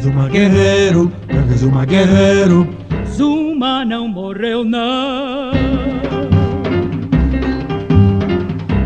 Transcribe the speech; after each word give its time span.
Zuma 0.00 0.28
Guerreiro, 0.28 1.12
Zuma 1.58 1.84
Guerreiro. 1.84 2.66
Zuma 3.06 3.84
não 3.84 4.08
morreu 4.08 4.64
não. 4.64 5.52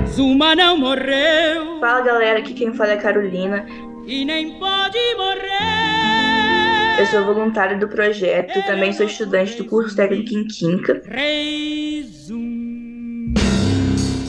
Zuma 0.08 0.56
não 0.56 0.77
morreu 0.77 1.78
Fala 1.80 2.00
galera, 2.00 2.38
aqui 2.41 2.52
quem 2.55 2.74
fala 2.74 2.91
é 2.91 2.95
a 2.95 3.00
Carolina. 3.00 3.64
e 4.06 4.24
nem 4.24 4.58
pode 4.58 4.98
morrer. 5.16 6.98
Eu 6.98 7.06
sou 7.06 7.24
voluntária 7.24 7.77
do 7.78 7.86
projeto, 7.88 8.60
também 8.66 8.92
sou 8.92 9.06
estudante 9.06 9.56
do 9.56 9.64
curso 9.66 9.94
técnico 9.94 10.34
em 10.34 10.46
Química. 10.46 11.00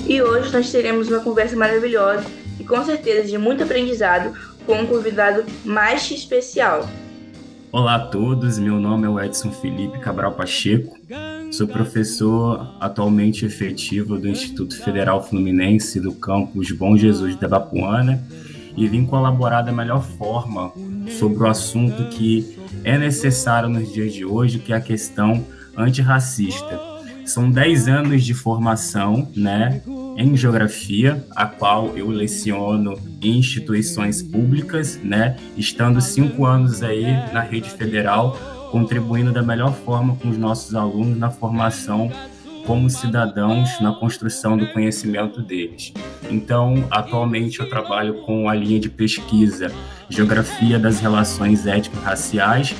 E 0.07 0.21
hoje 0.21 0.53
nós 0.53 0.71
teremos 0.71 1.09
uma 1.09 1.19
conversa 1.19 1.55
maravilhosa 1.55 2.25
e 2.59 2.63
com 2.63 2.83
certeza 2.83 3.27
de 3.27 3.37
muito 3.37 3.63
aprendizado 3.63 4.33
com 4.65 4.81
um 4.81 4.87
convidado 4.87 5.45
mais 5.63 6.09
especial. 6.09 6.89
Olá 7.71 7.95
a 7.95 7.99
todos, 7.99 8.57
meu 8.57 8.79
nome 8.79 9.05
é 9.05 9.09
o 9.09 9.19
Edson 9.19 9.51
Felipe 9.51 9.99
Cabral 9.99 10.31
Pacheco, 10.31 10.97
sou 11.51 11.67
professor 11.67 12.75
atualmente 12.79 13.45
efetivo 13.45 14.17
do 14.17 14.27
Instituto 14.27 14.81
Federal 14.81 15.21
Fluminense 15.21 15.99
do 15.99 16.13
campus 16.13 16.71
Bom 16.71 16.95
Jesus 16.95 17.35
da 17.35 17.47
Bapuana 17.47 18.23
e 18.77 18.87
vim 18.87 19.05
colaborar 19.05 19.61
da 19.61 19.71
melhor 19.71 20.03
forma 20.03 20.71
sobre 21.19 21.43
o 21.43 21.47
assunto 21.47 22.07
que 22.09 22.57
é 22.83 22.97
necessário 22.97 23.69
nos 23.69 23.91
dias 23.91 24.13
de 24.13 24.25
hoje, 24.25 24.59
que 24.59 24.73
é 24.73 24.77
a 24.77 24.81
questão 24.81 25.45
antirracista. 25.77 26.79
São 27.25 27.49
10 27.49 27.87
anos 27.87 28.23
de 28.23 28.33
formação, 28.33 29.29
né, 29.35 29.81
em 30.15 30.35
geografia, 30.35 31.25
a 31.35 31.45
qual 31.45 31.95
eu 31.97 32.07
leciono 32.07 32.97
em 33.21 33.37
instituições 33.37 34.21
públicas, 34.21 34.99
né, 35.03 35.35
estando 35.57 35.99
cinco 35.99 36.45
anos 36.45 36.81
aí 36.81 37.05
na 37.33 37.41
rede 37.41 37.69
federal, 37.69 38.37
contribuindo 38.71 39.31
da 39.31 39.43
melhor 39.43 39.73
forma 39.73 40.15
com 40.15 40.29
os 40.29 40.37
nossos 40.37 40.73
alunos 40.73 41.17
na 41.17 41.29
formação 41.29 42.11
como 42.65 42.89
cidadãos 42.89 43.79
na 43.79 43.93
construção 43.93 44.57
do 44.57 44.67
conhecimento 44.73 45.41
deles. 45.41 45.93
Então, 46.29 46.87
atualmente 46.89 47.59
eu 47.59 47.69
trabalho 47.69 48.15
com 48.25 48.49
a 48.49 48.55
linha 48.55 48.79
de 48.79 48.89
pesquisa 48.89 49.71
Geografia 50.09 50.77
das 50.77 50.99
Relações 50.99 51.65
Étnico-Raciais, 51.65 52.75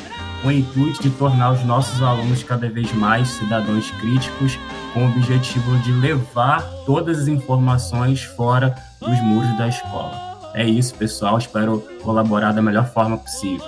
com 0.46 0.50
o 0.50 0.52
intuito 0.52 1.02
de 1.02 1.10
tornar 1.10 1.54
os 1.54 1.66
nossos 1.66 2.00
alunos 2.04 2.44
cada 2.44 2.70
vez 2.70 2.94
mais 2.94 3.30
cidadãos 3.30 3.90
críticos, 4.00 4.60
com 4.94 5.04
o 5.04 5.10
objetivo 5.10 5.76
de 5.80 5.92
levar 5.92 6.62
todas 6.86 7.22
as 7.22 7.28
informações 7.28 8.22
fora 8.24 8.76
dos 9.00 9.20
muros 9.22 9.58
da 9.58 9.68
escola. 9.68 10.52
É 10.54 10.64
isso, 10.64 10.94
pessoal. 10.94 11.40
Espero 11.40 11.84
colaborar 12.04 12.52
da 12.52 12.62
melhor 12.62 12.86
forma 12.86 13.18
possível. 13.18 13.66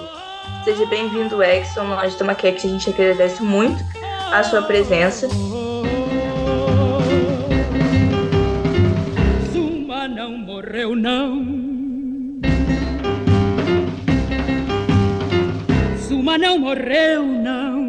Seja 0.64 0.86
bem-vindo, 0.86 1.42
Exxon. 1.42 1.84
Nós 1.84 2.14
do 2.14 2.24
Maquete 2.24 2.68
a 2.68 2.70
gente 2.70 2.90
agradece 2.92 3.42
muito 3.42 3.84
a 4.32 4.44
sua 4.44 4.62
presença. 4.62 5.28
Zuma 9.52 10.08
não 10.08 10.38
morreu 10.38 10.96
não. 10.96 11.77
Zuma 16.28 16.38
não 16.38 16.60
morreu 16.60 17.24
não. 17.26 17.88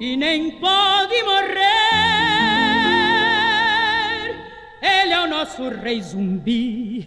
E 0.00 0.16
nem 0.16 0.50
pode 0.52 1.22
morrer. 1.24 1.60
Ele 4.80 5.12
é 5.12 5.20
o 5.20 5.26
nosso 5.28 5.68
rei 5.68 6.00
zumbi. 6.00 7.06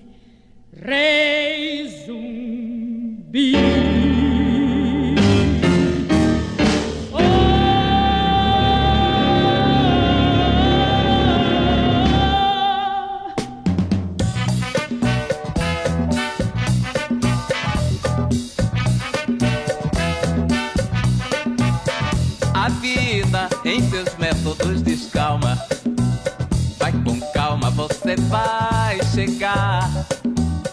Rei 0.72 1.88
zumbi. 2.06 3.54
Descalma. 25.30 25.58
Vai 26.78 26.92
com 26.92 27.20
calma, 27.34 27.70
você 27.70 28.16
vai 28.16 29.00
chegar. 29.14 29.88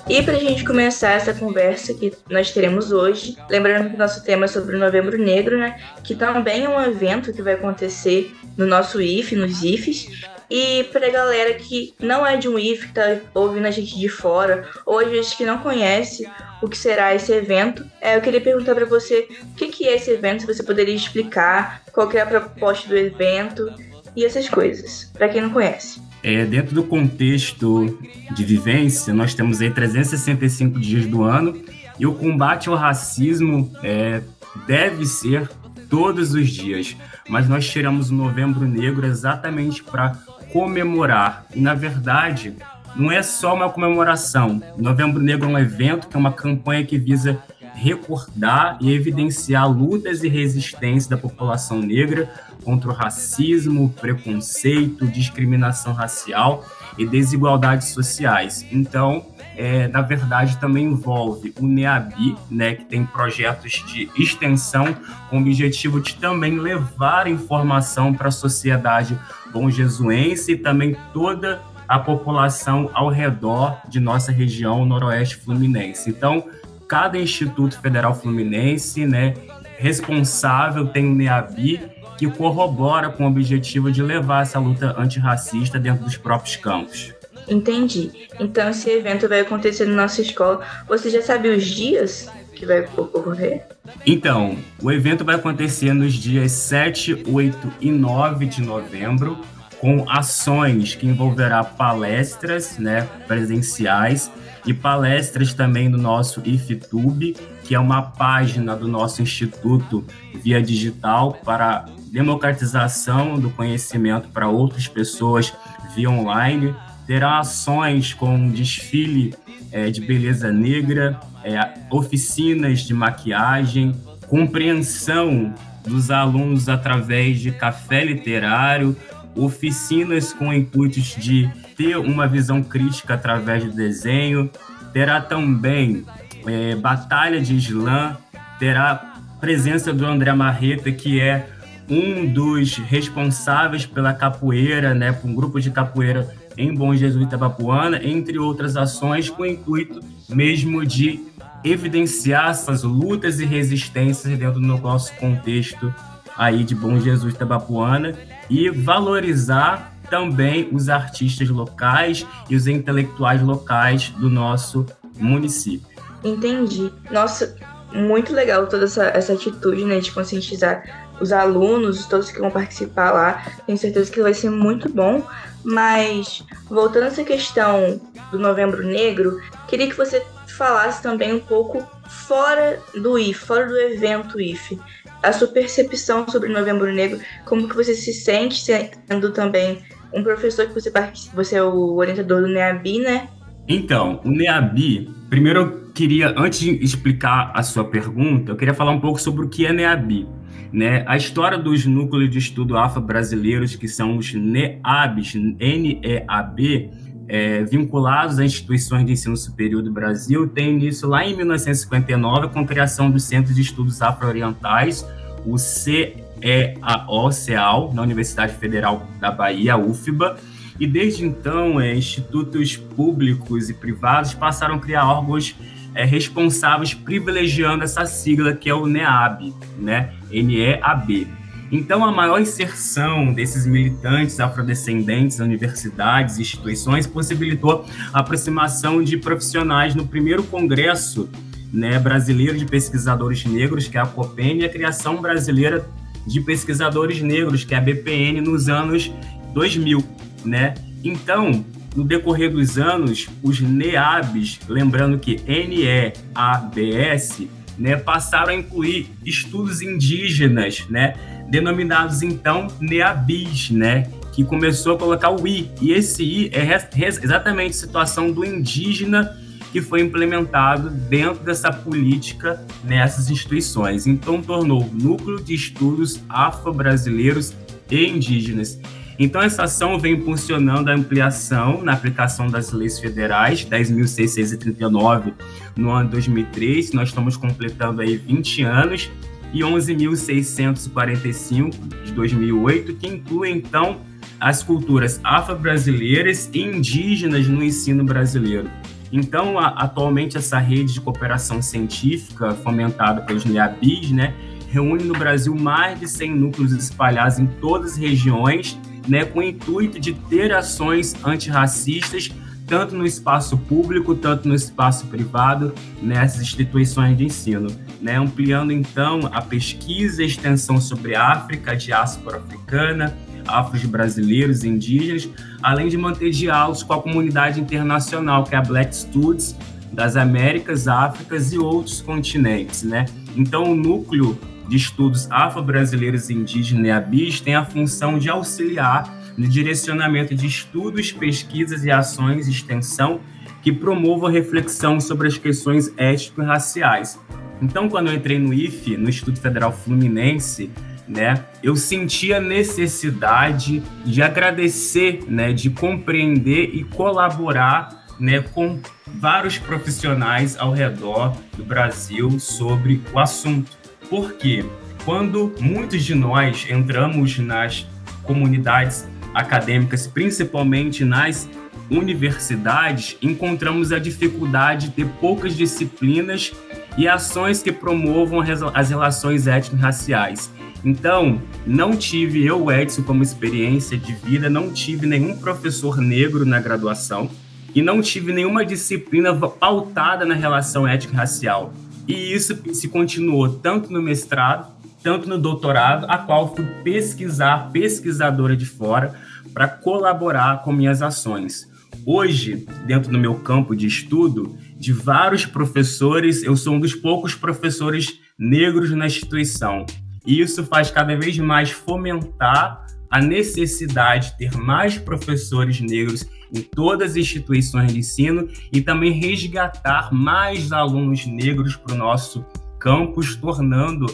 E 0.08 0.22
para 0.22 0.34
a 0.34 0.38
gente 0.38 0.64
começar 0.64 1.12
essa 1.12 1.34
conversa 1.34 1.92
que 1.92 2.12
nós 2.30 2.52
teremos 2.52 2.92
hoje, 2.92 3.36
lembrando 3.50 3.90
que 3.90 3.96
nosso 3.96 4.22
tema 4.22 4.44
é 4.44 4.48
sobre 4.48 4.76
o 4.76 4.78
Novembro 4.78 5.18
Negro, 5.18 5.58
né? 5.58 5.78
Que 6.02 6.14
também 6.14 6.64
é 6.64 6.68
um 6.68 6.80
evento 6.80 7.32
que 7.32 7.42
vai 7.42 7.54
acontecer 7.54 8.34
no 8.56 8.66
nosso 8.66 9.02
IF, 9.02 9.34
nos 9.34 9.62
IFs. 9.62 10.08
E 10.48 10.84
pra 10.84 11.10
galera 11.10 11.54
que 11.54 11.92
não 11.98 12.24
é 12.24 12.36
de 12.36 12.48
um 12.48 12.56
IF, 12.56 12.86
que 12.86 12.94
tá 12.94 13.18
ouvindo 13.34 13.66
a 13.66 13.70
gente 13.72 13.98
de 13.98 14.08
fora, 14.08 14.68
ou 14.86 15.00
às 15.00 15.10
vezes 15.10 15.34
que 15.34 15.44
não 15.44 15.58
conhece 15.58 16.26
o 16.62 16.68
que 16.68 16.78
será 16.78 17.12
esse 17.12 17.32
evento, 17.32 17.84
é, 18.00 18.16
eu 18.16 18.20
queria 18.20 18.40
perguntar 18.40 18.76
para 18.76 18.86
você 18.86 19.28
o 19.42 19.54
que, 19.56 19.68
que 19.68 19.88
é 19.88 19.96
esse 19.96 20.12
evento, 20.12 20.42
se 20.42 20.46
você 20.46 20.62
poderia 20.62 20.94
explicar, 20.94 21.82
qual 21.92 22.10
é 22.12 22.20
a 22.20 22.26
proposta 22.26 22.88
do 22.88 22.96
evento 22.96 23.68
e 24.16 24.24
essas 24.24 24.48
coisas, 24.48 25.10
para 25.12 25.28
quem 25.28 25.42
não 25.42 25.50
conhece. 25.50 26.00
É, 26.22 26.44
dentro 26.44 26.74
do 26.74 26.82
contexto 26.82 27.98
de 28.34 28.44
vivência, 28.44 29.12
nós 29.12 29.34
temos 29.34 29.60
aí 29.60 29.70
365 29.70 30.80
dias 30.80 31.06
do 31.06 31.22
ano 31.22 31.54
e 31.98 32.06
o 32.06 32.14
combate 32.14 32.68
ao 32.68 32.74
racismo 32.74 33.70
é, 33.82 34.22
deve 34.66 35.04
ser 35.04 35.48
todos 35.88 36.34
os 36.34 36.48
dias. 36.48 36.96
Mas 37.28 37.48
nós 37.48 37.68
tiramos 37.68 38.10
o 38.10 38.14
Novembro 38.14 38.66
Negro 38.66 39.06
exatamente 39.06 39.84
para 39.84 40.12
comemorar. 40.52 41.46
E, 41.54 41.60
na 41.60 41.74
verdade, 41.74 42.56
não 42.94 43.12
é 43.12 43.22
só 43.22 43.54
uma 43.54 43.70
comemoração. 43.70 44.62
Novembro 44.78 45.22
Negro 45.22 45.48
é 45.48 45.52
um 45.52 45.58
evento 45.58 46.08
que 46.08 46.16
é 46.16 46.18
uma 46.18 46.32
campanha 46.32 46.84
que 46.84 46.98
visa 46.98 47.38
recordar 47.74 48.78
e 48.80 48.90
evidenciar 48.92 49.70
lutas 49.70 50.24
e 50.24 50.28
resistências 50.28 51.06
da 51.06 51.16
população 51.16 51.80
negra 51.80 52.30
contra 52.66 52.90
o 52.90 52.92
racismo, 52.92 53.90
preconceito, 53.90 55.06
discriminação 55.06 55.92
racial 55.92 56.66
e 56.98 57.06
desigualdades 57.06 57.90
sociais. 57.90 58.66
Então, 58.72 59.24
é, 59.56 59.86
na 59.86 60.02
verdade, 60.02 60.58
também 60.58 60.86
envolve 60.86 61.54
o 61.60 61.64
NEABI, 61.64 62.34
né, 62.50 62.74
que 62.74 62.84
tem 62.84 63.06
projetos 63.06 63.84
de 63.86 64.10
extensão 64.18 64.92
com 65.30 65.38
o 65.38 65.40
objetivo 65.42 66.00
de 66.00 66.16
também 66.16 66.58
levar 66.58 67.28
informação 67.28 68.12
para 68.12 68.28
a 68.28 68.32
sociedade 68.32 69.16
bom-jesuense 69.52 70.52
e 70.52 70.56
também 70.56 70.96
toda 71.12 71.62
a 71.86 72.00
população 72.00 72.90
ao 72.92 73.08
redor 73.08 73.80
de 73.88 74.00
nossa 74.00 74.32
região 74.32 74.84
noroeste 74.84 75.36
fluminense. 75.36 76.10
Então, 76.10 76.44
cada 76.88 77.16
Instituto 77.16 77.80
Federal 77.80 78.12
Fluminense, 78.12 79.06
né, 79.06 79.34
responsável 79.78 80.86
tem 80.86 81.06
um 81.06 81.14
NEABI 81.14 81.80
que 82.16 82.28
corrobora 82.30 83.10
com 83.10 83.24
o 83.24 83.28
objetivo 83.28 83.90
de 83.90 84.02
levar 84.02 84.42
essa 84.42 84.58
luta 84.58 84.94
antirracista 84.98 85.78
dentro 85.78 86.04
dos 86.04 86.16
próprios 86.16 86.56
campos. 86.56 87.14
Entendi. 87.48 88.10
Então 88.40 88.70
esse 88.70 88.90
evento 88.90 89.28
vai 89.28 89.40
acontecer 89.40 89.86
na 89.86 90.02
nossa 90.02 90.20
escola. 90.20 90.60
Você 90.88 91.10
já 91.10 91.22
sabe 91.22 91.48
os 91.48 91.64
dias 91.64 92.28
que 92.54 92.66
vai 92.66 92.80
ocorrer? 92.96 93.66
Então, 94.04 94.56
o 94.82 94.90
evento 94.90 95.24
vai 95.24 95.36
acontecer 95.36 95.92
nos 95.92 96.14
dias 96.14 96.52
7, 96.52 97.24
8 97.28 97.72
e 97.80 97.90
9 97.90 98.46
de 98.46 98.62
novembro, 98.62 99.38
com 99.78 100.08
ações 100.10 100.94
que 100.94 101.06
envolverá 101.06 101.62
palestras 101.62 102.78
né, 102.78 103.06
presenciais 103.28 104.30
e 104.66 104.72
palestras 104.74 105.54
também 105.54 105.88
no 105.88 105.98
nosso 105.98 106.42
IFTube, 106.44 107.36
que 107.66 107.74
é 107.74 107.80
uma 107.80 108.00
página 108.00 108.76
do 108.76 108.86
nosso 108.86 109.20
instituto 109.20 110.04
via 110.42 110.62
digital 110.62 111.32
para 111.44 111.86
democratização 112.12 113.40
do 113.40 113.50
conhecimento 113.50 114.28
para 114.28 114.48
outras 114.48 114.86
pessoas 114.86 115.52
via 115.94 116.08
online. 116.08 116.74
terá 117.06 117.40
ações 117.40 118.14
com 118.14 118.48
desfile 118.50 119.34
é, 119.72 119.90
de 119.90 120.00
beleza 120.00 120.52
negra, 120.52 121.18
é, 121.42 121.58
oficinas 121.90 122.80
de 122.80 122.94
maquiagem, 122.94 123.94
compreensão 124.28 125.52
dos 125.84 126.10
alunos 126.10 126.68
através 126.68 127.40
de 127.40 127.50
café 127.50 128.04
literário, 128.04 128.96
oficinas 129.34 130.32
com 130.32 130.52
intuitos 130.52 131.16
de 131.16 131.50
ter 131.76 131.96
uma 131.96 132.26
visão 132.26 132.62
crítica 132.62 133.14
através 133.14 133.64
do 133.64 133.72
desenho, 133.72 134.50
terá 134.92 135.20
também 135.20 136.04
é, 136.46 136.74
batalha 136.74 137.40
de 137.40 137.56
slam, 137.56 138.16
terá 138.58 139.14
presença 139.40 139.92
do 139.92 140.06
André 140.06 140.32
Marreta, 140.32 140.90
que 140.90 141.20
é 141.20 141.48
um 141.88 142.26
dos 142.26 142.76
responsáveis 142.76 143.86
pela 143.86 144.12
capoeira, 144.12 144.94
né, 144.94 145.12
por 145.12 145.30
um 145.30 145.34
grupo 145.34 145.60
de 145.60 145.70
capoeira 145.70 146.28
em 146.56 146.74
Bom 146.74 146.94
Jesus 146.94 147.24
Itabapuana, 147.24 148.00
entre 148.02 148.38
outras 148.38 148.76
ações 148.76 149.30
com 149.30 149.42
o 149.42 149.46
intuito 149.46 150.00
mesmo 150.28 150.84
de 150.84 151.20
evidenciar 151.62 152.50
essas 152.50 152.82
lutas 152.82 153.40
e 153.40 153.44
resistências 153.44 154.38
dentro 154.38 154.60
do 154.60 154.66
nosso 154.66 155.14
contexto 155.14 155.92
aí 156.36 156.64
de 156.64 156.74
Bom 156.74 156.98
Jesus 156.98 157.34
Itabapuana 157.34 158.14
e 158.48 158.70
valorizar 158.70 159.94
também 160.10 160.68
os 160.72 160.88
artistas 160.88 161.48
locais 161.48 162.26
e 162.48 162.54
os 162.54 162.66
intelectuais 162.66 163.42
locais 163.42 164.10
do 164.10 164.30
nosso 164.30 164.86
município. 165.18 165.95
Entendi. 166.24 166.92
Nossa, 167.10 167.56
muito 167.92 168.32
legal 168.32 168.66
toda 168.66 168.84
essa, 168.84 169.04
essa 169.06 169.32
atitude, 169.32 169.84
né, 169.84 170.00
de 170.00 170.10
conscientizar 170.12 171.06
os 171.20 171.32
alunos, 171.32 172.06
todos 172.06 172.30
que 172.30 172.40
vão 172.40 172.50
participar 172.50 173.12
lá. 173.12 173.46
Tenho 173.66 173.78
certeza 173.78 174.10
que 174.10 174.22
vai 174.22 174.34
ser 174.34 174.50
muito 174.50 174.88
bom. 174.88 175.22
Mas, 175.64 176.44
voltando 176.68 177.04
a 177.04 177.06
essa 177.06 177.24
questão 177.24 178.00
do 178.30 178.38
Novembro 178.38 178.84
Negro, 178.86 179.40
queria 179.66 179.88
que 179.88 179.96
você 179.96 180.24
falasse 180.56 181.02
também 181.02 181.34
um 181.34 181.40
pouco 181.40 181.84
fora 182.08 182.80
do 182.94 183.18
IF, 183.18 183.40
fora 183.40 183.66
do 183.66 183.76
evento 183.76 184.40
IF. 184.40 184.78
A 185.22 185.32
sua 185.32 185.48
percepção 185.48 186.28
sobre 186.28 186.48
Novembro 186.48 186.92
Negro, 186.92 187.20
como 187.44 187.68
que 187.68 187.74
você 187.74 187.94
se 187.94 188.12
sente 188.12 188.62
sendo 188.62 189.32
também 189.32 189.82
um 190.12 190.22
professor 190.22 190.66
que 190.66 190.74
você 190.74 190.92
você 191.34 191.56
é 191.56 191.62
o 191.62 191.96
orientador 191.96 192.42
do 192.42 192.48
NEABI, 192.48 193.00
né? 193.00 193.28
Então, 193.66 194.20
o 194.24 194.30
NEABI, 194.30 195.10
primeiro 195.28 195.85
queria, 195.96 196.34
antes 196.36 196.60
de 196.60 196.70
explicar 196.84 197.50
a 197.54 197.62
sua 197.62 197.82
pergunta, 197.82 198.52
eu 198.52 198.56
queria 198.56 198.74
falar 198.74 198.92
um 198.92 199.00
pouco 199.00 199.18
sobre 199.18 199.46
o 199.46 199.48
que 199.48 199.64
é 199.64 199.72
NEABI. 199.72 200.28
Né? 200.70 201.02
A 201.08 201.16
história 201.16 201.56
dos 201.56 201.86
núcleos 201.86 202.30
de 202.30 202.38
estudo 202.38 202.76
afro-brasileiros, 202.76 203.74
que 203.76 203.88
são 203.88 204.18
os 204.18 204.34
NEABs, 204.34 205.34
N-E-A-B, 205.34 206.90
é, 207.28 207.64
vinculados 207.64 208.38
a 208.38 208.44
instituições 208.44 209.06
de 209.06 209.12
ensino 209.12 209.36
superior 209.38 209.82
do 209.82 209.90
Brasil, 209.90 210.46
tem 210.46 210.74
início 210.74 211.08
lá 211.08 211.24
em 211.24 211.34
1959 211.34 212.48
com 212.48 212.60
a 212.60 212.66
criação 212.66 213.10
do 213.10 213.18
Centro 213.18 213.54
de 213.54 213.62
Estudos 213.62 214.02
Afro-Orientais, 214.02 215.04
o 215.46 215.56
CEAO, 215.56 217.32
CEAL, 217.32 217.94
na 217.94 218.02
Universidade 218.02 218.52
Federal 218.52 219.08
da 219.18 219.30
Bahia, 219.30 219.78
UFBA, 219.78 220.36
e 220.78 220.86
desde 220.86 221.24
então, 221.24 221.80
é, 221.80 221.94
institutos 221.94 222.76
públicos 222.76 223.70
e 223.70 223.74
privados 223.74 224.34
passaram 224.34 224.74
a 224.74 224.78
criar 224.78 225.06
órgãos 225.06 225.56
é, 225.96 226.04
responsáveis 226.04 226.92
privilegiando 226.94 227.82
essa 227.82 228.04
sigla 228.04 228.52
que 228.52 228.68
é 228.68 228.74
o 228.74 228.86
NEAB, 228.86 229.54
né? 229.78 230.12
N-E-A-B. 230.30 231.26
Então, 231.72 232.04
a 232.04 232.12
maior 232.12 232.40
inserção 232.40 233.32
desses 233.32 233.66
militantes 233.66 234.38
afrodescendentes, 234.38 235.40
universidades 235.40 236.38
e 236.38 236.42
instituições 236.42 237.06
possibilitou 237.06 237.84
a 238.12 238.20
aproximação 238.20 239.02
de 239.02 239.16
profissionais 239.16 239.94
no 239.94 240.06
primeiro 240.06 240.44
congresso 240.44 241.28
né, 241.72 241.98
brasileiro 241.98 242.56
de 242.56 242.66
pesquisadores 242.66 243.44
negros, 243.44 243.88
que 243.88 243.98
é 243.98 244.00
a 244.00 244.06
COPEN, 244.06 244.58
e 244.58 244.64
a 244.64 244.68
criação 244.68 245.20
brasileira 245.20 245.88
de 246.24 246.40
pesquisadores 246.40 247.20
negros, 247.20 247.64
que 247.64 247.74
é 247.74 247.78
a 247.78 247.80
BPN, 247.80 248.42
nos 248.42 248.68
anos 248.68 249.10
2000. 249.52 250.04
Né? 250.44 250.74
Então, 251.02 251.64
no 251.96 252.04
decorrer 252.04 252.52
dos 252.52 252.78
anos, 252.78 253.28
os 253.42 253.60
NEABs, 253.60 254.60
lembrando 254.68 255.18
que 255.18 255.40
N-E-A-B-S, 255.46 257.50
né, 257.78 257.96
passaram 257.96 258.50
a 258.50 258.54
incluir 258.54 259.10
estudos 259.24 259.82
indígenas, 259.82 260.84
né, 260.88 261.14
denominados 261.48 262.22
então 262.22 262.68
NEABIs, 262.80 263.70
né, 263.70 264.08
que 264.32 264.44
começou 264.44 264.94
a 264.94 264.98
colocar 264.98 265.30
o 265.30 265.48
I. 265.48 265.70
E 265.80 265.92
esse 265.92 266.22
I 266.22 266.50
é 266.52 267.06
exatamente 267.06 267.70
a 267.70 267.72
situação 267.72 268.30
do 268.30 268.44
indígena 268.44 269.36
que 269.72 269.80
foi 269.80 270.00
implementado 270.00 270.90
dentro 270.90 271.42
dessa 271.44 271.72
política 271.72 272.64
nessas 272.84 273.30
instituições. 273.30 274.06
Então, 274.06 274.40
tornou 274.40 274.88
Núcleo 274.92 275.42
de 275.42 275.54
Estudos 275.54 276.20
Afro-Brasileiros 276.28 277.52
e 277.90 278.06
Indígenas. 278.06 278.78
Então, 279.18 279.40
essa 279.40 279.62
ação 279.64 279.98
vem 279.98 280.12
impulsionando 280.14 280.90
a 280.90 280.94
ampliação 280.94 281.82
na 281.82 281.94
aplicação 281.94 282.48
das 282.48 282.70
leis 282.72 283.00
federais, 283.00 283.64
10.639 283.64 285.32
no 285.74 285.90
ano 285.90 286.10
2003, 286.10 286.92
nós 286.92 287.08
estamos 287.08 287.34
completando 287.36 288.02
aí 288.02 288.16
20 288.16 288.62
anos, 288.62 289.10
e 289.54 289.60
11.645 289.60 292.04
de 292.04 292.12
2008, 292.12 292.94
que 292.94 293.08
inclui, 293.08 293.50
então, 293.50 294.00
as 294.38 294.62
culturas 294.62 295.18
afro-brasileiras 295.24 296.50
e 296.52 296.60
indígenas 296.60 297.48
no 297.48 297.62
ensino 297.62 298.04
brasileiro. 298.04 298.68
Então, 299.10 299.58
a, 299.58 299.68
atualmente, 299.68 300.36
essa 300.36 300.58
rede 300.58 300.92
de 300.92 301.00
cooperação 301.00 301.62
científica 301.62 302.52
fomentada 302.54 303.22
pelos 303.22 303.46
NEABIs, 303.46 304.10
né, 304.10 304.34
reúne 304.68 305.04
no 305.04 305.14
Brasil 305.14 305.54
mais 305.54 305.98
de 305.98 306.06
100 306.06 306.34
núcleos 306.34 306.72
espalhados 306.72 307.38
em 307.38 307.46
todas 307.46 307.92
as 307.92 307.98
regiões 307.98 308.78
né, 309.06 309.24
com 309.24 309.40
o 309.40 309.42
intuito 309.42 309.98
de 309.98 310.12
ter 310.12 310.52
ações 310.52 311.14
antirracistas, 311.24 312.30
tanto 312.66 312.94
no 312.96 313.06
espaço 313.06 313.56
público, 313.56 314.14
tanto 314.14 314.48
no 314.48 314.54
espaço 314.54 315.06
privado, 315.06 315.72
nessas 316.02 316.42
instituições 316.42 317.16
de 317.16 317.24
ensino, 317.24 317.68
né, 318.00 318.16
ampliando 318.16 318.72
então 318.72 319.20
a 319.32 319.40
pesquisa 319.40 320.22
e 320.22 320.26
extensão 320.26 320.80
sobre 320.80 321.14
a 321.14 321.28
África, 321.28 321.72
a 321.72 321.74
diáspora 321.74 322.38
africana, 322.38 323.16
afros 323.46 323.84
brasileiros 323.84 324.64
e 324.64 324.68
indígenas, 324.68 325.28
além 325.62 325.88
de 325.88 325.96
manter 325.96 326.30
diálogos 326.30 326.82
com 326.82 326.92
a 326.92 327.02
comunidade 327.02 327.60
internacional, 327.60 328.44
que 328.44 328.54
é 328.54 328.58
a 328.58 328.62
Black 328.62 328.94
Studies, 328.94 329.56
das 329.92 330.16
Américas, 330.16 330.88
Áfricas 330.88 331.52
e 331.52 331.58
outros 331.58 332.00
continentes, 332.00 332.82
né? 332.82 333.06
Então, 333.36 333.64
o 333.64 333.74
núcleo 333.74 334.38
de 334.68 334.76
Estudos 334.76 335.30
Afro-Brasileiros 335.30 336.28
e 336.28 336.34
Indígenas 336.34 336.82
NEABIS 336.82 337.40
tem 337.40 337.54
a 337.54 337.64
função 337.64 338.18
de 338.18 338.28
auxiliar 338.28 339.14
no 339.36 339.46
direcionamento 339.46 340.34
de 340.34 340.46
estudos, 340.46 341.12
pesquisas 341.12 341.84
e 341.84 341.90
ações 341.90 342.46
de 342.46 342.52
extensão 342.52 343.20
que 343.62 343.72
promovam 343.72 344.30
reflexão 344.30 345.00
sobre 345.00 345.28
as 345.28 345.36
questões 345.36 345.92
étnico-raciais. 345.96 347.18
Então, 347.60 347.88
quando 347.88 348.08
eu 348.08 348.14
entrei 348.14 348.38
no 348.38 348.52
IFE, 348.52 348.96
no 348.96 349.08
Instituto 349.08 349.40
Federal 349.40 349.72
Fluminense, 349.72 350.70
né, 351.08 351.44
eu 351.62 351.76
senti 351.76 352.32
a 352.32 352.40
necessidade 352.40 353.82
de 354.04 354.22
agradecer, 354.22 355.24
né, 355.28 355.52
de 355.52 355.70
compreender 355.70 356.70
e 356.74 356.84
colaborar 356.84 358.06
né, 358.18 358.40
com 358.40 358.80
vários 359.06 359.58
profissionais 359.58 360.56
ao 360.56 360.72
redor 360.72 361.36
do 361.56 361.64
Brasil 361.64 362.38
sobre 362.38 363.02
o 363.12 363.18
assunto. 363.18 363.75
Porque 364.08 364.64
quando 365.04 365.54
muitos 365.60 366.04
de 366.04 366.14
nós 366.14 366.66
entramos 366.68 367.38
nas 367.38 367.86
comunidades 368.22 369.06
acadêmicas, 369.32 370.06
principalmente 370.06 371.04
nas 371.04 371.48
universidades, 371.90 373.16
encontramos 373.22 373.92
a 373.92 373.98
dificuldade 373.98 374.88
de 374.88 374.94
ter 374.94 375.06
poucas 375.20 375.56
disciplinas 375.56 376.52
e 376.96 377.06
ações 377.06 377.62
que 377.62 377.70
promovam 377.70 378.40
as 378.74 378.90
relações 378.90 379.46
étnico-raciais. 379.46 380.50
Então, 380.84 381.40
não 381.66 381.96
tive 381.96 382.44
eu, 382.44 382.70
Edson, 382.70 383.02
como 383.02 383.22
experiência 383.22 383.96
de 383.96 384.12
vida, 384.14 384.48
não 384.48 384.72
tive 384.72 385.06
nenhum 385.06 385.36
professor 385.36 385.98
negro 385.98 386.44
na 386.44 386.60
graduação 386.60 387.30
e 387.74 387.82
não 387.82 388.00
tive 388.00 388.32
nenhuma 388.32 388.64
disciplina 388.64 389.34
pautada 389.34 390.24
na 390.24 390.34
relação 390.34 390.88
étnico-racial. 390.88 391.72
E 392.06 392.32
isso 392.32 392.56
se 392.72 392.88
continuou 392.88 393.48
tanto 393.48 393.92
no 393.92 394.00
mestrado, 394.00 394.72
tanto 395.02 395.28
no 395.28 395.38
doutorado, 395.38 396.06
a 396.08 396.18
qual 396.18 396.54
fui 396.54 396.64
pesquisar, 396.84 397.70
pesquisadora 397.72 398.56
de 398.56 398.66
fora, 398.66 399.14
para 399.52 399.68
colaborar 399.68 400.62
com 400.62 400.72
minhas 400.72 401.02
ações. 401.02 401.68
Hoje, 402.04 402.66
dentro 402.86 403.10
do 403.10 403.18
meu 403.18 403.36
campo 403.36 403.74
de 403.74 403.86
estudo, 403.86 404.56
de 404.76 404.92
vários 404.92 405.46
professores, 405.46 406.42
eu 406.42 406.56
sou 406.56 406.74
um 406.74 406.80
dos 406.80 406.94
poucos 406.94 407.34
professores 407.34 408.20
negros 408.38 408.90
na 408.90 409.06
instituição. 409.06 409.86
E 410.24 410.40
isso 410.40 410.64
faz 410.64 410.90
cada 410.90 411.16
vez 411.16 411.38
mais 411.38 411.70
fomentar 411.70 412.86
a 413.10 413.20
necessidade 413.20 414.30
de 414.30 414.38
ter 414.38 414.56
mais 414.56 414.98
professores 414.98 415.80
negros 415.80 416.26
em 416.52 416.62
todas 416.62 417.12
as 417.12 417.16
instituições 417.16 417.92
de 417.92 417.98
ensino 417.98 418.48
e 418.72 418.80
também 418.80 419.12
resgatar 419.12 420.12
mais 420.12 420.72
alunos 420.72 421.26
negros 421.26 421.76
para 421.76 421.94
o 421.94 421.98
nosso 421.98 422.44
campus, 422.78 423.36
tornando 423.36 424.06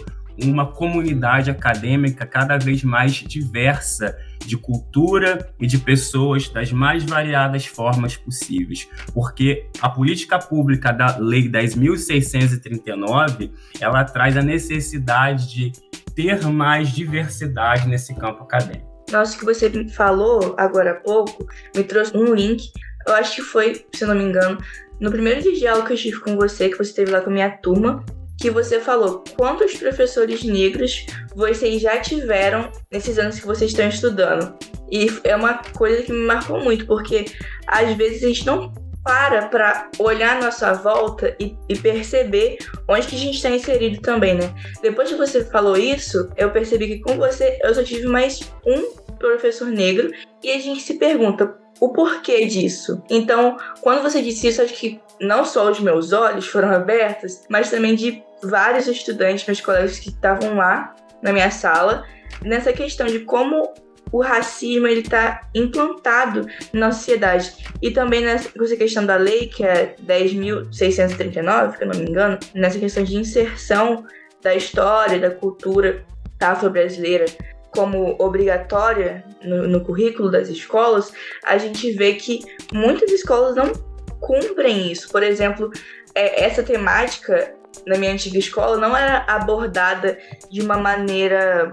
uma 0.43 0.67
comunidade 0.67 1.51
acadêmica 1.51 2.27
cada 2.27 2.59
vez 2.59 2.83
mais 2.83 3.13
diversa 3.13 4.17
de 4.47 4.57
cultura 4.57 5.53
e 5.61 5.67
de 5.67 5.77
pessoas 5.79 6.49
das 6.49 6.73
mais 6.73 7.05
variadas 7.05 7.67
formas 7.67 8.17
possíveis, 8.17 8.89
porque 9.13 9.69
a 9.81 9.89
política 9.89 10.39
pública 10.39 10.93
da 10.93 11.17
Lei 11.19 11.49
10.639 11.49 13.51
ela 13.81 14.05
traz 14.05 14.37
a 14.37 14.43
necessidade 14.43 15.53
de 15.53 15.73
ter 16.15 16.47
mais 16.47 16.91
diversidade 16.91 17.89
nesse 17.89 18.15
campo 18.15 18.43
acadêmico. 18.43 18.92
Nossa, 19.13 19.39
que 19.39 19.45
você 19.45 19.71
falou 19.91 20.55
agora 20.57 20.93
há 20.93 20.95
pouco 20.95 21.47
me 21.77 21.85
trouxe 21.85 22.17
um 22.17 22.35
link. 22.35 22.73
Eu 23.07 23.15
acho 23.15 23.37
que 23.37 23.43
foi, 23.43 23.85
se 23.93 24.05
não 24.07 24.15
me 24.15 24.25
engano, 24.25 24.59
no 25.01 25.11
primeiro 25.11 25.41
diálogo 25.53 25.87
que 25.87 25.93
eu 25.93 25.97
tive 25.97 26.21
com 26.21 26.37
você, 26.37 26.69
que 26.69 26.77
você 26.77 26.91
esteve 26.91 27.11
lá 27.11 27.21
com 27.21 27.31
a 27.31 27.33
minha 27.33 27.51
turma, 27.59 28.05
que 28.41 28.51
você 28.51 28.81
falou 28.81 29.23
quantos 29.37 29.75
professores 29.75 30.43
negros 30.43 31.07
vocês 31.35 31.83
já 31.83 32.01
tiveram 32.01 32.71
nesses 32.91 33.19
anos 33.19 33.39
que 33.39 33.47
vocês 33.47 33.71
estão 33.71 33.89
estudando. 33.89 34.57
E 34.91 35.07
é 35.25 35.35
uma 35.35 35.55
coisa 35.77 36.03
que 36.03 36.13
me 36.13 36.27
marcou 36.27 36.63
muito, 36.63 36.87
porque 36.87 37.25
às 37.67 37.97
vezes 37.97 38.23
a 38.23 38.29
gente 38.29 38.47
não 38.47 38.73
para 39.05 39.49
para 39.49 39.91
olhar 39.99 40.41
nossa 40.41 40.73
volta 40.73 41.35
e, 41.41 41.57
e, 41.69 41.77
perceber 41.77 42.59
onde 42.89 43.07
que 43.07 43.17
a 43.17 43.19
gente 43.19 43.37
está 43.37 43.51
inserido 43.51 44.01
também, 44.01 44.35
né? 44.35 44.55
Depois 44.81 45.09
que 45.09 45.17
você 45.17 45.45
falou 45.45 45.77
isso, 45.77 46.29
eu 46.37 46.51
percebi 46.51 46.87
que 46.87 47.01
com 47.01 47.17
você 47.17 47.59
eu 47.63 47.75
só 47.75 47.83
tive 47.83 48.07
mais 48.07 48.41
um 48.67 48.95
professor 49.19 49.69
negro 49.69 50.11
e 50.43 50.51
a 50.51 50.59
gente 50.59 50.81
se 50.83 50.95
pergunta 50.95 51.57
o 51.81 51.89
porquê 51.89 52.47
disso. 52.47 53.03
Então, 53.11 53.57
quando 53.81 54.03
você 54.03 54.23
disse 54.23 54.47
isso, 54.47 54.63
acho 54.63 54.75
que 54.75 55.01
não 55.21 55.45
só 55.45 55.71
os 55.71 55.81
meus 55.81 56.13
olhos 56.13 56.47
foram 56.47 56.71
abertos, 56.71 57.43
mas 57.49 57.71
também 57.71 57.95
de 57.95 58.23
vários 58.43 58.87
estudantes, 58.87 59.47
meus 59.47 59.61
colegas 59.61 59.99
que 59.99 60.11
estavam 60.11 60.57
lá 60.57 60.95
na 61.21 61.33
minha 61.33 61.51
sala, 61.51 62.05
nessa 62.45 62.73
questão 62.73 63.07
de 63.07 63.21
como 63.21 63.73
o 64.13 64.21
racismo 64.21 64.87
ele 64.87 65.01
está 65.01 65.49
implantado 65.55 66.47
na 66.73 66.93
sociedade. 66.93 67.55
E 67.81 67.91
também 67.91 68.23
nessa 68.23 68.77
questão 68.77 69.05
da 69.07 69.17
lei, 69.17 69.47
que 69.47 69.65
é 69.65 69.97
10.639, 70.07 71.79
que 71.79 71.85
eu 71.85 71.89
não 71.89 71.99
me 71.99 72.09
engano, 72.09 72.39
nessa 72.55 72.79
questão 72.79 73.03
de 73.03 73.17
inserção 73.17 74.05
da 74.43 74.55
história, 74.55 75.19
da 75.19 75.31
cultura 75.31 76.05
afro-brasileira 76.41 77.25
como 77.71 78.17
obrigatória 78.19 79.25
no, 79.43 79.67
no, 79.67 79.81
currículo 79.81 80.31
das 80.31 80.49
escolas, 80.49 81.11
a 81.45 81.57
gente 81.57 81.91
vê 81.93 82.15
que 82.15 82.41
muitas 82.73 83.11
escolas 83.11 83.57
não 83.57 83.73
cumprem 84.21 84.93
isso. 84.93 85.09
Por 85.09 85.23
exemplo, 85.23 85.71
é, 86.15 86.45
essa 86.45 86.63
temática 86.63 87.55
na 87.87 87.97
minha 87.97 88.13
antiga 88.13 88.39
escola 88.39 88.77
não 88.77 88.95
era 88.95 89.25
abordada 89.27 90.19
de 90.51 90.61
uma 90.61 90.77
maneira, 90.77 91.73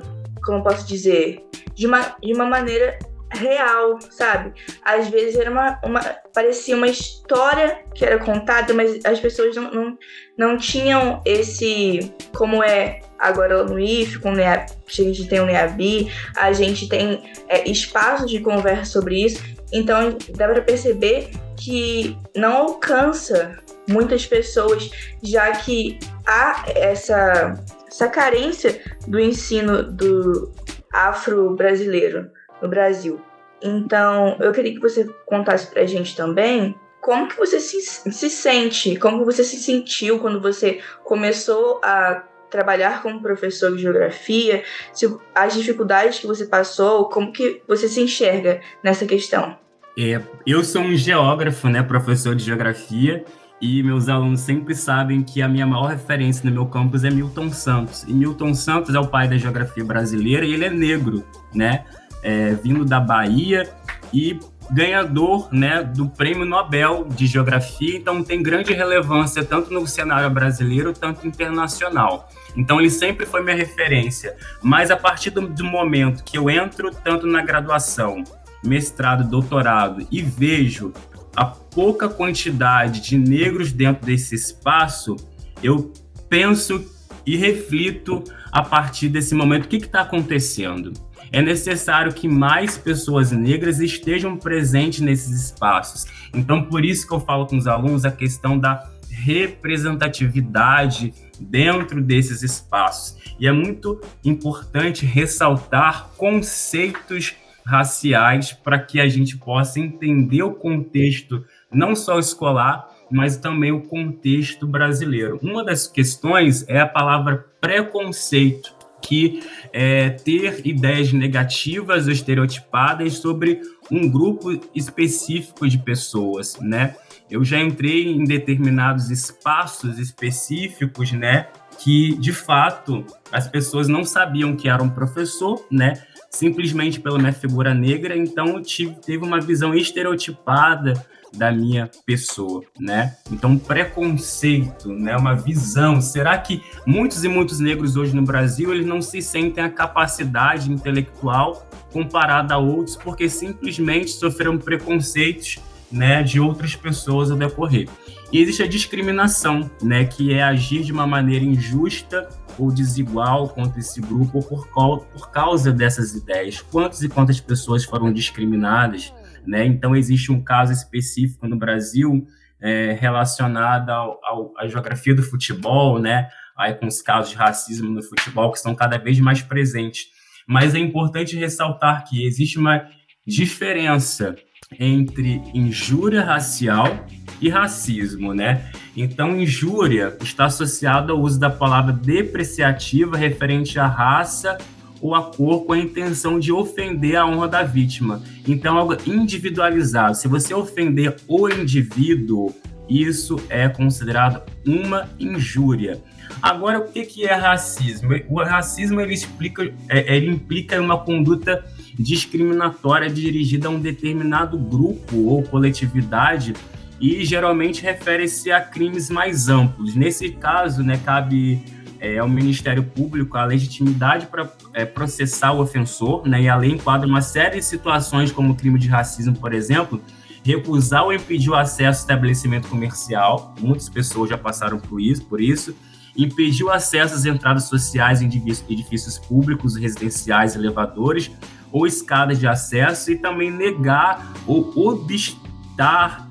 como 0.50 0.64
posso 0.64 0.86
dizer, 0.88 1.44
de 1.74 1.86
uma, 1.86 2.16
de 2.22 2.34
uma 2.34 2.46
maneira 2.46 2.98
real, 3.32 4.00
sabe? 4.10 4.54
Às 4.84 5.08
vezes 5.08 5.36
era 5.36 5.52
uma, 5.52 5.80
uma 5.84 6.00
parecia 6.34 6.76
uma 6.76 6.88
história 6.88 7.84
que 7.94 8.04
era 8.04 8.18
contada, 8.18 8.74
mas 8.74 9.04
as 9.06 9.20
pessoas 9.20 9.56
não, 9.56 9.72
não, 9.72 9.98
não 10.38 10.58
tinham 10.58 11.22
esse 11.26 12.12
como 12.36 12.64
é 12.64 13.02
agora 13.20 13.64
no 13.64 13.80
IF, 13.80 14.20
com 14.20 14.34
o 14.34 14.40
a 14.40 14.66
gente 14.88 15.28
tem 15.28 15.40
o 15.40 15.46
NEABI, 15.46 16.12
a 16.36 16.52
gente 16.54 16.88
tem 16.88 17.24
é, 17.48 17.70
espaços 17.70 18.32
de 18.32 18.40
conversa 18.40 18.86
sobre 18.86 19.26
isso, 19.26 19.44
então 19.72 20.18
dá 20.36 20.48
para 20.48 20.62
perceber 20.62 21.30
que 21.58 22.18
não 22.36 22.56
alcança 22.58 23.60
muitas 23.90 24.26
pessoas, 24.26 24.90
já 25.22 25.52
que 25.52 26.00
há 26.26 26.64
essa, 26.76 27.54
essa 27.90 28.08
carência 28.08 28.82
do 29.08 29.20
ensino 29.20 29.84
do 29.84 30.52
afro-brasileiro 30.94 32.30
no 32.62 32.68
Brasil. 32.68 33.20
Então, 33.62 34.38
eu 34.40 34.52
queria 34.52 34.74
que 34.74 34.80
você 34.80 35.06
contasse 35.26 35.68
pra 35.68 35.86
gente 35.86 36.16
também 36.16 36.76
como 37.02 37.28
que 37.28 37.38
você 37.38 37.60
se, 37.60 37.82
se 37.82 38.30
sente, 38.30 38.96
como 38.98 39.26
você 39.26 39.44
se 39.44 39.58
sentiu 39.58 40.20
quando 40.20 40.42
você 40.42 40.80
começou 41.04 41.80
a 41.84 42.24
trabalhar 42.50 43.02
como 43.02 43.22
professor 43.22 43.76
de 43.76 43.82
geografia, 43.84 44.64
se, 44.92 45.08
as 45.36 45.54
dificuldades 45.54 46.20
que 46.20 46.28
você 46.28 46.46
passou, 46.46 47.06
como 47.10 47.32
que 47.32 47.62
você 47.68 47.88
se 47.88 48.02
enxerga 48.02 48.62
nessa 48.84 49.06
questão? 49.06 49.58
É, 49.98 50.22
eu 50.46 50.64
sou 50.64 50.82
um 50.82 50.96
geógrafo, 50.96 51.68
né, 51.68 51.84
professor 51.84 52.36
de 52.36 52.44
geografia, 52.44 53.24
e 53.62 53.84
meus 53.84 54.08
alunos 54.08 54.42
sempre 54.42 54.74
sabem 54.74 55.22
que 55.22 55.42
a 55.42 55.48
minha 55.48 55.66
maior 55.66 55.88
referência 55.88 56.48
no 56.50 56.54
meu 56.54 56.66
campus 56.66 57.04
é 57.04 57.10
Milton 57.10 57.52
Santos. 57.52 58.04
E 58.08 58.14
Milton 58.14 58.54
Santos 58.54 58.96
é 58.96 59.00
o 59.00 59.08
pai 59.08 59.28
da 59.28 59.38
geografia 59.38 59.84
brasileira 59.84 60.46
e 60.46 60.54
ele 60.54 60.66
é 60.66 60.70
negro, 60.70 61.26
né? 61.54 61.84
É, 62.22 62.54
vindo 62.54 62.84
da 62.84 63.00
Bahia 63.00 63.70
e 64.14 64.40
ganhador 64.72 65.50
né, 65.52 65.84
do 65.84 66.08
Prêmio 66.08 66.46
Nobel 66.46 67.08
de 67.10 67.26
Geografia, 67.26 67.98
então 67.98 68.24
tem 68.24 68.44
grande 68.44 68.74
relevância 68.74 69.44
tanto 69.44 69.74
no 69.74 69.88
cenário 69.88 70.30
brasileiro, 70.30 70.94
tanto 70.94 71.26
internacional. 71.26 72.30
Então 72.56 72.80
ele 72.80 72.90
sempre 72.90 73.26
foi 73.26 73.44
minha 73.44 73.56
referência. 73.56 74.36
Mas 74.62 74.92
a 74.92 74.98
partir 74.98 75.32
do, 75.32 75.48
do 75.48 75.64
momento 75.64 76.24
que 76.24 76.38
eu 76.38 76.50
entro 76.50 76.92
tanto 76.92 77.26
na 77.26 77.42
graduação, 77.42 78.24
mestrado, 78.64 79.28
doutorado 79.28 80.06
e 80.12 80.22
vejo 80.22 80.94
a 81.40 81.46
pouca 81.46 82.10
quantidade 82.10 83.00
de 83.00 83.18
negros 83.18 83.72
dentro 83.72 84.06
desse 84.06 84.36
espaço, 84.36 85.16
eu 85.64 85.94
penso 86.28 86.84
e 87.26 87.38
reflito 87.38 88.22
a 88.52 88.62
partir 88.62 89.08
desse 89.08 89.34
momento 89.34 89.64
o 89.64 89.70
que 89.70 89.78
está 89.78 90.02
acontecendo. 90.02 90.92
É 91.32 91.42
necessário 91.42 92.12
que 92.12 92.28
mais 92.28 92.78
pessoas 92.78 93.32
negras 93.32 93.80
estejam 93.80 94.36
presentes 94.36 95.00
nesses 95.00 95.46
espaços. 95.46 96.06
Então, 96.34 96.64
por 96.64 96.84
isso 96.84 97.08
que 97.08 97.14
eu 97.14 97.22
falo 97.22 97.48
com 97.48 97.56
os 97.56 97.68
alunos 97.68 98.04
a 98.04 98.12
questão 98.12 98.60
da 98.60 98.90
representatividade 99.10 101.14
dentro 101.40 102.02
desses 102.02 102.44
espaços. 102.44 103.16
E 103.40 103.48
é 103.48 103.52
muito 103.54 104.02
importante 104.26 105.06
ressaltar 105.06 106.10
conceitos 106.18 107.34
raciais 107.70 108.52
para 108.52 108.80
que 108.80 109.00
a 109.00 109.08
gente 109.08 109.38
possa 109.38 109.80
entender 109.80 110.42
o 110.42 110.56
contexto 110.56 111.46
não 111.72 111.96
só 111.96 112.18
escolar, 112.18 112.90
mas 113.12 113.38
também 113.38 113.72
o 113.72 113.82
contexto 113.82 114.68
brasileiro. 114.68 115.40
Uma 115.42 115.64
das 115.64 115.88
questões 115.88 116.68
é 116.68 116.80
a 116.80 116.88
palavra 116.88 117.46
preconceito, 117.62 118.76
que 119.02 119.42
é 119.72 120.10
ter 120.10 120.66
ideias 120.66 121.14
negativas 121.14 122.08
ou 122.08 122.12
estereotipadas 122.12 123.14
sobre 123.14 123.62
um 123.92 124.10
grupo 124.10 124.60
específico 124.76 125.68
de 125.68 125.78
pessoas, 125.78 126.58
né? 126.60 126.96
Eu 127.30 127.44
já 127.44 127.60
entrei 127.60 128.08
em 128.08 128.24
determinados 128.24 129.12
espaços 129.12 130.00
específicos, 130.00 131.12
né, 131.12 131.48
que 131.80 132.16
de 132.18 132.34
fato 132.34 133.06
as 133.32 133.48
pessoas 133.48 133.88
não 133.88 134.04
sabiam 134.04 134.56
que 134.56 134.68
era 134.68 134.82
um 134.84 134.90
professor, 134.90 135.66
né? 135.72 135.94
Simplesmente 136.30 137.00
pela 137.00 137.18
minha 137.18 137.34
figura 137.34 137.74
negra, 137.74 138.16
então 138.16 138.62
tive, 138.62 138.96
teve 138.96 139.24
uma 139.24 139.40
visão 139.40 139.74
estereotipada 139.74 140.94
da 141.34 141.52
minha 141.52 141.90
pessoa, 142.06 142.64
né? 142.80 143.16
Então, 143.32 143.58
preconceito, 143.58 144.90
né? 144.90 145.16
Uma 145.16 145.36
visão. 145.36 146.02
Será 146.02 146.38
que 146.38 146.62
muitos 146.86 147.24
e 147.24 147.28
muitos 147.28 147.60
negros 147.60 147.96
hoje 147.96 148.16
no 148.16 148.24
Brasil 148.24 148.74
eles 148.74 148.86
não 148.86 149.02
se 149.02 149.22
sentem 149.22 149.64
a 149.64 149.70
capacidade 149.70 150.72
intelectual 150.72 151.70
comparada 151.92 152.56
a 152.56 152.58
outros 152.58 152.96
porque 152.96 153.30
simplesmente 153.30 154.12
sofreram 154.12 154.58
preconceitos, 154.58 155.60
né, 155.92 156.22
de 156.22 156.40
outras 156.40 156.76
pessoas 156.76 157.32
ao 157.32 157.38
decorrer. 157.38 157.90
E 158.32 158.40
existe 158.40 158.62
a 158.62 158.68
discriminação, 158.68 159.70
né, 159.82 160.06
que 160.06 160.32
é 160.32 160.44
agir 160.44 160.84
de 160.84 160.92
uma 160.92 161.08
maneira 161.08 161.44
injusta 161.44 162.30
ou 162.60 162.72
desigual 162.72 163.50
contra 163.50 163.80
esse 163.80 164.02
grupo 164.02 164.44
por, 164.44 164.68
por 164.68 165.32
causa 165.32 165.72
dessas 165.72 166.14
ideias. 166.14 166.62
Quantas 166.62 167.02
e 167.02 167.10
quantas 167.10 167.40
pessoas 167.40 167.86
foram 167.86 168.12
discriminadas, 168.12 169.14
né? 169.48 169.66
Então 169.66 169.96
existe 169.96 170.32
um 170.32 170.44
caso 170.44 170.74
específico 170.74 171.48
no 171.48 171.58
Brasil 171.58 172.28
é, 172.62 172.92
relacionado 172.92 173.90
ao, 173.90 174.20
ao, 174.24 174.54
à 174.58 174.68
geografia 174.68 175.16
do 175.16 175.24
futebol, 175.24 176.00
né? 176.00 176.28
Aí 176.58 176.74
com 176.74 176.88
os 176.88 177.02
casos 177.02 177.32
de 177.32 177.38
racismo 177.38 177.90
no 177.90 178.04
futebol 178.04 178.52
que 178.52 178.58
estão 178.58 178.76
cada 178.76 178.98
vez 178.98 179.20
mais 179.20 179.42
presentes. 179.42 180.08
Mas 180.48 180.76
é 180.76 180.80
importante 180.80 181.38
ressaltar 181.38 182.04
que 182.08 182.26
existe 182.26 182.58
uma 182.58 182.86
diferença 183.26 184.36
entre 184.78 185.42
injúria 185.54 186.24
racial 186.24 187.06
e 187.42 187.50
racismo, 187.50 188.34
né? 188.34 188.70
Então, 188.96 189.40
injúria 189.40 190.16
está 190.22 190.46
associada 190.46 191.14
ao 191.14 191.20
uso 191.20 191.40
da 191.40 191.50
palavra 191.50 191.94
depreciativa 191.94 193.18
referente 193.18 193.80
à 193.80 193.88
raça 193.88 194.58
ou 195.02 195.16
a 195.16 195.24
cor 195.24 195.66
com 195.66 195.74
a 195.74 195.80
intenção 195.80 196.40
de 196.40 196.52
ofender 196.52 197.16
a 197.16 197.26
honra 197.26 197.48
da 197.48 197.64
vítima. 197.64 198.22
Então, 198.48 198.78
algo 198.78 198.98
individualizado. 199.06 200.18
Se 200.18 200.28
você 200.28 200.54
ofender 200.54 201.16
o 201.28 201.48
indivíduo, 201.48 202.54
isso 202.90 203.38
é 203.50 203.70
considerado 203.70 204.42
uma 204.68 205.10
injúria. 205.20 206.02
Agora, 206.42 206.80
o 206.80 206.92
que 206.92 207.26
é 207.26 207.34
racismo? 207.34 208.10
O 208.30 208.42
racismo 208.44 209.00
ele, 209.02 209.14
explica, 209.14 209.72
é, 209.88 210.16
ele 210.16 210.30
implica 210.30 210.80
uma 210.80 210.98
conduta 210.98 211.64
discriminatória 212.00 213.10
dirigida 213.10 213.68
a 213.68 213.72
um 213.72 213.80
determinado 213.80 214.58
grupo 214.58 215.18
ou 215.26 215.44
coletividade 215.44 216.54
e 217.00 217.26
geralmente 217.26 217.82
refere-se 217.82 218.52
a 218.52 218.62
crimes 218.62 219.10
mais 219.10 219.50
amplos. 219.50 219.96
Nesse 219.96 220.30
caso, 220.32 220.82
né, 220.82 221.00
cabe 221.04 221.62
é, 222.00 222.18
ao 222.18 222.30
Ministério 222.30 222.84
Público 222.84 223.38
a 223.38 223.44
legitimidade 223.44 224.28
para 224.28 224.50
é, 224.74 224.86
processar 224.86 225.52
o 225.52 225.62
ofensor, 225.62 226.26
né, 226.26 226.42
e 226.42 226.48
a 226.48 226.56
lei 226.56 226.72
enquadra 226.72 227.06
uma 227.06 227.22
série 227.22 227.58
de 227.58 227.66
situações 227.66 228.32
como 228.32 228.56
crime 228.56 228.80
de 228.80 228.88
racismo, 228.88 229.36
por 229.36 229.54
exemplo, 229.54 230.02
recusar 230.42 231.04
ou 231.04 231.12
impedir 231.14 231.50
o 231.50 231.56
acesso 231.56 232.00
ao 232.00 232.04
estabelecimento 232.04 232.70
comercial, 232.70 233.54
muitas 233.60 233.90
pessoas 233.90 234.30
já 234.30 234.38
passaram 234.38 234.80
por 234.80 235.02
isso, 235.02 235.26
por 235.26 235.42
isso 235.42 235.76
impedir 236.18 236.64
o 236.64 236.72
acesso 236.72 237.16
às 237.16 237.26
entradas 237.26 237.66
sociais 237.66 238.22
em 238.22 238.28
edifícios 238.28 239.18
públicos, 239.18 239.76
residenciais, 239.76 240.56
elevadores 240.56 241.32
ou 241.72 241.86
escadas 241.86 242.40
de 242.40 242.48
acesso 242.48 243.12
e 243.12 243.16
também 243.16 243.52
negar 243.52 244.34
ou 244.48 244.74
obstar 244.76 245.50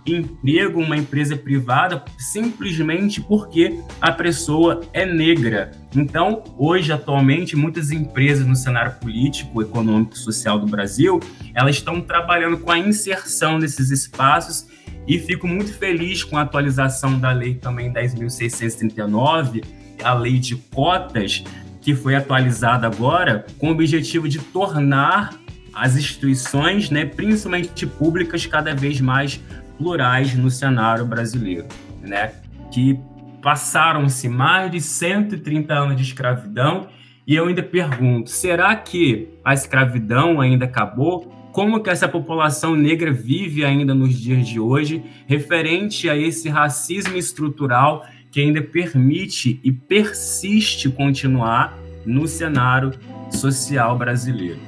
emprego 0.04 0.80
uma 0.80 0.96
empresa 0.96 1.36
privada 1.36 2.04
simplesmente 2.18 3.20
porque 3.20 3.80
a 4.00 4.12
pessoa 4.12 4.82
é 4.92 5.06
negra. 5.06 5.70
Então, 5.94 6.44
hoje, 6.58 6.92
atualmente, 6.92 7.56
muitas 7.56 7.90
empresas 7.90 8.46
no 8.46 8.54
cenário 8.54 8.98
político, 9.00 9.62
econômico 9.62 10.14
e 10.14 10.18
social 10.18 10.58
do 10.58 10.66
Brasil, 10.66 11.18
elas 11.54 11.76
estão 11.76 12.00
trabalhando 12.00 12.58
com 12.58 12.70
a 12.70 12.78
inserção 12.78 13.58
desses 13.58 13.90
espaços 13.90 14.66
e 15.08 15.18
fico 15.18 15.48
muito 15.48 15.72
feliz 15.72 16.22
com 16.22 16.36
a 16.36 16.42
atualização 16.42 17.18
da 17.18 17.32
lei 17.32 17.54
também 17.54 17.90
10.639, 17.90 19.64
a 20.04 20.12
lei 20.12 20.38
de 20.38 20.54
cotas, 20.54 21.42
que 21.80 21.94
foi 21.94 22.14
atualizada 22.14 22.86
agora 22.86 23.46
com 23.58 23.68
o 23.68 23.72
objetivo 23.72 24.28
de 24.28 24.38
tornar 24.38 25.30
as 25.72 25.96
instituições, 25.96 26.90
né, 26.90 27.06
principalmente 27.06 27.86
públicas, 27.86 28.44
cada 28.44 28.74
vez 28.74 29.00
mais 29.00 29.40
plurais 29.78 30.34
no 30.34 30.50
cenário 30.50 31.06
brasileiro, 31.06 31.66
né? 32.02 32.32
Que 32.70 32.98
passaram-se 33.40 34.28
mais 34.28 34.70
de 34.70 34.80
130 34.80 35.72
anos 35.72 35.96
de 35.96 36.02
escravidão 36.02 36.88
e 37.26 37.34
eu 37.34 37.46
ainda 37.46 37.62
pergunto, 37.62 38.28
será 38.28 38.74
que 38.74 39.28
a 39.44 39.54
escravidão 39.54 40.40
ainda 40.40 40.64
acabou? 40.64 41.32
Como 41.58 41.82
que 41.82 41.90
essa 41.90 42.06
população 42.06 42.76
negra 42.76 43.10
vive 43.10 43.64
ainda 43.64 43.92
nos 43.92 44.16
dias 44.16 44.46
de 44.46 44.60
hoje, 44.60 45.02
referente 45.26 46.08
a 46.08 46.16
esse 46.16 46.48
racismo 46.48 47.16
estrutural 47.16 48.06
que 48.30 48.40
ainda 48.40 48.62
permite 48.62 49.58
e 49.64 49.72
persiste 49.72 50.88
continuar 50.88 51.76
no 52.06 52.28
cenário 52.28 52.92
social 53.32 53.98
brasileiro? 53.98 54.60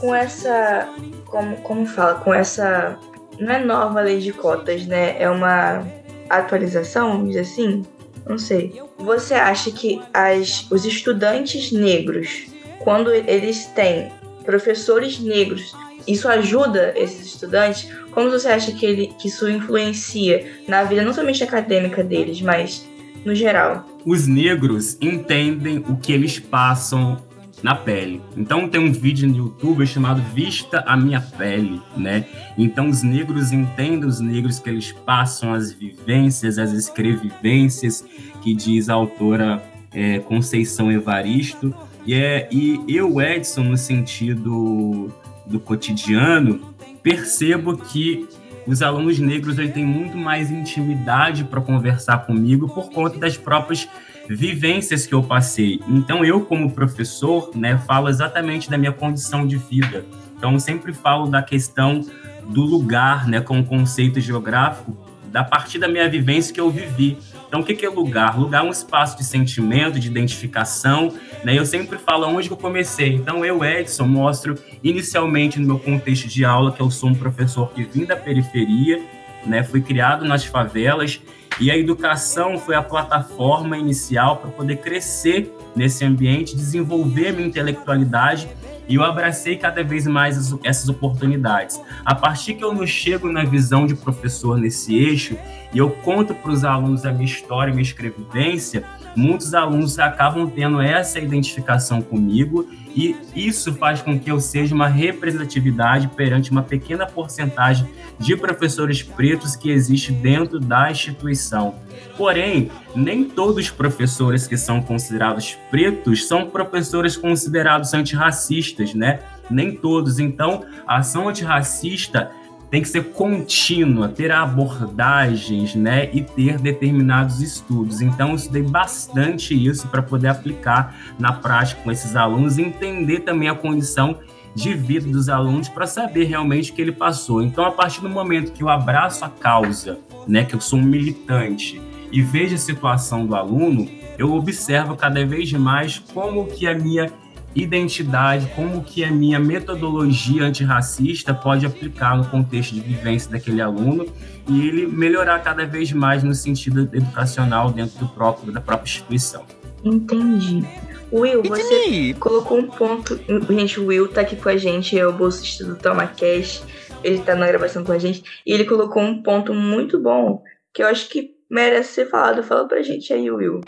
Com 0.00 0.14
essa. 0.14 0.88
Como, 1.26 1.56
como 1.58 1.86
fala? 1.86 2.14
Com 2.16 2.34
essa. 2.34 2.98
Não 3.38 3.52
é 3.52 3.64
nova 3.64 4.00
lei 4.00 4.18
de 4.18 4.32
cotas, 4.32 4.86
né? 4.86 5.20
É 5.20 5.30
uma 5.30 5.86
atualização, 6.28 7.12
vamos 7.12 7.28
dizer 7.28 7.40
assim? 7.40 7.84
Não 8.28 8.38
sei. 8.38 8.80
Você 8.98 9.34
acha 9.34 9.70
que 9.70 10.00
as, 10.12 10.70
os 10.70 10.84
estudantes 10.84 11.72
negros, 11.72 12.46
quando 12.80 13.10
eles 13.12 13.66
têm 13.66 14.12
professores 14.44 15.18
negros, 15.18 15.74
isso 16.06 16.28
ajuda 16.28 16.92
esses 16.96 17.26
estudantes? 17.26 17.88
Como 18.12 18.30
você 18.30 18.48
acha 18.48 18.72
que, 18.72 18.84
ele, 18.84 19.14
que 19.18 19.28
isso 19.28 19.48
influencia 19.48 20.46
na 20.68 20.84
vida, 20.84 21.02
não 21.02 21.14
somente 21.14 21.42
acadêmica 21.42 22.04
deles, 22.04 22.40
mas 22.42 22.86
no 23.24 23.34
geral? 23.34 23.86
Os 24.04 24.26
negros 24.26 24.96
entendem 25.00 25.78
o 25.88 25.96
que 25.96 26.12
eles 26.12 26.38
passam 26.38 27.22
na 27.62 27.74
pele. 27.74 28.20
Então 28.36 28.68
tem 28.68 28.80
um 28.80 28.92
vídeo 28.92 29.28
no 29.28 29.36
YouTube 29.36 29.86
chamado 29.86 30.22
Vista 30.34 30.82
a 30.86 30.96
Minha 30.96 31.20
Pele, 31.20 31.80
né? 31.96 32.24
Então 32.56 32.88
os 32.88 33.02
negros 33.02 33.52
entendem 33.52 34.04
os 34.04 34.20
negros 34.20 34.58
que 34.58 34.68
eles 34.68 34.92
passam 34.92 35.52
as 35.52 35.72
vivências, 35.72 36.58
as 36.58 36.72
escrevivências 36.72 38.04
que 38.42 38.54
diz 38.54 38.88
a 38.88 38.94
autora 38.94 39.62
é, 39.92 40.18
Conceição 40.20 40.90
Evaristo. 40.90 41.74
E, 42.06 42.14
é, 42.14 42.48
e 42.50 42.82
eu, 42.88 43.20
Edson, 43.20 43.64
no 43.64 43.76
sentido 43.76 45.12
do 45.46 45.60
cotidiano, 45.60 46.60
percebo 47.02 47.76
que 47.76 48.26
os 48.66 48.82
alunos 48.82 49.18
negros 49.18 49.56
têm 49.56 49.84
muito 49.84 50.16
mais 50.16 50.50
intimidade 50.50 51.44
para 51.44 51.60
conversar 51.60 52.18
comigo 52.18 52.68
por 52.68 52.90
conta 52.90 53.18
das 53.18 53.36
próprias 53.36 53.88
vivências 54.28 55.06
que 55.06 55.14
eu 55.14 55.22
passei. 55.22 55.80
Então, 55.88 56.24
eu, 56.24 56.40
como 56.42 56.72
professor, 56.72 57.50
né, 57.54 57.78
falo 57.86 58.08
exatamente 58.08 58.70
da 58.70 58.78
minha 58.78 58.92
condição 58.92 59.46
de 59.46 59.56
vida. 59.56 60.04
Então, 60.36 60.58
sempre 60.58 60.92
falo 60.92 61.26
da 61.26 61.42
questão 61.42 62.04
do 62.48 62.62
lugar, 62.62 63.26
né, 63.28 63.40
com 63.40 63.60
o 63.60 63.64
conceito 63.64 64.20
geográfico, 64.20 64.96
da 65.30 65.44
partir 65.44 65.78
da 65.78 65.88
minha 65.88 66.08
vivência 66.08 66.52
que 66.52 66.60
eu 66.60 66.70
vivi. 66.70 67.16
Então, 67.46 67.60
o 67.60 67.64
que 67.64 67.84
é 67.84 67.88
lugar? 67.88 68.38
Lugar 68.38 68.64
é 68.64 68.68
um 68.68 68.70
espaço 68.70 69.16
de 69.16 69.24
sentimento, 69.24 69.98
de 69.98 70.06
identificação, 70.06 71.12
né? 71.42 71.58
Eu 71.58 71.66
sempre 71.66 71.98
falo 71.98 72.26
onde 72.28 72.48
eu 72.48 72.56
comecei. 72.56 73.14
Então, 73.14 73.44
eu, 73.44 73.64
Edson, 73.64 74.06
mostro 74.06 74.56
inicialmente 74.84 75.58
no 75.58 75.66
meu 75.66 75.78
contexto 75.78 76.28
de 76.28 76.44
aula 76.44 76.70
que 76.72 76.80
eu 76.80 76.90
sou 76.90 77.10
um 77.10 77.14
professor 77.14 77.72
que 77.72 77.82
vim 77.82 78.04
da 78.04 78.16
periferia, 78.16 79.00
né? 79.44 79.64
Fui 79.64 79.80
criado 79.80 80.24
nas 80.24 80.44
favelas 80.44 81.20
e 81.58 81.70
a 81.70 81.76
educação 81.76 82.58
foi 82.58 82.74
a 82.74 82.82
plataforma 82.82 83.76
inicial 83.76 84.36
para 84.36 84.50
poder 84.50 84.76
crescer 84.76 85.54
nesse 85.74 86.04
ambiente, 86.04 86.54
desenvolver 86.54 87.32
minha 87.32 87.48
intelectualidade 87.48 88.48
e 88.88 88.96
eu 88.96 89.04
abracei 89.04 89.56
cada 89.56 89.84
vez 89.84 90.06
mais 90.06 90.52
essas 90.64 90.88
oportunidades. 90.88 91.80
A 92.04 92.12
partir 92.12 92.54
que 92.54 92.64
eu 92.64 92.74
não 92.74 92.84
chego 92.86 93.30
na 93.30 93.44
visão 93.44 93.86
de 93.86 93.94
professor 93.94 94.58
nesse 94.58 94.96
eixo 94.96 95.36
e 95.72 95.78
eu 95.78 95.90
conto 95.90 96.34
para 96.34 96.50
os 96.50 96.64
alunos 96.64 97.06
a 97.06 97.12
minha 97.12 97.24
história, 97.24 97.72
minha 97.72 97.84
escrevivência, 97.84 98.84
muitos 99.16 99.54
alunos 99.54 99.98
acabam 99.98 100.48
tendo 100.48 100.80
essa 100.80 101.18
identificação 101.18 102.00
comigo 102.00 102.68
e 102.94 103.16
isso 103.34 103.72
faz 103.74 104.02
com 104.02 104.18
que 104.18 104.30
eu 104.30 104.40
seja 104.40 104.74
uma 104.74 104.88
representatividade 104.88 106.08
perante 106.08 106.50
uma 106.50 106.62
pequena 106.62 107.06
porcentagem 107.06 107.88
de 108.18 108.36
professores 108.36 109.02
pretos 109.02 109.54
que 109.54 109.70
existe 109.70 110.12
dentro 110.12 110.58
da 110.58 110.90
instituição. 110.90 111.74
Porém, 112.16 112.70
nem 112.94 113.24
todos 113.24 113.56
os 113.64 113.70
professores 113.70 114.46
que 114.46 114.56
são 114.56 114.82
considerados 114.82 115.56
pretos 115.70 116.26
são 116.26 116.50
professores 116.50 117.16
considerados 117.16 117.94
antirracistas, 117.94 118.94
né? 118.94 119.20
Nem 119.48 119.74
todos. 119.74 120.18
Então, 120.18 120.64
a 120.86 120.98
ação 120.98 121.28
antirracista 121.28 122.30
tem 122.70 122.80
que 122.80 122.88
ser 122.88 123.10
contínua, 123.12 124.08
ter 124.08 124.30
abordagens, 124.30 125.74
né, 125.74 126.08
e 126.12 126.22
ter 126.22 126.58
determinados 126.58 127.40
estudos. 127.40 128.00
Então, 128.00 128.30
eu 128.30 128.36
estudei 128.36 128.62
bastante 128.62 129.54
isso 129.54 129.88
para 129.88 130.00
poder 130.00 130.28
aplicar 130.28 130.96
na 131.18 131.32
prática 131.32 131.82
com 131.82 131.90
esses 131.90 132.14
alunos 132.14 132.58
e 132.58 132.62
entender 132.62 133.20
também 133.20 133.48
a 133.48 133.54
condição 133.54 134.18
de 134.54 134.74
vida 134.74 135.08
dos 135.08 135.28
alunos 135.28 135.68
para 135.68 135.86
saber 135.86 136.24
realmente 136.24 136.70
o 136.70 136.74
que 136.74 136.82
ele 136.82 136.92
passou. 136.92 137.42
Então, 137.42 137.64
a 137.64 137.72
partir 137.72 138.00
do 138.00 138.08
momento 138.08 138.52
que 138.52 138.62
eu 138.62 138.68
abraço 138.68 139.24
a 139.24 139.28
causa, 139.28 139.98
né, 140.26 140.44
que 140.44 140.54
eu 140.54 140.60
sou 140.60 140.78
um 140.78 140.82
militante 140.82 141.80
e 142.12 142.22
vejo 142.22 142.54
a 142.54 142.58
situação 142.58 143.26
do 143.26 143.34
aluno, 143.34 143.88
eu 144.18 144.32
observo 144.34 144.96
cada 144.96 145.24
vez 145.24 145.52
mais 145.52 145.98
como 145.98 146.46
que 146.46 146.66
a 146.66 146.74
minha 146.74 147.10
identidade, 147.54 148.46
como 148.54 148.82
que 148.82 149.04
a 149.04 149.10
minha 149.10 149.38
metodologia 149.38 150.44
antirracista 150.44 151.34
pode 151.34 151.66
aplicar 151.66 152.16
no 152.16 152.24
contexto 152.26 152.74
de 152.74 152.80
vivência 152.80 153.30
daquele 153.30 153.60
aluno 153.60 154.06
e 154.48 154.68
ele 154.68 154.86
melhorar 154.86 155.38
cada 155.40 155.66
vez 155.66 155.92
mais 155.92 156.22
no 156.22 156.34
sentido 156.34 156.88
educacional 156.92 157.70
dentro 157.70 157.98
do 157.98 158.08
próprio 158.08 158.52
da 158.52 158.60
própria 158.60 158.88
instituição. 158.88 159.44
Entendi. 159.84 160.64
Will, 161.12 161.42
você 161.42 162.14
colocou 162.20 162.58
um 162.58 162.68
ponto. 162.68 163.18
Gente, 163.48 163.80
o 163.80 163.86
Will 163.86 164.06
tá 164.06 164.20
aqui 164.20 164.36
com 164.36 164.48
a 164.48 164.56
gente, 164.56 164.96
é 164.96 165.04
o 165.06 165.12
bolsista 165.12 165.64
do 165.64 165.74
Toma 165.74 166.06
Cash. 166.06 166.62
Ele 167.02 167.18
tá 167.18 167.34
na 167.34 167.46
gravação 167.46 167.82
com 167.82 167.92
a 167.92 167.98
gente. 167.98 168.22
E 168.46 168.52
ele 168.52 168.64
colocou 168.64 169.02
um 169.02 169.22
ponto 169.22 169.52
muito 169.52 169.98
bom 169.98 170.42
que 170.72 170.82
eu 170.82 170.86
acho 170.86 171.08
que 171.08 171.30
merece 171.50 171.94
ser 171.94 172.08
falado. 172.08 172.44
Fala 172.44 172.68
pra 172.68 172.82
gente 172.82 173.12
aí, 173.12 173.28
Will. 173.28 173.60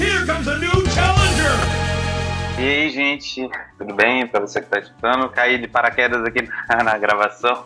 Here 0.00 0.26
comes 0.26 0.48
a 0.48 0.58
new 0.58 0.70
challenger! 0.90 1.17
E 2.58 2.60
aí, 2.60 2.90
gente, 2.90 3.48
tudo 3.78 3.94
bem? 3.94 4.26
Para 4.26 4.40
você 4.40 4.58
que 4.58 4.66
está 4.66 4.80
escutando, 4.80 5.28
caí 5.28 5.58
de 5.58 5.68
paraquedas 5.68 6.24
aqui 6.24 6.42
na 6.84 6.98
gravação. 6.98 7.64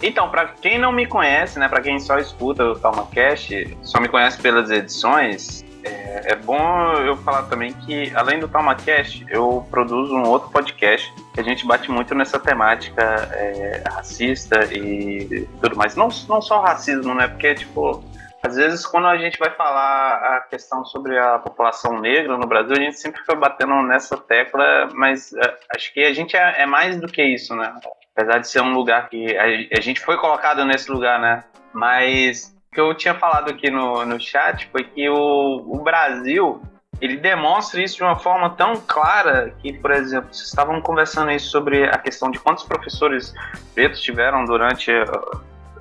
Então, 0.00 0.30
para 0.30 0.46
quem 0.46 0.78
não 0.78 0.92
me 0.92 1.04
conhece, 1.04 1.58
né, 1.58 1.68
para 1.68 1.80
quem 1.80 1.98
só 1.98 2.16
escuta 2.16 2.64
o 2.64 2.78
TalmaCast, 2.78 3.76
só 3.82 4.00
me 4.00 4.08
conhece 4.08 4.40
pelas 4.40 4.70
edições, 4.70 5.64
é, 5.82 6.32
é, 6.32 6.36
bom 6.36 6.92
eu 7.04 7.16
falar 7.16 7.42
também 7.44 7.72
que, 7.72 8.12
além 8.14 8.38
do 8.38 8.46
TalmaCast, 8.46 9.26
eu 9.28 9.66
produzo 9.68 10.14
um 10.14 10.28
outro 10.28 10.48
podcast 10.50 11.12
que 11.34 11.40
a 11.40 11.42
gente 11.42 11.66
bate 11.66 11.90
muito 11.90 12.14
nessa 12.14 12.38
temática 12.38 13.02
é, 13.32 13.82
racista 13.90 14.64
e 14.72 15.48
tudo 15.60 15.76
mais. 15.76 15.96
Não, 15.96 16.08
não 16.28 16.40
só 16.40 16.60
racismo, 16.60 17.14
né? 17.14 17.26
Porque, 17.26 17.54
tipo, 17.54 18.04
às 18.42 18.56
vezes, 18.56 18.86
quando 18.86 19.06
a 19.06 19.18
gente 19.18 19.38
vai 19.38 19.50
falar 19.50 20.14
a 20.14 20.40
questão 20.40 20.84
sobre 20.84 21.18
a 21.18 21.38
população 21.38 22.00
negra 22.00 22.38
no 22.38 22.46
Brasil, 22.46 22.74
a 22.76 22.80
gente 22.80 22.98
sempre 22.98 23.20
fica 23.20 23.34
batendo 23.34 23.82
nessa 23.82 24.16
tecla, 24.16 24.88
mas 24.94 25.32
uh, 25.32 25.56
acho 25.76 25.92
que 25.92 26.00
a 26.00 26.12
gente 26.12 26.36
é, 26.36 26.62
é, 26.62 26.66
mais 26.66 26.98
do 26.98 27.06
que 27.06 27.22
isso, 27.22 27.54
né? 27.54 27.74
Apesar 28.16 28.38
de 28.38 28.48
ser 28.48 28.62
um 28.62 28.72
lugar 28.72 29.08
que 29.10 29.36
a, 29.36 29.44
a, 29.76 29.80
gente 29.80 30.00
foi 30.00 30.16
colocado 30.16 30.64
nesse 30.64 30.90
lugar, 30.90 31.20
né? 31.20 31.44
Mas 31.72 32.56
o 32.70 32.74
que 32.74 32.80
eu 32.80 32.94
tinha 32.94 33.14
falado 33.14 33.50
aqui 33.50 33.70
no, 33.70 34.06
no 34.06 34.18
chat 34.18 34.66
foi 34.68 34.84
que 34.84 35.08
o, 35.08 35.62
o 35.66 35.82
Brasil 35.82 36.62
ele 37.00 37.16
demonstra 37.16 37.82
isso 37.82 37.96
de 37.96 38.02
uma 38.02 38.16
forma 38.16 38.50
tão 38.50 38.76
clara 38.86 39.54
que, 39.60 39.72
por 39.72 39.90
exemplo, 39.90 40.32
vocês 40.32 40.48
estavam 40.48 40.80
conversando 40.80 41.30
aí 41.30 41.38
sobre 41.38 41.84
a 41.84 41.98
questão 41.98 42.30
de 42.30 42.38
quantos 42.38 42.64
professores 42.64 43.34
pretos 43.74 44.00
tiveram 44.00 44.44
durante 44.44 44.90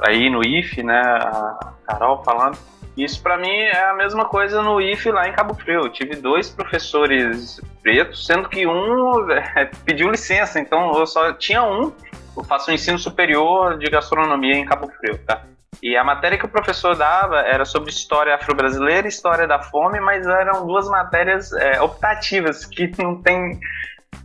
aí 0.02 0.30
no 0.30 0.42
IF, 0.44 0.82
né, 0.84 1.00
a 1.02 1.74
Carol 1.88 2.24
falando. 2.24 2.58
Isso 2.98 3.22
para 3.22 3.38
mim 3.38 3.50
é 3.50 3.86
a 3.86 3.94
mesma 3.94 4.26
coisa 4.26 4.62
no 4.62 4.82
IF 4.82 5.10
lá 5.12 5.28
em 5.28 5.32
Cabo 5.32 5.54
Frio. 5.54 5.82
Eu 5.82 5.90
tive 5.90 6.16
dois 6.16 6.50
professores 6.50 7.62
pretos, 7.82 8.26
sendo 8.26 8.50
que 8.50 8.68
um 8.68 9.32
é, 9.32 9.70
pediu 9.86 10.10
licença, 10.10 10.60
então 10.60 10.98
eu 10.98 11.08
só 11.08 11.32
tinha 11.34 11.64
um. 11.64 11.94
Eu 12.36 12.44
faço 12.44 12.70
um 12.70 12.74
ensino 12.74 13.00
superior 13.00 13.78
de 13.78 13.90
gastronomia 13.90 14.56
em 14.56 14.66
Cabo 14.66 14.90
Frio, 15.00 15.18
tá? 15.20 15.44
E 15.82 15.96
a 15.96 16.04
matéria 16.04 16.38
que 16.38 16.46
o 16.46 16.50
professor 16.50 16.96
dava 16.96 17.40
era 17.40 17.64
sobre 17.64 17.90
história 17.90 18.36
afro-brasileira 18.36 19.08
e 19.08 19.10
história 19.10 19.48
da 19.48 19.60
fome, 19.60 20.00
mas 20.02 20.28
eram 20.28 20.68
duas 20.68 20.90
matérias 20.90 21.54
é, 21.54 21.82
optativas 21.82 22.66
que 22.66 22.92
não 23.02 23.22
tem 23.22 23.58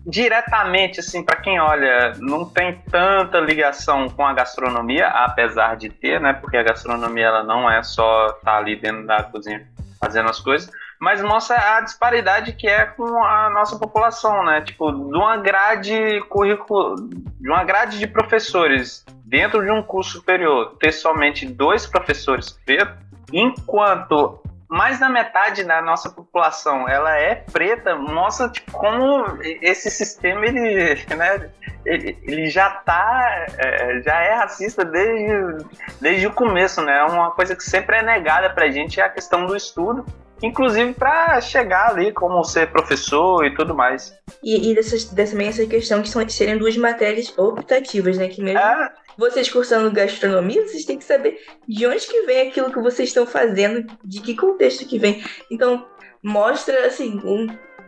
diretamente, 0.07 1.01
assim, 1.01 1.25
para 1.25 1.37
quem 1.37 1.59
olha, 1.59 2.13
não 2.19 2.45
tem 2.45 2.75
tanta 2.91 3.41
ligação 3.41 4.09
com 4.09 4.27
a 4.27 4.35
gastronomia, 4.35 5.09
apesar 5.09 5.77
de 5.77 5.89
ter, 5.89 6.21
né? 6.21 6.33
Porque 6.35 6.57
a 6.57 6.63
gastronomia 6.63 7.27
ela 7.27 7.43
não 7.43 7.71
é 7.71 7.83
só 7.83 8.27
estar 8.27 8.53
tá 8.53 8.57
ali 8.59 8.77
dentro 8.77 9.07
da 9.07 9.23
cozinha 9.23 9.67
fazendo 9.99 10.29
as 10.29 10.39
coisas, 10.39 10.71
mas 11.01 11.23
mostra 11.23 11.77
a 11.77 11.81
disparidade 11.81 12.53
que 12.53 12.69
é 12.69 12.85
com 12.85 13.25
a 13.25 13.49
nossa 13.51 13.79
população, 13.79 14.45
né? 14.45 14.61
Tipo, 14.61 14.93
de 14.93 15.17
uma 15.17 15.39
grade 15.39 16.21
currículo, 16.29 16.97
de 17.41 17.49
uma 17.49 17.65
grade 17.65 17.99
de 17.99 18.07
professores 18.07 19.05
dentro 19.25 19.65
de 19.65 19.71
um 19.71 19.83
curso 19.83 20.13
superior, 20.13 20.77
ter 20.79 20.93
somente 20.93 21.47
dois 21.47 21.87
professores 21.87 22.51
pretos, 22.65 22.95
enquanto 23.33 24.41
mais 24.75 24.99
da 24.99 25.09
metade 25.09 25.63
da 25.63 25.81
nossa 25.81 26.11
população 26.11 26.89
ela 26.89 27.17
é 27.17 27.37
preta, 27.37 27.95
mostra 27.95 28.49
tipo, 28.49 28.73
como 28.73 29.39
esse 29.63 29.89
sistema 29.89 30.45
ele, 30.45 30.97
né, 31.15 31.49
ele, 31.87 32.19
ele 32.23 32.51
já 32.51 32.69
tá, 32.71 33.47
é, 33.57 34.03
já 34.03 34.21
é 34.21 34.35
racista 34.35 34.85
desde, 34.85 35.65
desde 36.01 36.27
o 36.27 36.33
começo, 36.33 36.83
né? 36.83 37.05
Uma 37.05 37.31
coisa 37.31 37.55
que 37.55 37.63
sempre 37.63 37.99
é 37.99 38.03
negada 38.03 38.51
pra 38.51 38.69
gente 38.69 39.01
é 39.01 39.05
a 39.05 39.09
questão 39.09 39.47
do 39.47 39.55
estudo, 39.55 40.05
inclusive 40.43 40.93
para 40.93 41.41
chegar 41.41 41.91
ali 41.91 42.11
como 42.11 42.43
ser 42.43 42.73
professor 42.73 43.47
e 43.47 43.55
tudo 43.55 43.77
mais. 43.77 44.13
E, 44.43 44.73
e 44.73 44.75
dessa, 44.75 45.15
dessa, 45.15 45.33
também 45.33 45.49
essa 45.49 45.65
questão 45.67 46.03
que 46.03 46.09
são, 46.09 46.29
serem 46.29 46.59
duas 46.59 46.77
matérias 46.77 47.33
optativas, 47.39 48.19
né? 48.19 48.27
Que 48.27 48.43
mesmo 48.43 48.59
é 48.59 48.93
vocês 49.17 49.49
cursando 49.51 49.91
gastronomia, 49.91 50.67
vocês 50.67 50.85
têm 50.85 50.99
que 50.99 51.05
saber 51.05 51.39
de 51.67 51.87
onde 51.87 52.07
que 52.07 52.23
vem 52.23 52.49
aquilo 52.49 52.73
que 52.73 52.81
vocês 52.81 53.09
estão 53.09 53.27
fazendo, 53.27 53.87
de 54.05 54.21
que 54.21 54.37
contexto 54.37 54.87
que 54.87 54.99
vem. 54.99 55.25
Então, 55.51 55.87
mostra, 56.23 56.87
assim, 56.87 57.21
um, 57.25 57.47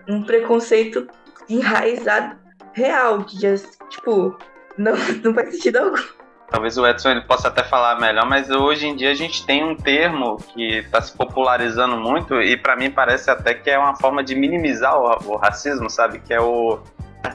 um 0.09 0.23
preconceito 0.23 1.07
enraizado 1.49 2.39
real, 2.73 3.25
que 3.25 3.41
já, 3.41 3.55
tipo, 3.89 4.37
não, 4.77 4.93
não 5.25 5.35
faz 5.35 5.55
sentido 5.55 5.79
algum. 5.79 6.03
Talvez 6.49 6.79
o 6.79 6.87
Edson 6.87 7.11
ele 7.11 7.23
possa 7.23 7.49
até 7.49 7.65
falar 7.65 7.99
melhor, 7.99 8.25
mas 8.25 8.49
hoje 8.49 8.87
em 8.87 8.95
dia 8.95 9.11
a 9.11 9.15
gente 9.15 9.45
tem 9.45 9.65
um 9.65 9.75
termo 9.75 10.37
que 10.37 10.79
está 10.79 11.03
se 11.03 11.17
popularizando 11.17 11.97
muito 11.97 12.41
e 12.41 12.57
para 12.57 12.77
mim 12.77 12.89
parece 12.89 13.29
até 13.31 13.53
que 13.53 13.69
é 13.69 13.77
uma 13.77 13.97
forma 13.97 14.23
de 14.23 14.37
minimizar 14.37 14.97
o, 14.97 15.33
o 15.33 15.37
racismo, 15.37 15.91
sabe? 15.91 16.21
Que 16.21 16.33
é 16.33 16.41
o 16.41 16.79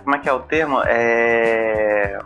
como 0.06 0.16
é 0.16 0.20
que 0.20 0.30
é 0.30 0.34
o 0.34 0.40
termo? 0.40 0.82
É 0.86 2.18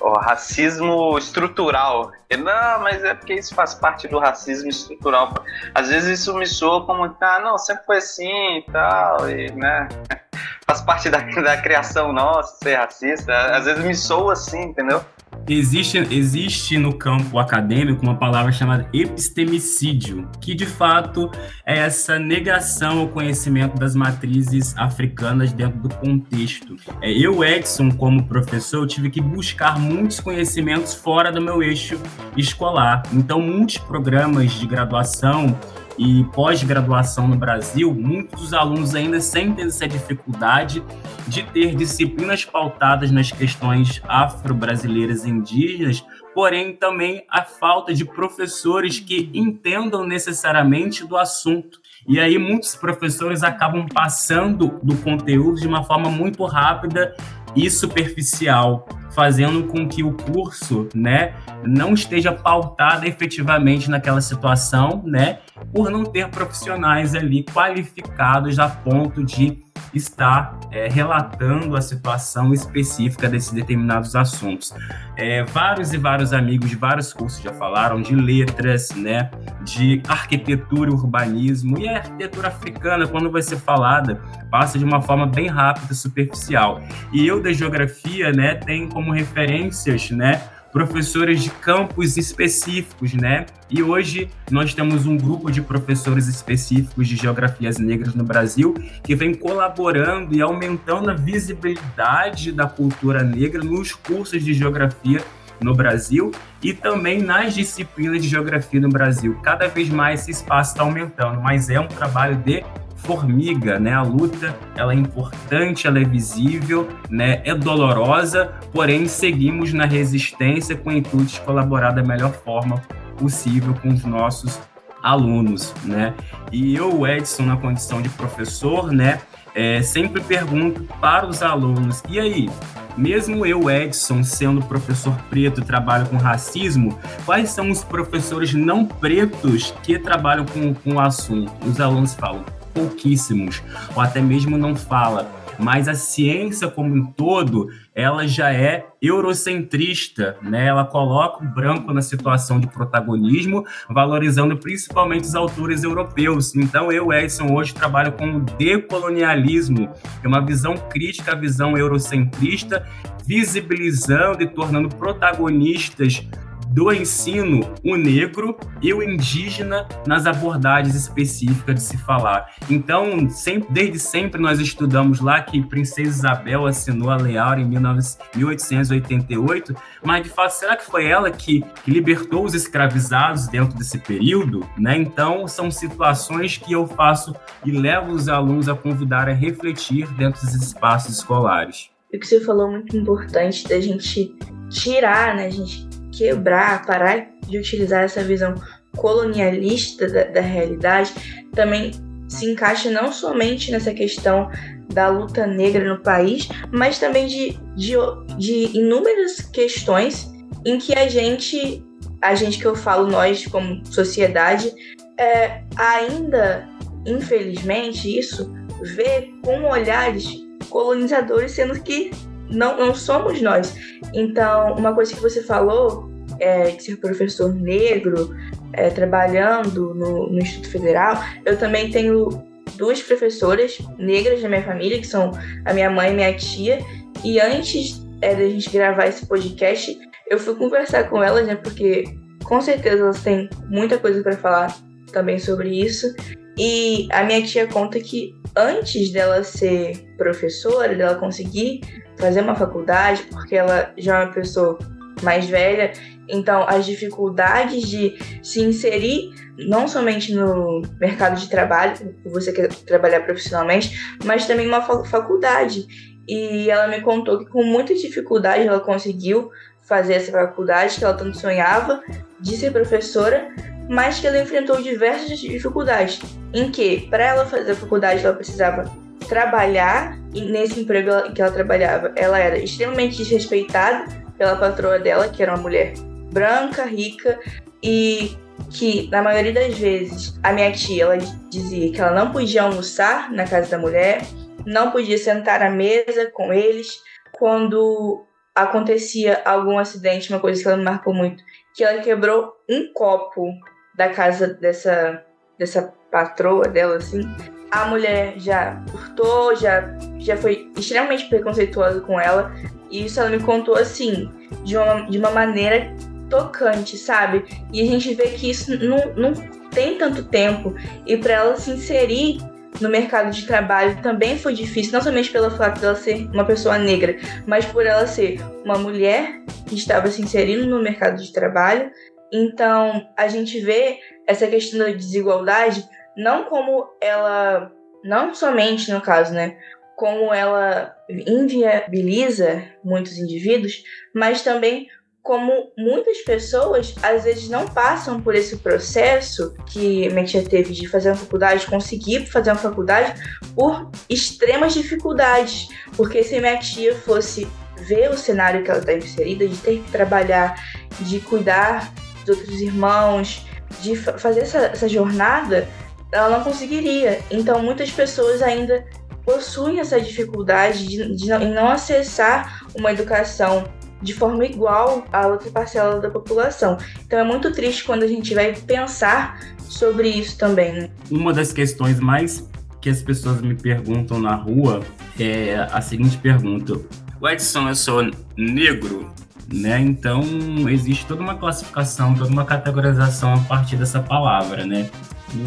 o 0.00 0.12
racismo 0.18 1.16
estrutural. 1.18 2.12
Não, 2.30 2.80
mas 2.80 3.02
é 3.02 3.14
porque 3.14 3.34
isso 3.34 3.54
faz 3.54 3.74
parte 3.74 4.06
do 4.08 4.18
racismo 4.18 4.68
estrutural. 4.68 5.32
Às 5.74 5.88
vezes 5.88 6.20
isso 6.20 6.34
me 6.34 6.46
soa 6.46 6.84
como, 6.84 7.04
ah, 7.20 7.40
não, 7.40 7.56
sempre 7.58 7.84
foi 7.84 7.96
assim 7.98 8.58
e 8.58 8.64
tal, 8.70 9.28
e, 9.30 9.50
né? 9.52 9.88
Faz 10.66 10.82
parte 10.82 11.08
da, 11.08 11.20
da 11.20 11.56
criação 11.56 12.12
nossa 12.12 12.58
ser 12.62 12.74
racista. 12.74 13.34
Às 13.56 13.64
vezes 13.64 13.82
me 13.82 13.94
soa 13.94 14.34
assim, 14.34 14.64
entendeu? 14.64 15.02
Existe, 15.48 15.98
existe 16.10 16.76
no 16.76 16.92
campo 16.92 17.38
acadêmico 17.38 18.02
uma 18.02 18.16
palavra 18.16 18.52
chamada 18.52 18.88
epistemicídio, 18.92 20.28
que 20.40 20.54
de 20.54 20.66
fato 20.66 21.30
é 21.64 21.78
essa 21.78 22.18
negação 22.18 23.00
ao 23.00 23.08
conhecimento 23.08 23.78
das 23.78 23.94
matrizes 23.94 24.76
africanas 24.76 25.50
dentro 25.52 25.80
do 25.80 25.94
contexto. 25.94 26.76
É, 27.00 27.10
eu, 27.10 27.42
Edson, 27.42 27.90
como 27.90 28.24
professor, 28.24 28.86
tive 28.86 29.08
que 29.08 29.22
buscar 29.22 29.78
muitos 29.78 30.20
conhecimentos 30.20 30.94
fora 30.94 31.32
do 31.32 31.40
meu 31.40 31.62
eixo 31.62 31.98
escolar. 32.36 33.02
Então, 33.12 33.40
muitos 33.40 33.78
programas 33.78 34.52
de 34.52 34.66
graduação 34.66 35.58
e 35.98 36.24
pós-graduação 36.32 37.26
no 37.26 37.36
Brasil, 37.36 37.92
muitos 37.92 38.40
dos 38.40 38.54
alunos 38.54 38.94
ainda 38.94 39.20
sentem 39.20 39.66
essa 39.66 39.86
dificuldade 39.88 40.82
de 41.26 41.42
ter 41.42 41.74
disciplinas 41.74 42.44
pautadas 42.44 43.10
nas 43.10 43.32
questões 43.32 44.00
afro-brasileiras 44.06 45.24
e 45.24 45.30
indígenas, 45.30 46.04
porém 46.32 46.74
também 46.74 47.24
a 47.28 47.42
falta 47.42 47.92
de 47.92 48.04
professores 48.04 49.00
que 49.00 49.28
entendam 49.34 50.06
necessariamente 50.06 51.04
do 51.04 51.16
assunto. 51.16 51.80
E 52.06 52.20
aí 52.20 52.38
muitos 52.38 52.76
professores 52.76 53.42
acabam 53.42 53.84
passando 53.92 54.78
do 54.82 54.96
conteúdo 54.98 55.60
de 55.60 55.66
uma 55.66 55.82
forma 55.82 56.08
muito 56.08 56.44
rápida 56.44 57.14
e 57.56 57.68
superficial, 57.68 58.86
fazendo 59.10 59.64
com 59.64 59.88
que 59.88 60.02
o 60.02 60.12
curso, 60.12 60.88
né, 60.94 61.34
não 61.64 61.94
esteja 61.94 62.32
pautado 62.32 63.06
efetivamente 63.06 63.90
naquela 63.90 64.20
situação, 64.20 65.02
né, 65.04 65.38
por 65.72 65.90
não 65.90 66.04
ter 66.04 66.28
profissionais 66.28 67.14
ali 67.14 67.44
qualificados 67.44 68.58
a 68.58 68.68
ponto 68.68 69.24
de 69.24 69.62
estar 69.94 70.58
é, 70.70 70.88
relatando 70.88 71.76
a 71.76 71.80
situação 71.80 72.52
específica 72.52 73.28
desses 73.28 73.52
determinados 73.52 74.14
assuntos. 74.14 74.74
É, 75.16 75.44
vários 75.44 75.92
e 75.92 75.96
vários 75.96 76.32
amigos 76.32 76.70
de 76.70 76.76
vários 76.76 77.12
cursos 77.12 77.42
já 77.42 77.52
falaram 77.52 78.00
de 78.00 78.14
letras, 78.14 78.90
né, 78.90 79.30
de 79.62 80.02
arquitetura, 80.08 80.90
urbanismo 80.90 81.78
e 81.78 81.88
a 81.88 81.98
arquitetura 81.98 82.48
africana, 82.48 83.06
quando 83.06 83.30
vai 83.30 83.42
ser 83.42 83.56
falada, 83.56 84.20
passa 84.50 84.78
de 84.78 84.84
uma 84.84 85.00
forma 85.00 85.26
bem 85.26 85.48
rápida, 85.48 85.94
superficial. 85.94 86.80
E 87.12 87.26
eu 87.26 87.42
da 87.42 87.52
geografia, 87.52 88.32
né, 88.32 88.54
tem 88.54 88.88
como 88.98 89.12
referências, 89.12 90.10
né, 90.10 90.42
professores 90.72 91.40
de 91.40 91.50
campos 91.50 92.16
específicos, 92.16 93.14
né? 93.14 93.46
E 93.70 93.80
hoje 93.80 94.28
nós 94.50 94.74
temos 94.74 95.06
um 95.06 95.16
grupo 95.16 95.52
de 95.52 95.62
professores 95.62 96.26
específicos 96.26 97.06
de 97.06 97.14
geografias 97.14 97.78
negras 97.78 98.12
no 98.16 98.24
Brasil 98.24 98.74
que 99.04 99.14
vem 99.14 99.32
colaborando 99.34 100.34
e 100.34 100.42
aumentando 100.42 101.10
a 101.10 101.14
visibilidade 101.14 102.50
da 102.50 102.66
cultura 102.66 103.22
negra 103.22 103.62
nos 103.62 103.92
cursos 103.92 104.42
de 104.42 104.52
geografia 104.52 105.22
no 105.60 105.76
Brasil 105.76 106.32
e 106.60 106.74
também 106.74 107.22
nas 107.22 107.54
disciplinas 107.54 108.20
de 108.20 108.28
geografia 108.28 108.80
no 108.80 108.88
Brasil. 108.88 109.38
Cada 109.44 109.68
vez 109.68 109.88
mais 109.88 110.22
esse 110.22 110.32
espaço 110.32 110.72
está 110.72 110.82
aumentando, 110.82 111.40
mas 111.40 111.70
é 111.70 111.78
um 111.78 111.86
trabalho 111.86 112.34
de 112.34 112.64
formiga, 112.98 113.78
né? 113.78 113.92
A 113.94 114.02
luta, 114.02 114.56
ela 114.76 114.92
é 114.92 114.96
importante, 114.96 115.86
ela 115.86 115.98
é 115.98 116.04
visível, 116.04 116.88
né? 117.08 117.40
É 117.44 117.54
dolorosa, 117.54 118.52
porém 118.72 119.06
seguimos 119.06 119.72
na 119.72 119.84
resistência 119.84 120.76
com 120.76 120.90
o 120.90 120.92
intuito 120.92 121.32
de 121.32 121.40
colaborar 121.40 121.92
da 121.92 122.02
melhor 122.02 122.32
forma 122.32 122.82
possível 123.16 123.74
com 123.82 123.88
os 123.88 124.04
nossos 124.04 124.60
alunos, 125.02 125.74
né? 125.84 126.14
E 126.52 126.74
eu, 126.74 127.06
Edson, 127.06 127.44
na 127.44 127.56
condição 127.56 128.02
de 128.02 128.08
professor, 128.10 128.92
né, 128.92 129.20
é, 129.54 129.82
sempre 129.82 130.22
pergunto 130.22 130.82
para 131.00 131.26
os 131.26 131.42
alunos: 131.42 132.02
e 132.08 132.18
aí, 132.18 132.50
mesmo 132.96 133.46
eu, 133.46 133.70
Edson, 133.70 134.22
sendo 134.22 134.60
professor 134.62 135.14
preto 135.30 135.64
trabalho 135.64 136.06
com 136.06 136.16
racismo, 136.16 136.98
quais 137.24 137.50
são 137.50 137.70
os 137.70 137.84
professores 137.84 138.52
não 138.54 138.84
pretos 138.84 139.72
que 139.82 139.98
trabalham 139.98 140.44
com, 140.44 140.74
com 140.74 140.94
o 140.94 141.00
assunto? 141.00 141.52
Os 141.66 141.80
alunos 141.80 142.14
falam 142.14 142.44
pouquíssimos, 142.78 143.62
ou 143.94 144.02
até 144.02 144.20
mesmo 144.20 144.56
não 144.56 144.76
fala 144.76 145.38
mas 145.58 145.88
a 145.88 145.94
ciência 145.94 146.68
como 146.68 146.94
um 146.94 147.04
todo, 147.04 147.68
ela 147.94 148.26
já 148.26 148.52
é 148.52 148.86
eurocentrista, 149.02 150.36
né? 150.40 150.66
Ela 150.66 150.84
coloca 150.84 151.44
o 151.44 151.48
branco 151.48 151.92
na 151.92 152.00
situação 152.00 152.60
de 152.60 152.68
protagonismo, 152.68 153.66
valorizando 153.90 154.56
principalmente 154.56 155.24
os 155.24 155.34
autores 155.34 155.82
europeus. 155.82 156.54
Então, 156.54 156.92
eu, 156.92 157.12
Edson, 157.12 157.52
hoje 157.52 157.74
trabalho 157.74 158.12
com 158.12 158.36
o 158.36 158.40
decolonialismo, 158.40 159.88
que 160.20 160.26
é 160.26 160.28
uma 160.28 160.44
visão 160.44 160.76
crítica 160.76 161.32
à 161.32 161.34
visão 161.34 161.76
eurocentrista, 161.76 162.86
visibilizando 163.26 164.42
e 164.42 164.46
tornando 164.46 164.88
protagonistas 164.88 166.24
do 166.68 166.92
ensino 166.92 167.74
o 167.84 167.96
negro 167.96 168.56
e 168.82 168.92
o 168.92 169.02
indígena 169.02 169.88
nas 170.06 170.26
abordagens 170.26 170.94
específicas 170.94 171.74
de 171.74 171.82
se 171.82 171.98
falar. 171.98 172.54
Então, 172.70 173.28
sempre, 173.30 173.68
desde 173.70 173.98
sempre 173.98 174.40
nós 174.40 174.60
estudamos 174.60 175.20
lá 175.20 175.42
que 175.42 175.62
Princesa 175.62 176.08
Isabel 176.08 176.66
assinou 176.66 177.10
a 177.10 177.16
Lei 177.16 177.38
Áurea 177.38 177.62
em 177.62 177.68
1888, 177.68 179.74
mas 180.04 180.22
de 180.22 180.30
fato, 180.30 180.50
será 180.50 180.76
que 180.76 180.84
foi 180.84 181.06
ela 181.06 181.30
que, 181.30 181.64
que 181.84 181.90
libertou 181.90 182.44
os 182.44 182.54
escravizados 182.54 183.48
dentro 183.48 183.76
desse 183.76 183.98
período? 183.98 184.66
Né? 184.78 184.96
Então, 184.96 185.46
são 185.48 185.70
situações 185.70 186.56
que 186.56 186.72
eu 186.72 186.86
faço 186.86 187.34
e 187.64 187.70
levo 187.70 188.12
os 188.12 188.28
alunos 188.28 188.68
a 188.68 188.74
convidar 188.74 189.28
a 189.28 189.32
refletir 189.32 190.06
dentro 190.14 190.40
dos 190.40 190.54
espaços 190.54 191.16
escolares. 191.16 191.90
O 192.12 192.18
que 192.18 192.26
você 192.26 192.40
falou 192.40 192.68
é 192.68 192.70
muito 192.70 192.96
importante 192.96 193.68
da 193.68 193.78
gente 193.80 194.34
tirar, 194.70 195.36
né, 195.36 195.46
a 195.46 195.50
gente 195.50 195.88
quebrar, 196.12 196.84
parar 196.86 197.28
de 197.46 197.58
utilizar 197.58 198.04
essa 198.04 198.22
visão 198.22 198.54
colonialista 198.96 200.08
da, 200.08 200.24
da 200.24 200.40
realidade, 200.40 201.12
também 201.54 201.92
se 202.28 202.50
encaixa 202.50 202.90
não 202.90 203.12
somente 203.12 203.70
nessa 203.70 203.92
questão 203.92 204.50
da 204.92 205.08
luta 205.08 205.46
negra 205.46 205.88
no 205.88 206.00
país, 206.00 206.48
mas 206.72 206.98
também 206.98 207.26
de, 207.26 207.58
de, 207.76 207.94
de 208.36 208.76
inúmeras 208.76 209.40
questões 209.40 210.30
em 210.64 210.78
que 210.78 210.94
a 210.94 211.08
gente, 211.08 211.84
a 212.20 212.34
gente 212.34 212.58
que 212.58 212.66
eu 212.66 212.74
falo, 212.74 213.06
nós 213.06 213.46
como 213.46 213.84
sociedade, 213.86 214.72
é, 215.18 215.62
ainda, 215.76 216.68
infelizmente, 217.06 218.18
isso 218.18 218.52
vê 218.82 219.30
com 219.42 219.64
olhares 219.64 220.28
colonizadores, 220.68 221.52
sendo 221.52 221.80
que 221.80 222.10
não, 222.50 222.76
não 222.76 222.94
somos 222.94 223.40
nós. 223.40 223.74
Então, 224.14 224.74
uma 224.74 224.94
coisa 224.94 225.14
que 225.14 225.20
você 225.20 225.42
falou, 225.42 226.10
é, 226.40 226.70
de 226.70 226.82
ser 226.82 226.96
professor 226.96 227.54
negro, 227.54 228.34
é, 228.72 228.90
trabalhando 228.90 229.94
no, 229.94 230.30
no 230.30 230.38
Instituto 230.38 230.70
Federal, 230.70 231.22
eu 231.44 231.56
também 231.56 231.90
tenho 231.90 232.28
duas 232.76 233.02
professoras 233.02 233.78
negras 233.98 234.42
da 234.42 234.48
minha 234.48 234.62
família, 234.62 234.98
que 234.98 235.06
são 235.06 235.32
a 235.64 235.72
minha 235.72 235.90
mãe 235.90 236.12
e 236.12 236.14
minha 236.14 236.34
tia. 236.34 236.78
E 237.24 237.40
antes 237.40 238.00
é, 238.22 238.34
da 238.34 238.48
gente 238.48 238.70
gravar 238.70 239.06
esse 239.06 239.26
podcast, 239.26 239.98
eu 240.30 240.38
fui 240.38 240.54
conversar 240.54 241.08
com 241.08 241.22
elas, 241.22 241.46
né? 241.46 241.56
Porque 241.56 242.04
com 242.44 242.60
certeza 242.60 243.02
elas 243.02 243.22
têm 243.22 243.48
muita 243.68 243.98
coisa 243.98 244.22
para 244.22 244.36
falar 244.36 244.76
também 245.12 245.38
sobre 245.38 245.68
isso. 245.70 246.14
E 246.58 247.06
a 247.10 247.22
minha 247.22 247.42
tia 247.42 247.66
conta 247.68 248.00
que 248.00 248.34
antes 248.56 249.10
dela 249.10 249.44
ser 249.44 250.12
professora, 250.16 250.94
dela 250.94 251.14
conseguir 251.14 251.82
fazer 252.16 252.40
uma 252.40 252.56
faculdade, 252.56 253.22
porque 253.30 253.54
ela 253.54 253.92
já 253.96 254.18
é 254.18 254.24
uma 254.24 254.32
pessoa 254.32 254.78
mais 255.22 255.46
velha, 255.46 255.92
então 256.28 256.64
as 256.68 256.84
dificuldades 256.84 257.88
de 257.88 258.18
se 258.42 258.60
inserir 258.60 259.32
não 259.58 259.88
somente 259.88 260.32
no 260.32 260.82
mercado 261.00 261.40
de 261.40 261.48
trabalho, 261.48 262.14
você 262.24 262.52
quer 262.52 262.68
trabalhar 262.68 263.20
profissionalmente, 263.20 264.16
mas 264.24 264.46
também 264.46 264.66
uma 264.66 264.82
faculdade. 265.04 265.86
E 266.28 266.68
ela 266.68 266.88
me 266.88 267.00
contou 267.00 267.38
que 267.38 267.46
com 267.46 267.64
muita 267.64 267.94
dificuldade 267.94 268.66
ela 268.66 268.80
conseguiu 268.80 269.50
fazer 269.88 270.14
essa 270.14 270.30
faculdade 270.30 270.96
que 270.96 271.04
ela 271.04 271.14
tanto 271.14 271.38
sonhava 271.38 272.02
de 272.38 272.56
ser 272.56 272.70
professora, 272.70 273.48
mas 273.88 274.20
que 274.20 274.26
ela 274.26 274.38
enfrentou 274.38 274.82
diversas 274.82 275.38
dificuldades. 275.38 276.20
Em 276.52 276.70
que, 276.70 277.08
para 277.08 277.24
ela 277.24 277.46
fazer 277.46 277.72
a 277.72 277.76
faculdade, 277.76 278.24
ela 278.24 278.36
precisava 278.36 278.84
trabalhar 279.28 280.18
e 280.34 280.42
nesse 280.42 280.80
emprego 280.80 281.32
que 281.32 281.40
ela 281.40 281.50
trabalhava, 281.50 282.12
ela 282.14 282.38
era 282.38 282.58
extremamente 282.58 283.16
desrespeitada 283.16 284.06
pela 284.36 284.56
patroa 284.56 284.98
dela, 284.98 285.28
que 285.28 285.42
era 285.42 285.54
uma 285.54 285.62
mulher 285.62 285.94
branca, 286.30 286.84
rica 286.84 287.38
e 287.82 288.36
que 288.70 289.08
na 289.10 289.22
maioria 289.22 289.52
das 289.52 289.78
vezes 289.78 290.38
a 290.42 290.52
minha 290.52 290.70
tia 290.72 291.04
ela 291.04 291.18
dizia 291.50 291.90
que 291.90 292.00
ela 292.00 292.12
não 292.12 292.30
podia 292.30 292.62
almoçar 292.62 293.32
na 293.32 293.46
casa 293.46 293.70
da 293.70 293.78
mulher, 293.78 294.22
não 294.66 294.90
podia 294.90 295.16
sentar 295.16 295.62
à 295.62 295.70
mesa 295.70 296.30
com 296.32 296.52
eles 296.52 297.00
quando 297.32 298.27
acontecia 298.62 299.42
algum 299.44 299.78
acidente, 299.78 300.30
uma 300.30 300.40
coisa 300.40 300.62
que 300.62 300.68
ela 300.68 300.76
me 300.76 300.84
marcou 300.84 301.14
muito, 301.14 301.42
que 301.74 301.84
ela 301.84 302.00
quebrou 302.00 302.52
um 302.68 302.92
copo 302.92 303.50
da 303.96 304.10
casa 304.10 304.48
dessa 304.54 305.24
dessa 305.58 305.92
patroa 306.10 306.68
dela 306.68 306.96
assim 306.96 307.22
a 307.70 307.86
mulher 307.86 308.34
já 308.38 308.82
furtou, 308.90 309.54
já, 309.54 309.94
já 310.18 310.36
foi 310.36 310.70
extremamente 310.76 311.28
preconceituosa 311.28 312.00
com 312.00 312.18
ela. 312.18 312.52
E 312.90 313.04
isso 313.04 313.20
ela 313.20 313.28
me 313.28 313.40
contou 313.40 313.76
assim, 313.76 314.30
de 314.64 314.76
uma, 314.76 315.02
de 315.02 315.18
uma 315.18 315.30
maneira 315.30 315.94
tocante, 316.30 316.96
sabe? 316.96 317.44
E 317.72 317.82
a 317.82 317.84
gente 317.84 318.14
vê 318.14 318.28
que 318.28 318.50
isso 318.50 318.78
não, 318.82 319.14
não 319.14 319.32
tem 319.70 319.98
tanto 319.98 320.24
tempo. 320.24 320.74
E 321.06 321.16
para 321.16 321.34
ela 321.34 321.56
se 321.56 321.70
inserir 321.70 322.38
no 322.80 322.88
mercado 322.88 323.30
de 323.30 323.46
trabalho 323.46 324.00
também 324.02 324.38
foi 324.38 324.54
difícil, 324.54 324.92
não 324.92 325.00
somente 325.00 325.30
pelo 325.30 325.50
fato 325.50 325.80
dela 325.80 325.94
ser 325.94 326.26
uma 326.32 326.44
pessoa 326.44 326.78
negra, 326.78 327.16
mas 327.46 327.64
por 327.64 327.84
ela 327.84 328.06
ser 328.06 328.40
uma 328.64 328.78
mulher 328.78 329.40
que 329.66 329.74
estava 329.74 330.08
se 330.08 330.22
inserindo 330.22 330.66
no 330.66 330.82
mercado 330.82 331.22
de 331.22 331.32
trabalho. 331.32 331.90
Então, 332.32 333.08
a 333.16 333.26
gente 333.28 333.60
vê 333.60 333.98
essa 334.26 334.46
questão 334.46 334.80
da 334.80 334.90
desigualdade 334.90 335.88
não 336.16 336.44
como 336.44 336.88
ela, 337.00 337.72
não 338.04 338.34
somente 338.34 338.90
no 338.92 339.00
caso, 339.00 339.32
né, 339.32 339.56
como 339.96 340.32
ela 340.32 340.94
inviabiliza 341.08 342.64
muitos 342.84 343.18
indivíduos, 343.18 343.82
mas 344.14 344.42
também 344.42 344.88
como 345.28 345.70
muitas 345.76 346.22
pessoas 346.22 346.94
às 347.02 347.24
vezes 347.24 347.50
não 347.50 347.68
passam 347.68 348.18
por 348.18 348.34
esse 348.34 348.56
processo 348.56 349.54
que 349.66 350.08
minha 350.08 350.24
tia 350.24 350.42
teve 350.42 350.72
de 350.72 350.88
fazer 350.88 351.10
uma 351.10 351.16
faculdade, 351.16 351.66
conseguir 351.66 352.24
fazer 352.24 352.48
uma 352.48 352.56
faculdade 352.56 353.12
por 353.54 353.90
extremas 354.08 354.72
dificuldades. 354.72 355.68
Porque 355.94 356.24
se 356.24 356.40
minha 356.40 356.56
tia 356.56 356.94
fosse 356.94 357.46
ver 357.76 358.10
o 358.10 358.16
cenário 358.16 358.64
que 358.64 358.70
ela 358.70 358.80
está 358.80 358.94
inserida, 358.94 359.46
de 359.46 359.58
ter 359.58 359.82
que 359.82 359.90
trabalhar, 359.90 360.54
de 361.00 361.20
cuidar 361.20 361.92
dos 362.24 362.38
outros 362.38 362.62
irmãos, 362.62 363.46
de 363.82 363.96
fazer 363.96 364.40
essa, 364.40 364.60
essa 364.60 364.88
jornada, 364.88 365.68
ela 366.10 366.38
não 366.38 366.42
conseguiria. 366.42 367.20
Então, 367.30 367.62
muitas 367.62 367.90
pessoas 367.90 368.40
ainda 368.40 368.82
possuem 369.26 369.78
essa 369.78 370.00
dificuldade 370.00 370.86
de, 370.86 371.14
de 371.14 371.28
não, 371.28 371.42
em 371.42 371.52
não 371.52 371.68
acessar 371.68 372.66
uma 372.74 372.90
educação 372.92 373.64
de 374.00 374.14
forma 374.14 374.44
igual 374.44 375.04
a 375.12 375.26
outra 375.26 375.50
parcela 375.50 376.00
da 376.00 376.10
população. 376.10 376.78
Então, 377.06 377.18
é 377.18 377.24
muito 377.24 377.52
triste 377.52 377.84
quando 377.84 378.02
a 378.02 378.06
gente 378.06 378.34
vai 378.34 378.52
pensar 378.52 379.40
sobre 379.58 380.08
isso 380.08 380.38
também. 380.38 380.72
Né? 380.72 380.90
Uma 381.10 381.32
das 381.32 381.52
questões 381.52 382.00
mais 382.00 382.48
que 382.80 382.88
as 382.88 383.02
pessoas 383.02 383.40
me 383.40 383.54
perguntam 383.54 384.20
na 384.20 384.34
rua 384.34 384.80
é 385.18 385.66
a 385.72 385.80
seguinte 385.80 386.16
pergunta: 386.18 386.80
o 387.20 387.28
Edson, 387.28 387.68
eu 387.68 387.74
sou 387.74 388.10
negro? 388.36 389.10
Né? 389.52 389.80
Então, 389.80 390.22
existe 390.68 391.06
toda 391.06 391.22
uma 391.22 391.34
classificação, 391.34 392.14
toda 392.14 392.30
uma 392.30 392.44
categorização 392.44 393.32
a 393.32 393.38
partir 393.38 393.76
dessa 393.76 393.98
palavra, 393.98 394.66
né? 394.66 394.90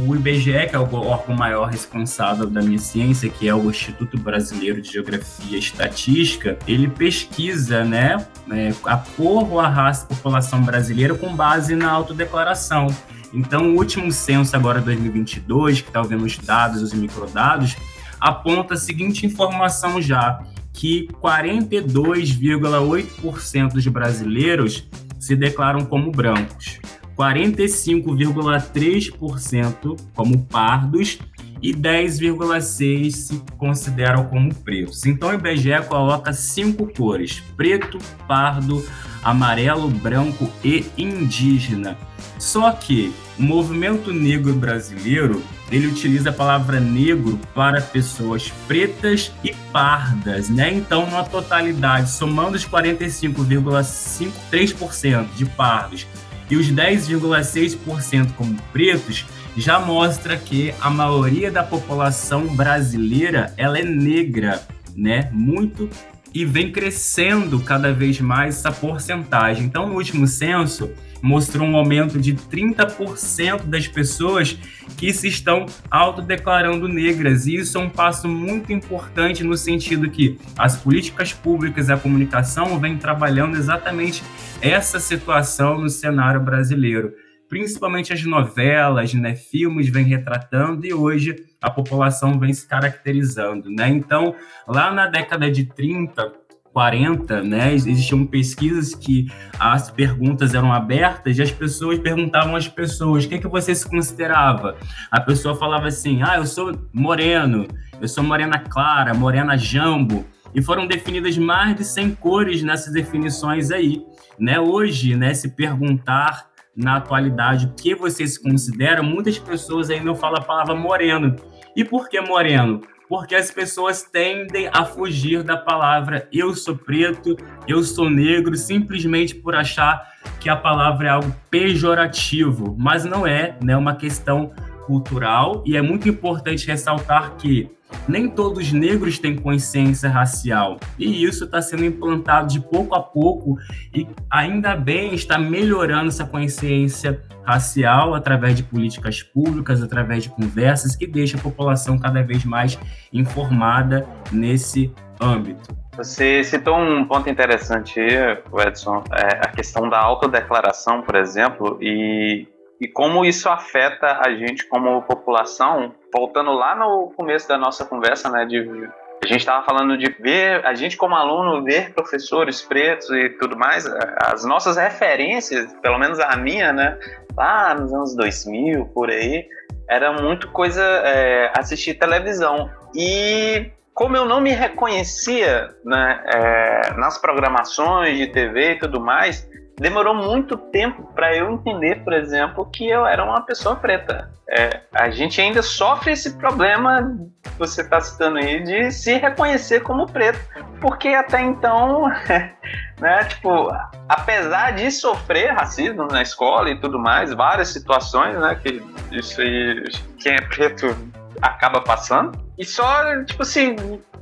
O 0.07 0.15
IBGE, 0.15 0.67
que 0.69 0.75
é 0.75 0.79
o 0.79 0.93
órgão 0.93 1.35
maior 1.35 1.67
responsável 1.67 2.47
da 2.47 2.61
minha 2.61 2.77
ciência, 2.77 3.27
que 3.29 3.49
é 3.49 3.55
o 3.55 3.67
Instituto 3.69 4.19
Brasileiro 4.19 4.81
de 4.81 4.91
Geografia 4.91 5.55
e 5.55 5.59
Estatística, 5.59 6.59
ele 6.67 6.87
pesquisa 6.87 7.83
né, 7.83 8.23
é, 8.51 8.71
a 8.85 8.97
cor 8.97 9.51
ou 9.51 9.59
a 9.59 9.67
raça 9.67 10.07
da 10.07 10.15
população 10.15 10.61
brasileira 10.61 11.15
com 11.15 11.35
base 11.35 11.75
na 11.75 11.89
autodeclaração. 11.89 12.85
Então, 13.33 13.71
o 13.71 13.77
último 13.77 14.11
censo 14.11 14.55
agora 14.55 14.79
2022, 14.81 15.81
que 15.81 15.87
está 15.87 16.03
vendo 16.03 16.25
os 16.25 16.37
dados, 16.37 16.83
os 16.83 16.93
microdados, 16.93 17.75
aponta 18.19 18.75
a 18.75 18.77
seguinte 18.77 19.25
informação 19.25 19.99
já, 19.99 20.43
que 20.73 21.07
42,8% 21.21 23.73
dos 23.73 23.87
brasileiros 23.87 24.87
se 25.19 25.35
declaram 25.35 25.83
como 25.85 26.11
brancos. 26.11 26.79
45,3% 27.21 29.99
como 30.15 30.43
pardos 30.45 31.19
e 31.61 31.71
10,6% 31.71 33.11
se 33.11 33.39
consideram 33.57 34.25
como 34.25 34.51
pretos. 34.55 35.05
Então 35.05 35.29
o 35.29 35.33
IBGE 35.33 35.83
coloca 35.87 36.33
cinco 36.33 36.91
cores: 36.91 37.43
preto, 37.55 37.99
pardo, 38.27 38.83
amarelo, 39.23 39.87
branco 39.87 40.49
e 40.63 40.83
indígena. 40.97 41.95
Só 42.39 42.71
que 42.71 43.13
o 43.37 43.43
movimento 43.43 44.11
negro 44.11 44.53
brasileiro 44.53 45.43
ele 45.71 45.85
utiliza 45.85 46.31
a 46.31 46.33
palavra 46.33 46.79
negro 46.79 47.39
para 47.53 47.79
pessoas 47.81 48.51
pretas 48.67 49.31
e 49.43 49.53
pardas, 49.71 50.49
né? 50.49 50.73
Então, 50.73 51.07
na 51.09 51.23
totalidade, 51.23 52.09
somando 52.09 52.57
os 52.57 52.65
45,53% 52.65 55.27
de 55.35 55.45
pardos 55.45 56.07
e 56.51 56.57
os 56.57 56.69
10,6% 56.69 58.33
como 58.33 58.55
pretos, 58.73 59.25
já 59.55 59.79
mostra 59.79 60.37
que 60.37 60.73
a 60.81 60.89
maioria 60.89 61.49
da 61.49 61.63
população 61.63 62.45
brasileira 62.55 63.53
ela 63.57 63.79
é 63.79 63.83
negra, 63.83 64.61
né? 64.95 65.29
Muito 65.31 65.89
e 66.33 66.45
vem 66.45 66.71
crescendo 66.71 67.59
cada 67.59 67.93
vez 67.93 68.19
mais 68.19 68.57
essa 68.57 68.71
porcentagem. 68.71 69.65
Então, 69.65 69.87
no 69.87 69.95
último 69.95 70.27
censo, 70.27 70.89
mostrou 71.21 71.67
um 71.67 71.75
aumento 71.75 72.19
de 72.19 72.33
30% 72.33 73.63
das 73.63 73.87
pessoas 73.87 74.57
que 74.97 75.13
se 75.13 75.27
estão 75.27 75.65
autodeclarando 75.89 76.87
negras. 76.87 77.45
E 77.45 77.55
isso 77.55 77.77
é 77.77 77.81
um 77.81 77.89
passo 77.89 78.27
muito 78.27 78.73
importante 78.73 79.43
no 79.43 79.55
sentido 79.55 80.09
que 80.09 80.37
as 80.57 80.77
políticas 80.77 81.33
públicas 81.33 81.89
e 81.89 81.93
a 81.93 81.97
comunicação 81.97 82.79
vêm 82.79 82.97
trabalhando 82.97 83.55
exatamente 83.55 84.23
essa 84.61 84.99
situação 84.99 85.79
no 85.79 85.89
cenário 85.89 86.41
brasileiro 86.41 87.13
principalmente 87.51 88.13
as 88.13 88.23
novelas, 88.23 89.13
né, 89.13 89.35
filmes 89.35 89.89
vêm 89.89 90.05
retratando 90.05 90.85
e 90.85 90.93
hoje 90.93 91.35
a 91.61 91.69
população 91.69 92.39
vem 92.39 92.53
se 92.53 92.65
caracterizando, 92.65 93.69
né? 93.69 93.89
Então, 93.89 94.33
lá 94.65 94.89
na 94.89 95.05
década 95.05 95.51
de 95.51 95.65
30, 95.65 96.31
40, 96.73 97.43
né, 97.43 97.73
existiam 97.73 98.25
pesquisas 98.25 98.95
que 98.95 99.27
as 99.59 99.91
perguntas 99.91 100.53
eram 100.53 100.71
abertas 100.71 101.37
e 101.37 101.41
as 101.41 101.51
pessoas 101.51 101.99
perguntavam 101.99 102.55
às 102.55 102.67
pessoas 102.67 103.25
o 103.25 103.29
que, 103.29 103.35
é 103.35 103.37
que 103.37 103.47
você 103.47 103.75
se 103.75 103.87
considerava. 103.89 104.77
A 105.11 105.19
pessoa 105.19 105.55
falava 105.55 105.87
assim, 105.87 106.21
ah, 106.23 106.37
eu 106.37 106.45
sou 106.45 106.77
moreno, 106.93 107.67
eu 107.99 108.07
sou 108.07 108.23
morena 108.23 108.57
clara, 108.57 109.13
morena 109.13 109.57
jambo, 109.57 110.25
e 110.53 110.61
foram 110.61 110.87
definidas 110.87 111.37
mais 111.37 111.75
de 111.75 111.83
100 111.83 112.15
cores 112.15 112.63
nessas 112.63 112.93
definições 112.93 113.71
aí. 113.71 114.01
Né? 114.39 114.59
Hoje, 114.59 115.15
né, 115.15 115.33
se 115.33 115.49
perguntar 115.49 116.49
na 116.75 116.97
atualidade 116.97 117.65
o 117.65 117.73
que 117.73 117.93
você 117.93 118.25
se 118.25 118.41
considera, 118.41 119.03
muitas 119.03 119.37
pessoas 119.37 119.89
ainda 119.89 120.13
falam 120.15 120.41
a 120.41 120.43
palavra 120.43 120.75
moreno. 120.75 121.35
E 121.75 121.83
por 121.83 122.09
que 122.09 122.19
moreno? 122.21 122.81
Porque 123.11 123.35
as 123.35 123.51
pessoas 123.51 124.03
tendem 124.03 124.69
a 124.71 124.85
fugir 124.85 125.43
da 125.43 125.57
palavra 125.57 126.29
eu 126.31 126.55
sou 126.55 126.77
preto, 126.77 127.35
eu 127.67 127.83
sou 127.83 128.09
negro, 128.09 128.55
simplesmente 128.55 129.35
por 129.35 129.53
achar 129.53 130.01
que 130.39 130.49
a 130.49 130.55
palavra 130.55 131.07
é 131.07 131.11
algo 131.11 131.35
pejorativo, 131.49 132.73
mas 132.79 133.03
não 133.03 133.27
é, 133.27 133.57
né, 133.61 133.75
uma 133.75 133.97
questão 133.97 134.53
cultural. 134.85 135.61
E 135.65 135.75
é 135.75 135.81
muito 135.81 136.07
importante 136.07 136.65
ressaltar 136.65 137.35
que 137.35 137.69
nem 138.07 138.29
todos 138.29 138.59
os 138.59 138.71
negros 138.71 139.19
têm 139.19 139.35
consciência 139.35 140.09
racial. 140.09 140.79
E 140.97 141.23
isso 141.23 141.45
está 141.45 141.61
sendo 141.61 141.85
implantado 141.85 142.47
de 142.47 142.59
pouco 142.59 142.95
a 142.95 143.01
pouco 143.01 143.57
e 143.93 144.07
ainda 144.29 144.75
bem 144.75 145.13
está 145.13 145.37
melhorando 145.37 146.07
essa 146.07 146.25
consciência 146.25 147.21
racial 147.43 148.13
através 148.13 148.55
de 148.55 148.63
políticas 148.63 149.23
públicas, 149.23 149.81
através 149.81 150.23
de 150.23 150.29
conversas 150.29 150.95
que 150.95 151.07
deixa 151.07 151.37
a 151.37 151.41
população 151.41 151.97
cada 151.97 152.21
vez 152.21 152.45
mais 152.45 152.77
informada 153.11 154.07
nesse 154.31 154.93
âmbito. 155.19 155.75
Você 155.97 156.43
citou 156.43 156.77
um 156.77 157.05
ponto 157.05 157.29
interessante, 157.29 157.99
Edson, 157.99 159.03
é 159.11 159.45
a 159.45 159.49
questão 159.49 159.89
da 159.89 159.99
autodeclaração, 159.99 161.01
por 161.01 161.15
exemplo, 161.15 161.77
e 161.81 162.47
e 162.81 162.87
como 162.87 163.23
isso 163.23 163.47
afeta 163.47 164.19
a 164.25 164.33
gente 164.33 164.67
como 164.67 165.03
população. 165.03 165.93
Voltando 166.13 166.51
lá 166.51 166.75
no 166.75 167.11
começo 167.15 167.47
da 167.47 167.57
nossa 167.57 167.85
conversa, 167.85 168.29
né, 168.29 168.45
de 168.45 168.89
a 169.23 169.27
gente 169.27 169.41
estava 169.41 169.63
falando 169.63 169.95
de 169.97 170.09
ver 170.19 170.65
a 170.65 170.73
gente 170.73 170.97
como 170.97 171.15
aluno 171.15 171.63
ver 171.63 171.93
professores 171.93 172.61
pretos 172.61 173.07
e 173.11 173.29
tudo 173.29 173.55
mais, 173.55 173.85
as 174.17 174.43
nossas 174.43 174.77
referências, 174.77 175.71
pelo 175.81 175.99
menos 175.99 176.19
a 176.19 176.35
minha, 176.35 176.73
né, 176.73 176.97
lá 177.37 177.75
nos 177.75 177.93
anos 177.93 178.15
2000 178.15 178.87
por 178.87 179.11
aí, 179.11 179.45
era 179.87 180.11
muito 180.13 180.49
coisa 180.51 180.81
é, 180.81 181.51
assistir 181.55 181.95
televisão. 181.95 182.69
E 182.95 183.71
como 183.93 184.17
eu 184.17 184.25
não 184.25 184.41
me 184.41 184.51
reconhecia 184.51 185.69
né, 185.85 186.23
é, 186.25 186.93
nas 186.93 187.19
programações 187.19 188.17
de 188.17 188.27
TV 188.27 188.71
e 188.71 188.79
tudo 188.79 188.99
mais, 188.99 189.47
demorou 189.81 190.13
muito 190.13 190.55
tempo 190.55 191.11
para 191.15 191.35
eu 191.35 191.51
entender, 191.51 192.03
por 192.03 192.13
exemplo, 192.13 192.69
que 192.71 192.87
eu 192.87 193.03
era 193.03 193.23
uma 193.23 193.41
pessoa 193.41 193.75
preta. 193.75 194.31
É, 194.47 194.81
a 194.93 195.09
gente 195.09 195.41
ainda 195.41 195.63
sofre 195.63 196.11
esse 196.11 196.37
problema 196.37 197.17
você 197.57 197.81
está 197.81 197.99
citando 197.99 198.37
aí 198.37 198.63
de 198.63 198.91
se 198.91 199.17
reconhecer 199.17 199.81
como 199.81 200.05
preto, 200.05 200.39
porque 200.79 201.09
até 201.09 201.41
então, 201.41 202.07
né, 202.99 203.23
tipo, 203.25 203.69
apesar 204.07 204.71
de 204.71 204.91
sofrer 204.91 205.51
racismo 205.53 206.05
na 206.07 206.21
escola 206.21 206.69
e 206.69 206.79
tudo 206.79 206.99
mais, 206.99 207.33
várias 207.33 207.69
situações, 207.69 208.37
né, 208.37 208.55
que 208.61 208.83
isso 209.11 209.41
aí 209.41 209.83
quem 210.19 210.33
é 210.33 210.41
preto 210.41 210.95
acaba 211.41 211.81
passando. 211.81 212.39
E 212.57 212.63
só, 212.63 213.23
tipo 213.23 213.41
assim, 213.41 213.75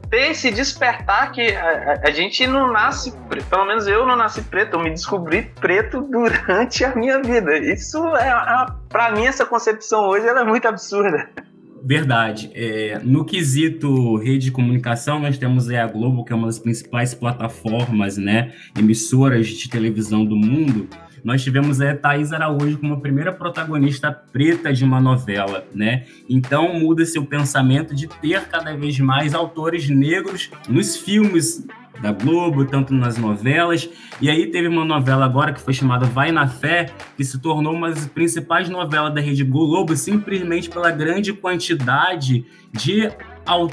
ter 0.10 0.32
esse 0.32 0.52
despertar 0.52 1.32
que 1.32 1.52
a, 1.56 2.02
a, 2.04 2.12
gente 2.12 2.46
não 2.48 2.72
nasce, 2.72 3.14
pelo 3.50 3.66
menos 3.66 3.88
eu 3.88 4.06
não 4.06 4.16
nasci 4.16 4.42
preto, 4.42 4.76
eu 4.76 4.80
me 4.80 4.90
descobri 4.90 5.52
preto 5.60 6.02
durante 6.02 6.84
a 6.84 6.96
minha 6.96 7.22
vida. 7.22 7.58
Isso 7.58 7.98
é, 8.16 8.28
é 8.28 8.66
para 8.90 9.12
mim 9.12 9.26
essa 9.26 9.46
concepção 9.46 10.08
hoje 10.08 10.28
ela 10.28 10.42
é 10.42 10.44
muito 10.44 10.68
absurda. 10.68 11.30
Verdade. 11.84 12.52
É, 12.54 13.00
no 13.04 13.24
quesito 13.24 14.18
rede 14.18 14.46
de 14.46 14.52
comunicação, 14.52 15.20
nós 15.20 15.38
temos 15.38 15.70
a 15.70 15.88
Globo, 15.88 16.26
que 16.26 16.34
é 16.34 16.36
uma 16.36 16.48
das 16.48 16.60
principais 16.60 17.14
plataformas, 17.14 18.18
né, 18.18 18.52
emissoras 18.78 19.48
de 19.48 19.70
televisão 19.70 20.26
do 20.26 20.36
mundo 20.36 20.90
nós 21.24 21.44
tivemos 21.44 21.82
a 21.82 21.96
Thaís 21.96 22.32
Araújo 22.32 22.78
como 22.78 22.94
a 22.94 23.00
primeira 23.00 23.32
protagonista 23.32 24.12
preta 24.12 24.74
de 24.74 24.84
uma 24.84 25.00
novela, 25.00 25.66
né? 25.74 26.06
Então 26.30 26.74
muda-se 26.74 27.18
o 27.18 27.26
pensamento 27.26 27.96
de 27.96 28.08
ter 28.08 28.42
cada 28.46 28.76
vez 28.76 29.00
mais 29.00 29.34
autores 29.34 29.90
negros 29.90 30.50
nos 30.68 30.98
filmes 30.98 31.66
da 32.02 32.12
Globo, 32.12 32.66
tanto 32.66 32.94
nas 32.94 33.18
novelas. 33.18 33.90
E 34.22 34.30
aí 34.30 34.48
teve 34.48 34.68
uma 34.68 34.86
novela 34.86 35.26
agora 35.26 35.54
que 35.54 35.62
foi 35.62 35.74
chamada 35.74 36.06
Vai 36.06 36.32
na 36.32 36.48
Fé, 36.48 36.92
que 37.16 37.24
se 37.24 37.40
tornou 37.40 37.74
uma 37.74 37.90
das 37.90 38.06
principais 38.08 38.70
novelas 38.70 39.14
da 39.14 39.22
Rede 39.22 39.44
Globo, 39.44 39.96
simplesmente 39.96 40.70
pela 40.70 40.92
grande 40.92 41.34
quantidade 41.34 42.46
de 42.72 43.12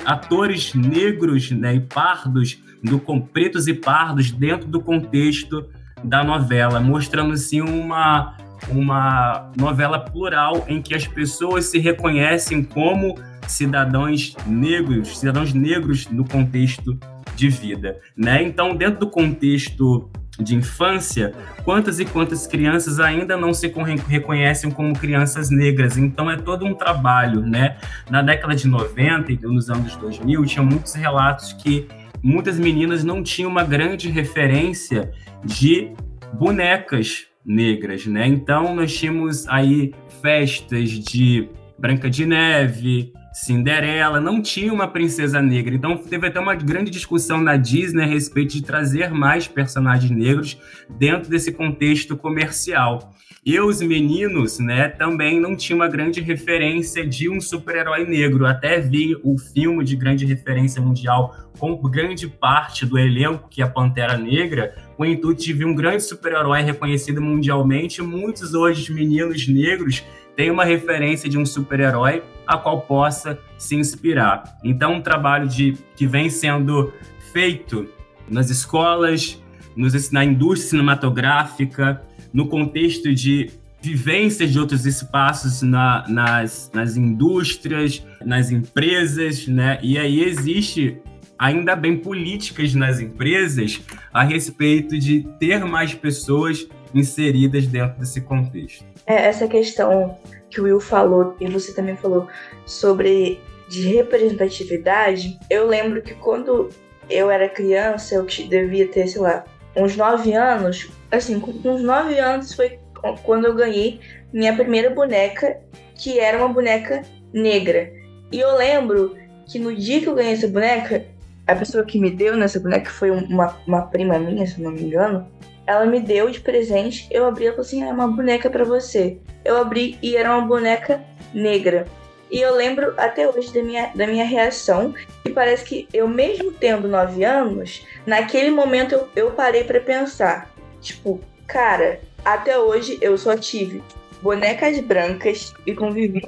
atores 0.05 0.75
negros 0.75 1.51
né, 1.51 1.75
e 1.75 1.81
pardos, 1.81 2.61
do, 2.83 2.99
pretos 3.21 3.67
e 3.67 3.75
pardos 3.75 4.31
dentro 4.31 4.67
do 4.69 4.81
contexto 4.81 5.67
da 6.03 6.23
novela, 6.23 6.81
mostrando 6.81 7.33
assim 7.33 7.61
uma, 7.61 8.37
uma 8.69 9.51
novela 9.57 9.99
plural 9.99 10.65
em 10.69 10.81
que 10.81 10.95
as 10.95 11.07
pessoas 11.07 11.67
se 11.67 11.79
reconhecem 11.79 12.63
como 12.63 13.15
cidadãos 13.47 14.37
negros, 14.47 15.19
cidadãos 15.19 15.53
negros 15.53 16.09
no 16.09 16.25
contexto 16.27 16.99
de 17.35 17.49
vida, 17.49 17.99
né? 18.17 18.43
Então, 18.43 18.75
dentro 18.75 19.01
do 19.01 19.11
contexto 19.11 20.11
de 20.39 20.55
infância, 20.55 21.33
quantas 21.65 21.99
e 21.99 22.05
quantas 22.05 22.47
crianças 22.47 23.01
ainda 23.01 23.37
não 23.37 23.55
se 23.55 23.73
reconhecem 24.07 24.71
como 24.71 24.99
crianças 24.99 25.51
negras? 25.51 25.97
Então 25.97 26.31
é 26.31 26.37
todo 26.37 26.65
um 26.65 26.75
trabalho, 26.75 27.41
né? 27.41 27.79
Na 28.11 28.23
década 28.23 28.55
de 28.55 28.69
90 28.69 29.33
e 29.33 29.37
nos 29.37 29.71
anos 29.71 29.97
2000, 29.97 30.45
tinha 30.45 30.63
muitos 30.63 30.95
relatos 30.95 31.53
que 31.55 31.89
muitas 32.23 32.59
meninas 32.59 33.05
não 33.05 33.23
tinham 33.23 33.51
uma 33.51 33.65
grande 33.65 34.09
referência 34.09 35.11
de 35.45 35.93
bonecas 36.35 37.27
negras, 37.45 38.07
né? 38.07 38.27
Então 38.27 38.75
nós 38.75 38.97
tínhamos 38.97 39.47
aí 39.49 39.93
festas 40.21 40.91
de 40.91 41.49
Branca 41.79 42.11
de 42.11 42.27
Neve, 42.27 43.13
Cinderela, 43.33 44.19
não 44.19 44.41
tinha 44.41 44.73
uma 44.73 44.89
princesa 44.89 45.43
negra. 45.43 45.75
Então 45.75 45.97
teve 45.97 46.27
até 46.27 46.41
uma 46.41 46.55
grande 46.55 46.91
discussão 46.91 47.41
na 47.41 47.57
Disney 47.57 48.03
a 48.03 48.07
respeito 48.07 48.55
de 48.55 48.63
trazer 48.63 49.11
mais 49.11 49.47
personagens 49.47 50.11
negros 50.11 50.59
dentro 50.99 51.29
desse 51.29 51.53
contexto 51.53 52.17
comercial. 52.17 53.13
E 53.47 53.61
os 53.61 53.81
meninos, 53.81 54.59
né, 54.59 54.89
também 54.89 55.39
não 55.39 55.55
tinha 55.55 55.77
uma 55.77 55.87
grande 55.87 56.21
referência 56.21 57.07
de 57.07 57.31
um 57.31 57.41
super-herói 57.41 58.05
negro. 58.05 58.45
Até 58.45 58.81
vi 58.81 59.17
o 59.23 59.39
filme 59.39 59.85
de 59.85 59.95
grande 59.95 60.27
referência 60.27 60.83
mundial 60.83 61.33
com 61.57 61.77
grande 61.77 62.27
parte 62.27 62.85
do 62.85 62.99
elenco, 62.99 63.49
que 63.49 63.63
é 63.63 63.65
a 63.65 63.69
Pantera 63.71 64.19
Negra, 64.19 64.75
o 64.99 65.05
intuito 65.05 65.45
de 65.45 65.53
vir 65.53 65.65
um 65.65 65.77
grande 65.77 66.03
super-herói 66.03 66.63
reconhecido 66.63 67.23
mundialmente. 67.23 68.03
Muitos 68.03 68.53
hoje 68.53 68.93
meninos 68.93 69.47
negros 69.47 70.03
têm 70.35 70.51
uma 70.51 70.65
referência 70.65 71.31
de 71.31 71.39
um 71.39 71.47
super-herói 71.47 72.25
a 72.45 72.59
qual 72.59 72.81
possa 72.81 73.39
se 73.57 73.77
inspirar. 73.77 74.59
Então, 74.65 74.95
um 74.95 75.01
trabalho 75.01 75.47
de, 75.47 75.79
que 75.95 76.05
vem 76.05 76.29
sendo 76.29 76.93
feito 77.33 77.89
nas 78.29 78.51
escolas, 78.51 79.41
nos, 79.77 80.11
na 80.11 80.25
indústria 80.25 80.71
cinematográfica, 80.71 82.03
no 82.37 82.47
contexto 82.49 83.15
de 83.15 83.51
vivências 83.81 84.53
de 84.53 84.61
outros 84.61 84.85
espaços 84.85 85.63
na, 85.63 86.05
nas, 86.07 86.71
nas 86.75 86.95
indústrias, 86.95 88.07
nas 88.23 88.51
empresas, 88.51 89.49
né? 89.49 89.79
E 89.83 89.97
aí 89.97 90.23
existe 90.23 91.01
ainda 91.39 91.75
bem 91.75 91.97
políticas 91.97 92.75
nas 92.75 93.01
empresas 93.01 93.81
a 94.13 94.23
respeito 94.23 94.99
de 94.99 95.27
ter 95.41 95.65
mais 95.65 95.95
pessoas 95.95 96.69
inseridas 96.95 97.67
dentro 97.67 97.99
desse 97.99 98.21
contexto. 98.21 98.85
É, 99.07 99.29
essa 99.29 99.49
questão 99.49 100.19
que 100.51 100.61
o 100.61 100.65
Will 100.65 100.79
falou 100.79 101.35
e 101.41 101.49
você 101.49 101.73
também 101.73 101.97
falou 101.97 102.29
sobre 102.67 103.41
de 103.67 103.89
representatividade, 103.89 105.39
eu 105.49 105.67
lembro 105.67 106.03
que 106.03 106.13
quando 106.13 106.69
eu 107.09 107.31
era 107.31 107.49
criança, 107.49 108.15
eu 108.17 108.27
devia 108.27 108.87
ter, 108.89 109.07
sei 109.07 109.23
lá, 109.23 109.43
uns 109.77 109.97
9 109.97 110.33
anos, 110.33 110.89
assim, 111.11 111.39
com 111.39 111.51
uns 111.69 111.83
9 111.83 112.19
anos 112.19 112.55
foi 112.55 112.79
quando 113.23 113.45
eu 113.45 113.55
ganhei 113.55 114.01
minha 114.33 114.55
primeira 114.55 114.91
boneca, 114.91 115.59
que 115.95 116.19
era 116.19 116.39
uma 116.39 116.49
boneca 116.49 117.03
negra. 117.33 117.93
E 118.33 118.41
eu 118.41 118.57
lembro 118.57 119.17
que 119.47 119.59
no 119.59 119.75
dia 119.75 120.01
que 120.01 120.09
eu 120.09 120.15
ganhei 120.15 120.33
essa 120.33 120.49
boneca, 120.49 121.05
a 121.47 121.55
pessoa 121.55 121.85
que 121.85 122.01
me 122.01 122.11
deu 122.11 122.37
nessa 122.37 122.59
boneca 122.59 122.91
foi 122.91 123.11
uma, 123.11 123.57
uma 123.67 123.83
prima 123.83 124.19
minha, 124.19 124.47
se 124.47 124.61
não 124.61 124.73
me 124.73 124.83
engano. 124.83 125.27
Ela 125.67 125.85
me 125.87 126.01
deu 126.01 126.31
de 126.31 126.41
presente, 126.41 127.07
eu 127.11 127.27
abri 127.27 127.45
e 127.45 127.51
falou 127.51 127.63
assim: 127.63 127.83
é 127.83 127.93
uma 127.93 128.09
boneca 128.09 128.49
para 128.51 128.65
você. 128.65 129.19
Eu 129.45 129.59
abri 129.59 129.99
e 130.03 130.17
era 130.17 130.37
uma 130.37 130.47
boneca 130.47 131.03
negra. 131.33 131.87
E 132.31 132.41
eu 132.41 132.55
lembro 132.55 132.93
até 132.97 133.29
hoje 133.29 133.53
da 133.53 133.63
minha, 133.63 133.93
da 133.95 134.07
minha 134.07 134.25
reação. 134.25 134.95
E 135.25 135.31
parece 135.31 135.65
que 135.65 135.89
eu, 135.93 136.09
mesmo 136.09 136.53
tendo 136.53 136.89
9 136.89 137.25
anos, 137.25 137.87
naquele 138.05 138.51
momento 138.51 138.95
eu, 138.95 139.09
eu 139.15 139.31
parei 139.33 139.65
para 139.65 139.81
pensar: 139.81 140.51
tipo, 140.81 141.21
cara, 141.47 142.01
até 142.25 142.59
hoje 142.59 142.99
eu 143.01 143.17
só 143.17 143.37
tive 143.37 143.83
bonecas 144.21 144.81
brancas 144.81 145.55
e 145.67 145.75
convivi 145.75 146.23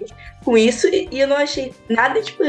com 0.44 0.56
isso. 0.56 0.86
E, 0.88 1.08
e 1.10 1.20
eu 1.20 1.26
não 1.26 1.36
achei 1.36 1.74
nada, 1.88 2.22
tipo, 2.22 2.44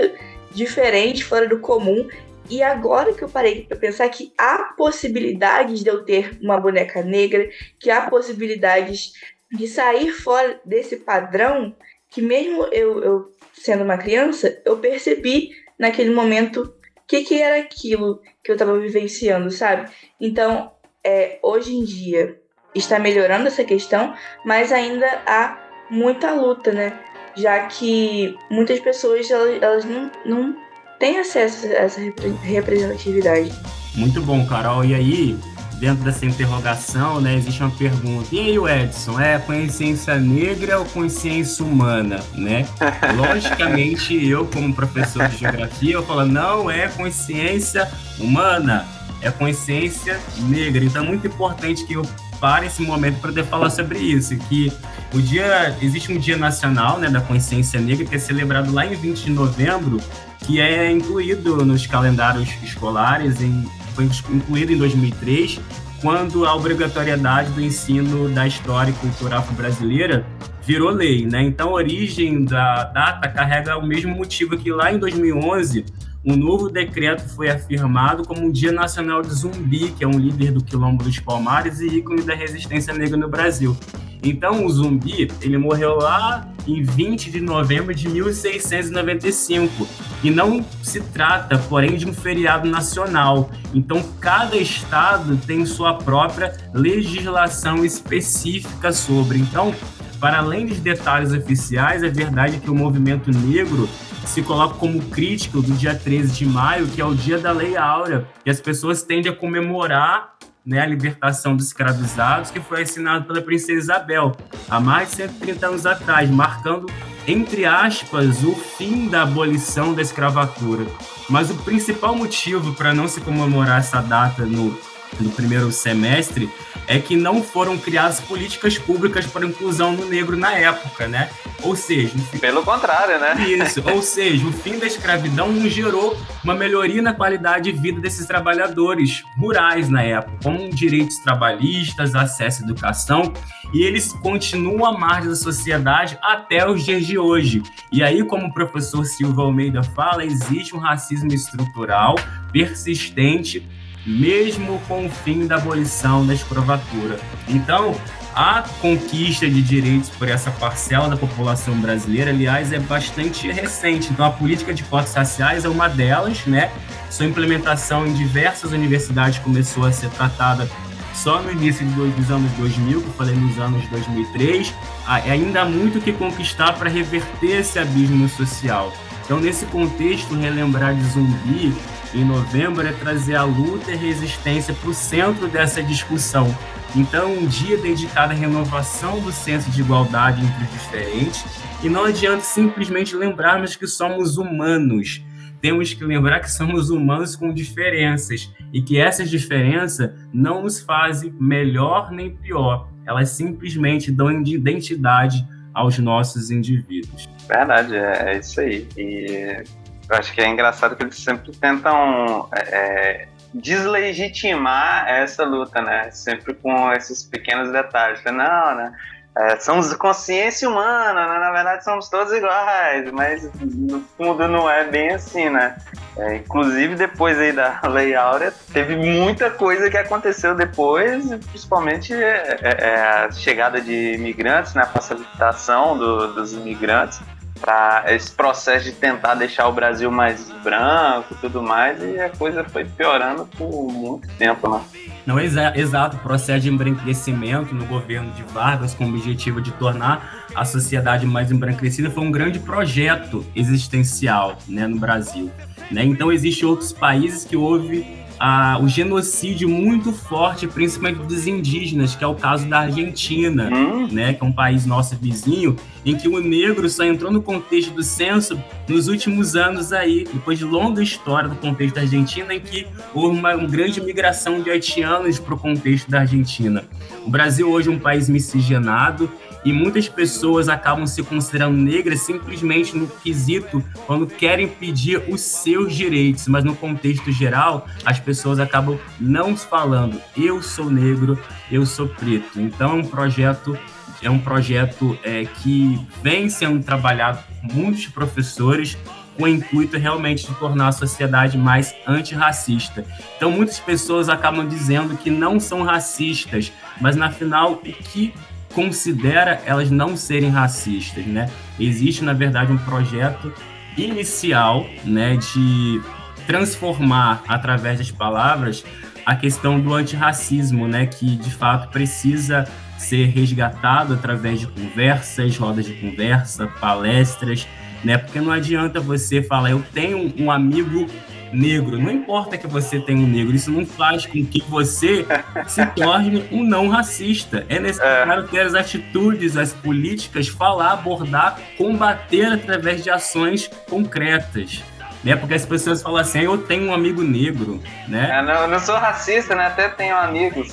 diferente, 0.52 1.24
fora 1.24 1.48
do 1.48 1.60
comum. 1.60 2.08
E 2.50 2.64
agora 2.64 3.14
que 3.14 3.24
eu 3.24 3.30
parei 3.30 3.64
para 3.64 3.78
pensar 3.78 4.10
que 4.10 4.34
há 4.38 4.74
possibilidades 4.76 5.84
de 5.84 5.90
eu 5.90 6.04
ter 6.04 6.38
uma 6.42 6.60
boneca 6.60 7.04
negra, 7.04 7.48
que 7.80 7.92
há 7.92 8.10
possibilidades 8.10 9.14
de 9.52 9.68
sair 9.68 10.12
fora 10.12 10.60
desse 10.66 10.98
padrão, 10.98 11.76
que 12.10 12.22
mesmo 12.22 12.64
eu, 12.72 13.04
eu 13.04 13.32
sendo 13.54 13.84
uma 13.84 13.98
criança, 13.98 14.62
eu 14.66 14.78
percebi 14.78 15.52
naquele 15.78 16.14
momento 16.14 16.62
o 16.62 17.08
que, 17.08 17.24
que 17.24 17.42
era 17.42 17.58
aquilo 17.58 18.22
que 18.44 18.52
eu 18.52 18.56
estava 18.56 18.78
vivenciando, 18.80 19.52
sabe? 19.52 19.90
Então, 20.20 20.72
é, 21.04 21.40
hoje 21.42 21.76
em 21.76 21.84
dia 21.84 22.40
está 22.76 23.00
melhorando 23.00 23.48
essa 23.48 23.64
questão, 23.64 24.14
mas 24.46 24.72
ainda 24.72 25.08
há 25.26 25.58
muita 25.90 26.32
luta, 26.34 26.72
né? 26.72 27.00
Já 27.36 27.68
que 27.68 28.36
muitas 28.50 28.80
pessoas 28.80 29.30
elas, 29.30 29.62
elas 29.62 29.86
não, 29.86 30.12
não 30.26 30.56
têm 31.00 31.20
acesso 31.20 31.66
a 31.68 31.70
essa 31.70 32.02
representatividade. 32.44 33.52
Muito 33.96 34.22
bom, 34.22 34.46
Carol. 34.46 34.86
E 34.86 34.94
aí, 34.94 35.38
dentro 35.80 36.04
dessa 36.04 36.26
interrogação, 36.26 37.22
né, 37.22 37.36
existe 37.36 37.62
uma 37.62 37.72
pergunta. 37.72 38.28
E 38.32 38.40
aí, 38.40 38.60
o 38.60 38.68
Edson, 38.68 39.20
é 39.20 39.40
consciência 39.40 40.16
negra 40.20 40.80
ou 40.80 40.86
consciência 40.86 41.64
humana, 41.64 42.20
né? 42.36 42.68
Logicamente, 43.16 44.14
eu 44.28 44.46
como 44.46 44.74
professor 44.74 45.28
de 45.30 45.38
geografia, 45.38 45.94
eu 45.94 46.06
falo, 46.06 46.26
não, 46.26 46.70
é 46.70 46.90
consciência 46.90 47.90
humana, 48.20 48.86
é 49.22 49.32
consciência 49.32 50.20
negra. 50.40 50.84
Então 50.84 51.04
é 51.04 51.08
muito 51.08 51.26
importante 51.28 51.86
que 51.86 51.94
eu 51.94 52.06
pare 52.40 52.68
esse 52.68 52.82
momento 52.82 53.20
para 53.20 53.30
poder 53.30 53.46
falar 53.46 53.70
sobre 53.70 54.00
isso, 54.00 54.36
que 54.38 54.72
o 55.14 55.22
dia 55.22 55.76
existe 55.82 56.12
um 56.12 56.18
dia 56.18 56.38
nacional, 56.38 56.98
né, 56.98 57.10
da 57.10 57.22
consciência 57.22 57.80
negra 57.80 58.06
que 58.06 58.16
é 58.16 58.20
celebrado 58.20 58.72
lá 58.74 58.86
em 58.86 58.96
20 58.96 59.26
de 59.26 59.32
novembro, 59.32 60.02
que 60.46 60.60
é 60.60 60.92
incluído 60.92 61.66
nos 61.66 61.86
calendários 61.86 62.50
escolares 62.64 63.42
em 63.42 63.66
foi 64.00 64.36
incluído 64.36 64.72
em 64.72 64.78
2003, 64.78 65.60
quando 66.02 66.46
a 66.46 66.56
obrigatoriedade 66.56 67.52
do 67.52 67.62
ensino 67.62 68.30
da 68.30 68.48
história 68.48 68.92
e 68.92 68.94
cultura 68.94 69.40
afro-brasileira 69.40 70.26
virou 70.64 70.90
lei, 70.90 71.26
né? 71.26 71.42
Então, 71.44 71.70
a 71.70 71.74
origem 71.74 72.46
da 72.46 72.86
data 72.86 73.28
carrega 73.28 73.78
o 73.78 73.86
mesmo 73.86 74.16
motivo 74.16 74.58
que 74.58 74.72
lá 74.72 74.94
em 74.94 75.00
2011 75.00 75.86
um 76.26 76.36
novo 76.36 76.70
decreto 76.70 77.28
foi 77.30 77.50
afirmado 77.50 78.24
como 78.26 78.46
um 78.46 78.52
Dia 78.52 78.72
Nacional 78.72 79.22
de 79.22 79.34
Zumbi, 79.34 79.92
que 79.92 80.04
é 80.04 80.08
um 80.08 80.20
líder 80.20 80.52
do 80.52 80.64
Quilombo 80.64 81.04
dos 81.04 81.20
Palmares 81.20 81.80
e 81.80 81.88
ícone 81.88 82.24
da 82.24 82.36
resistência 82.36 82.94
negra 82.94 83.16
no 83.16 83.30
Brasil. 83.30 83.76
Então, 84.22 84.66
o 84.66 84.70
Zumbi, 84.70 85.32
ele 85.42 85.58
morreu 85.58 85.96
lá 85.96 86.46
em 86.68 86.84
20 86.84 87.32
de 87.32 87.40
novembro 87.40 87.96
de 87.96 88.10
1695. 88.10 89.88
E 90.22 90.30
não 90.30 90.64
se 90.84 91.00
trata, 91.00 91.58
porém, 91.58 91.96
de 91.96 92.06
um 92.06 92.14
feriado 92.14 92.68
nacional. 92.68 93.50
Então, 93.74 94.04
cada 94.20 94.58
estado 94.58 95.38
tem 95.48 95.66
sua 95.66 95.94
própria 95.94 96.58
legislação 96.74 97.86
específica 97.86 98.92
sobre. 98.92 99.40
Então, 99.40 99.74
para 100.20 100.40
além 100.40 100.66
dos 100.66 100.80
detalhes 100.80 101.32
oficiais, 101.32 102.04
é 102.04 102.10
verdade 102.10 102.60
que 102.60 102.70
o 102.70 102.76
movimento 102.76 103.32
negro 103.32 103.88
se 104.26 104.42
coloca 104.42 104.76
como 104.76 105.02
crítico 105.10 105.62
do 105.62 105.74
dia 105.74 105.96
13 105.96 106.34
de 106.34 106.46
maio, 106.46 106.88
que 106.88 107.02
é 107.02 107.06
o 107.06 107.14
dia 107.14 107.38
da 107.38 107.52
Lei 107.52 107.76
Áurea, 107.76 108.28
e 108.46 108.50
as 108.50 108.62
pessoas 108.62 109.02
tendem 109.02 109.32
a 109.32 109.36
comemorar 109.36 110.36
né, 110.66 110.82
a 110.82 110.86
libertação 110.86 111.56
dos 111.56 111.68
escravizados, 111.68 112.52
que 112.52 112.60
foi 112.60 112.84
assinado 112.84 113.26
pela 113.26 113.42
princesa 113.42 113.80
Isabel 113.80 114.36
há 114.70 114.80
mais 114.80 115.10
de 115.10 115.16
130 115.16 115.68
anos 115.68 115.86
atrás, 115.86 116.30
marcando, 116.30 116.86
entre 117.28 117.66
aspas, 117.66 118.44
o 118.44 118.54
fim 118.54 119.08
da 119.08 119.24
abolição 119.24 119.94
da 119.94 120.02
escravatura. 120.02 120.86
Mas 121.30 121.50
o 121.50 121.56
principal 121.56 122.16
motivo 122.16 122.74
para 122.74 122.94
não 122.94 123.08
se 123.08 123.22
comemorar 123.22 123.80
essa 123.80 124.02
data 124.02 124.46
no, 124.46 124.78
no 125.20 125.32
primeiro 125.32 125.72
semestre 125.72 126.50
é 126.90 126.98
que 126.98 127.16
não 127.16 127.44
foram 127.44 127.78
criadas 127.78 128.20
políticas 128.20 128.80
públicas 128.80 129.28
para 129.28 129.46
inclusão 129.46 129.94
no 129.94 130.06
negro 130.08 130.36
na 130.36 130.54
época, 130.54 131.08
né? 131.08 131.30
Ou 131.62 131.76
seja, 131.76 132.12
pelo 132.42 132.64
contrário, 132.64 133.20
né? 133.20 133.36
Isso, 133.48 133.84
ou 133.88 134.02
seja, 134.02 134.48
o 134.48 134.52
fim 134.52 134.80
da 134.80 134.88
escravidão 134.88 135.52
não 135.52 135.70
gerou 135.70 136.18
uma 136.44 136.56
melhoria 136.56 137.00
na 137.00 137.14
qualidade 137.14 137.72
de 137.72 137.80
vida 137.80 138.02
desses 138.02 138.26
trabalhadores 138.26 139.22
rurais 139.38 139.88
na 139.88 140.02
época, 140.02 140.36
como 140.44 140.68
direitos 140.72 141.18
trabalhistas, 141.20 142.16
acesso 142.16 142.64
à 142.64 142.66
educação, 142.66 143.34
e 143.72 143.84
eles 143.84 144.12
continuam 144.12 144.84
à 144.84 144.98
margem 144.98 145.30
da 145.30 145.36
sociedade 145.36 146.18
até 146.24 146.68
os 146.68 146.84
dias 146.84 147.06
de 147.06 147.20
hoje. 147.20 147.62
E 147.92 148.02
aí, 148.02 148.24
como 148.24 148.48
o 148.48 148.54
professor 148.54 149.06
Silva 149.06 149.44
Almeida 149.44 149.84
fala, 149.84 150.26
existe 150.26 150.76
um 150.76 150.80
racismo 150.80 151.32
estrutural 151.32 152.16
persistente 152.52 153.64
mesmo 154.06 154.80
com 154.88 155.06
o 155.06 155.10
fim 155.10 155.46
da 155.46 155.56
abolição 155.56 156.26
da 156.26 156.34
escravatura. 156.34 157.20
Então, 157.48 157.96
a 158.34 158.64
conquista 158.82 159.50
de 159.50 159.62
direitos 159.62 160.10
por 160.10 160.30
essa 160.30 160.52
parcela 160.52 161.10
da 161.10 161.18
população 161.18 161.76
brasileira, 161.80 162.32
aliás, 162.32 162.72
é 162.72 162.80
bastante 162.80 163.52
recente. 163.52 164.10
Então, 164.12 164.26
a 164.26 164.32
política 164.32 164.74
de 164.74 164.84
cotas 164.84 165.14
raciais 165.14 165.66
é 165.66 165.70
uma 165.70 165.90
delas, 165.90 166.46
né? 166.46 166.72
Sua 167.10 167.26
implementação 167.26 168.08
em 168.08 168.14
diversas 168.14 168.72
universidades 168.72 169.40
começou 169.40 169.86
a 169.86 169.92
ser 169.92 170.10
tratada 170.12 170.70
só 171.14 171.42
no 171.42 171.52
início 171.52 171.86
dos 171.86 172.32
anos 172.32 172.52
2000, 172.54 173.02
que 173.02 173.08
eu 173.08 173.14
falei 173.14 173.36
nos 173.36 173.60
anos 173.60 173.86
2003. 173.90 174.74
Ainda 175.06 175.64
há 175.64 175.66
muito 175.66 176.00
que 176.00 176.14
conquistar 176.14 176.74
para 176.74 176.90
reverter 176.90 177.60
esse 177.60 177.78
abismo 177.78 178.30
social. 178.30 178.94
Então, 179.26 179.40
nesse 179.40 179.66
contexto, 179.66 180.34
relembrar 180.36 180.96
de 180.96 181.04
zumbi 181.10 181.74
em 182.14 182.24
novembro 182.24 182.86
é 182.88 182.92
trazer 182.92 183.36
a 183.36 183.44
luta 183.44 183.92
e 183.92 183.96
resistência 183.96 184.74
para 184.74 184.90
o 184.90 184.94
centro 184.94 185.48
dessa 185.48 185.84
discussão. 185.84 186.56
Então, 186.96 187.32
um 187.32 187.46
dia 187.46 187.78
dedicado 187.78 188.34
à 188.34 188.36
renovação 188.36 189.20
do 189.20 189.32
senso 189.32 189.70
de 189.70 189.82
igualdade 189.82 190.44
entre 190.44 190.64
os 190.64 190.72
diferentes, 190.72 191.46
e 191.84 191.90
não 191.90 192.06
adianta 192.06 192.42
simplesmente 192.42 193.16
lembrarmos 193.16 193.76
que 193.76 193.86
somos 193.86 194.38
humanos. 194.38 195.24
Temos 195.62 195.94
que 195.94 196.04
lembrar 196.04 196.40
que 196.40 196.52
somos 196.52 196.90
humanos 196.90 197.36
com 197.36 197.54
diferenças 197.54 198.52
e 198.74 198.82
que 198.82 198.98
essas 198.98 199.30
diferenças 199.30 200.12
não 200.34 200.64
nos 200.64 200.80
fazem 200.80 201.34
melhor 201.40 202.12
nem 202.12 202.32
pior, 202.32 202.90
elas 203.06 203.30
simplesmente 203.30 204.12
dão 204.12 204.32
identidade 204.32 205.46
aos 205.74 205.98
nossos 206.00 206.50
indivíduos. 206.50 207.28
Verdade, 207.48 207.96
é, 207.96 208.34
é 208.34 208.40
isso 208.40 208.60
aí. 208.60 208.88
E 208.98 209.64
eu 210.10 210.18
acho 210.18 210.34
que 210.34 210.42
é 210.42 210.48
engraçado 210.48 210.96
que 210.96 211.04
eles 211.04 211.18
sempre 211.18 211.52
tentam 211.56 212.50
é, 212.52 212.60
é 212.62 213.28
deslegitimar 213.54 215.08
essa 215.08 215.44
luta, 215.44 215.82
né? 215.82 216.10
Sempre 216.12 216.54
com 216.54 216.92
esses 216.94 217.24
pequenos 217.24 217.72
detalhes. 217.72 218.22
Não, 218.26 218.76
né? 218.76 218.94
É, 219.38 219.58
somos 219.58 219.94
consciência 219.94 220.68
humana, 220.68 221.28
né? 221.28 221.40
na 221.40 221.52
verdade 221.52 221.84
somos 221.84 222.10
todos 222.10 222.34
iguais, 222.34 223.10
mas 223.12 223.50
no 223.62 224.02
fundo 224.18 224.48
não 224.48 224.70
é 224.70 224.84
bem 224.84 225.12
assim, 225.12 225.50
né? 225.50 225.78
É, 226.18 226.38
inclusive 226.38 226.96
depois 226.96 227.38
aí 227.40 227.54
da 227.54 227.80
Lei 227.88 228.16
Áurea, 228.16 228.52
teve 228.74 228.98
muita 228.98 229.50
coisa 229.52 229.90
que 229.90 229.98
aconteceu 229.98 230.56
depois, 230.56 231.30
principalmente 231.52 232.12
é, 232.14 232.58
é, 232.62 232.90
é 232.90 233.02
a 233.02 233.32
chegada 233.32 233.80
de 233.80 234.16
imigrantes, 234.16 234.74
né? 234.74 234.82
a 234.82 234.88
facilitação 234.88 235.98
do, 235.98 236.34
dos 236.34 236.52
imigrantes 236.54 237.22
para 237.70 238.16
esse 238.16 238.32
processo 238.32 238.86
de 238.86 238.94
tentar 238.94 239.36
deixar 239.36 239.68
o 239.68 239.72
Brasil 239.72 240.10
mais 240.10 240.50
branco 240.64 241.28
e 241.32 241.36
tudo 241.36 241.62
mais, 241.62 242.02
e 242.02 242.20
a 242.20 242.28
coisa 242.28 242.64
foi 242.64 242.84
piorando 242.84 243.46
por 243.46 243.94
muito 243.94 244.28
tempo, 244.40 244.68
né? 244.68 244.82
Não, 245.24 245.40
exa 245.40 245.78
exato, 245.78 246.18
o 246.18 246.20
processo 246.20 246.62
de 246.62 246.70
embranquecimento 246.70 247.76
no 247.76 247.86
governo 247.86 248.32
de 248.32 248.42
Vargas 248.42 248.96
com 248.96 249.06
o 249.06 249.10
objetivo 249.10 249.62
de 249.62 249.72
tornar 249.74 250.48
a 250.56 250.66
sociedade 250.66 251.28
mais 251.28 251.52
embranquecida 251.52 252.10
foi 252.10 252.24
um 252.24 252.32
grande 252.32 252.58
projeto 252.58 253.46
existencial 253.56 254.58
né, 254.68 254.88
no 254.88 254.98
Brasil. 254.98 255.52
Né? 255.92 256.04
Então, 256.04 256.32
existem 256.32 256.68
outros 256.68 256.92
países 256.92 257.46
que 257.46 257.56
houve 257.56 258.19
a, 258.40 258.80
o 258.80 258.88
genocídio 258.88 259.68
muito 259.68 260.14
forte, 260.14 260.66
principalmente 260.66 261.18
dos 261.28 261.46
indígenas, 261.46 262.16
que 262.16 262.24
é 262.24 262.28
o 262.28 262.36
caso 262.36 262.66
da 262.68 262.80
Argentina, 262.80 263.70
hum. 263.72 264.08
né, 264.10 264.34
que 264.34 264.44
é 264.44 264.48
um 264.48 264.52
país 264.52 264.86
nosso 264.86 265.16
vizinho, 265.18 265.76
em 266.06 266.16
que 266.16 266.28
o 266.28 266.40
negro 266.40 266.90
só 266.90 267.04
entrou 267.04 267.32
no 267.32 267.42
contexto 267.42 267.92
do 267.94 268.02
censo 268.02 268.58
nos 268.88 269.10
últimos 269.10 269.56
anos 269.56 269.92
aí, 269.92 270.24
depois 270.32 270.58
de 270.58 270.64
longa 270.64 271.04
história 271.04 271.50
do 271.50 271.56
contexto 271.56 271.96
da 271.96 272.02
Argentina, 272.02 272.54
em 272.54 272.62
que 272.62 272.88
houve 273.14 273.38
uma, 273.38 273.54
uma 273.54 273.68
grande 273.68 274.00
migração 274.00 274.62
de 274.62 274.70
haitianos 274.70 275.38
para 275.38 275.56
o 275.56 275.58
contexto 275.58 276.10
da 276.10 276.22
Argentina. 276.22 276.86
O 277.26 277.30
Brasil 277.30 277.70
hoje 277.70 277.90
é 277.90 277.92
um 277.92 278.00
país 278.00 278.30
miscigenado, 278.30 279.30
e 279.64 279.74
muitas 279.74 280.08
pessoas 280.08 280.70
acabam 280.70 281.06
se 281.06 281.22
considerando 281.24 281.78
negras 281.78 282.22
simplesmente 282.22 282.96
no 282.96 283.08
quesito 283.08 283.84
quando 284.06 284.26
querem 284.28 284.68
pedir 284.68 285.24
os 285.28 285.42
seus 285.42 285.94
direitos, 285.94 286.48
mas 286.48 286.64
no 286.64 286.76
contexto 286.76 287.32
geral, 287.32 287.88
as 288.06 288.20
pessoas 288.20 288.60
acabam 288.60 288.98
não 289.20 289.56
falando 289.56 290.22
eu 290.38 290.62
sou 290.62 290.90
negro, 290.90 291.38
eu 291.72 291.86
sou 291.86 292.08
preto. 292.08 292.60
Então 292.60 292.92
é 292.92 292.94
um 292.94 293.06
projeto 293.06 293.78
é 294.22 294.30
um 294.30 294.40
projeto 294.40 295.18
é, 295.24 295.46
que 295.46 296.00
vem 296.22 296.50
sendo 296.50 296.84
trabalhado 296.84 297.40
por 297.62 297.74
muitos 297.74 298.06
professores 298.08 298.98
com 299.38 299.46
o 299.46 299.48
intuito 299.48 299.98
realmente 299.98 300.46
de 300.46 300.54
tornar 300.56 300.90
a 300.90 300.92
sociedade 300.92 301.58
mais 301.58 301.96
antirracista. 302.06 303.06
Então, 303.38 303.50
muitas 303.50 303.80
pessoas 303.80 304.28
acabam 304.28 304.68
dizendo 304.68 305.16
que 305.16 305.30
não 305.30 305.60
são 305.60 305.84
racistas, 305.84 306.74
mas 307.00 307.16
na 307.16 307.32
final, 307.32 307.72
o 307.72 307.78
que 307.78 308.34
considera 308.74 309.62
elas 309.66 309.90
não 309.90 310.16
serem 310.16 310.50
racistas, 310.50 311.26
né? 311.26 311.50
Existe, 311.80 312.24
na 312.24 312.34
verdade, 312.34 312.72
um 312.72 312.78
projeto 312.78 313.54
inicial, 313.98 314.86
né, 315.04 315.38
de 315.38 316.02
transformar 316.46 317.44
através 317.48 317.98
das 317.98 318.12
palavras 318.12 318.84
a 319.26 319.36
questão 319.36 319.80
do 319.80 319.94
antirracismo, 319.94 320.88
né, 320.88 321.06
que 321.06 321.36
de 321.36 321.52
fato 321.52 321.90
precisa 321.90 322.68
ser 322.98 323.28
resgatado 323.28 324.14
através 324.14 324.60
de 324.60 324.68
conversas, 324.68 325.56
rodas 325.58 325.86
de 325.86 325.94
conversa, 325.94 326.68
palestras, 326.68 327.68
né? 328.04 328.18
Porque 328.18 328.42
não 328.42 328.52
adianta 328.52 329.00
você 329.00 329.42
falar, 329.42 329.72
eu 329.72 329.84
tenho 329.94 330.34
um 330.38 330.52
amigo 330.52 331.08
negro. 331.52 331.98
Não 331.98 332.12
importa 332.12 332.58
que 332.58 332.68
você 332.68 333.00
tenha 333.00 333.20
um 333.20 333.28
negro, 333.28 333.56
isso 333.56 333.72
não 333.72 333.86
faz 333.86 334.26
com 334.26 334.46
que 334.46 334.64
você 334.68 335.26
se 335.68 335.86
torne 335.88 336.48
um 336.52 336.64
não 336.64 336.88
racista. 336.88 337.66
É 337.70 337.80
necessário 337.80 338.48
ter 338.48 338.62
as 338.62 338.74
atitudes, 338.74 339.58
as 339.58 339.74
políticas, 339.74 340.48
falar, 340.48 340.94
abordar, 340.94 341.60
combater 341.78 342.54
através 342.54 343.04
de 343.04 343.10
ações 343.10 343.70
concretas. 343.90 344.84
Né? 345.24 345.36
Porque 345.36 345.54
as 345.54 345.66
pessoas 345.66 346.02
falam 346.02 346.20
assim, 346.20 346.40
eu 346.40 346.58
tenho 346.58 346.90
um 346.90 346.94
amigo 346.94 347.22
negro, 347.22 347.82
né? 348.08 348.40
Eu 348.40 348.44
não, 348.44 348.54
eu 348.62 348.68
não 348.70 348.80
sou 348.80 348.96
racista, 348.96 349.54
né? 349.54 349.66
Até 349.66 349.90
tenho 349.90 350.16
amigos. 350.16 350.70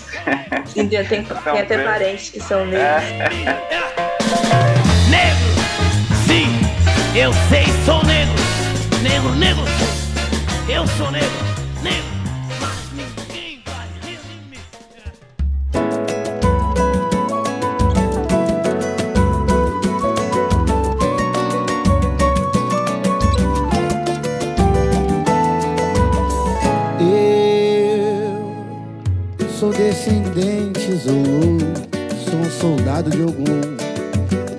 Sim, 0.66 0.88
tem, 0.88 1.04
tem, 1.04 1.24
tem 1.24 1.60
até 1.60 1.78
parentes 1.82 2.30
que 2.30 2.40
são 2.40 2.64
negros. 2.64 3.10
É. 3.10 3.28
Negro! 5.10 5.46
Sim, 6.26 7.18
eu 7.18 7.32
sei, 7.48 7.64
sou 7.84 8.04
negro! 8.04 8.34
Negro, 9.02 9.34
negro! 9.34 9.85
Eu 10.68 10.84
sou 10.88 11.12
negro, 11.12 11.28
negro, 11.80 12.10
mas 12.60 12.90
ninguém 12.92 13.62
vai 13.64 13.86
resumir. 14.02 14.58
Eu 29.38 29.48
sou 29.48 29.72
descendente 29.72 30.92
Zulu, 30.96 31.58
sou 32.28 32.40
um 32.40 32.50
soldado 32.50 33.08
de 33.08 33.22
algum 33.22 33.76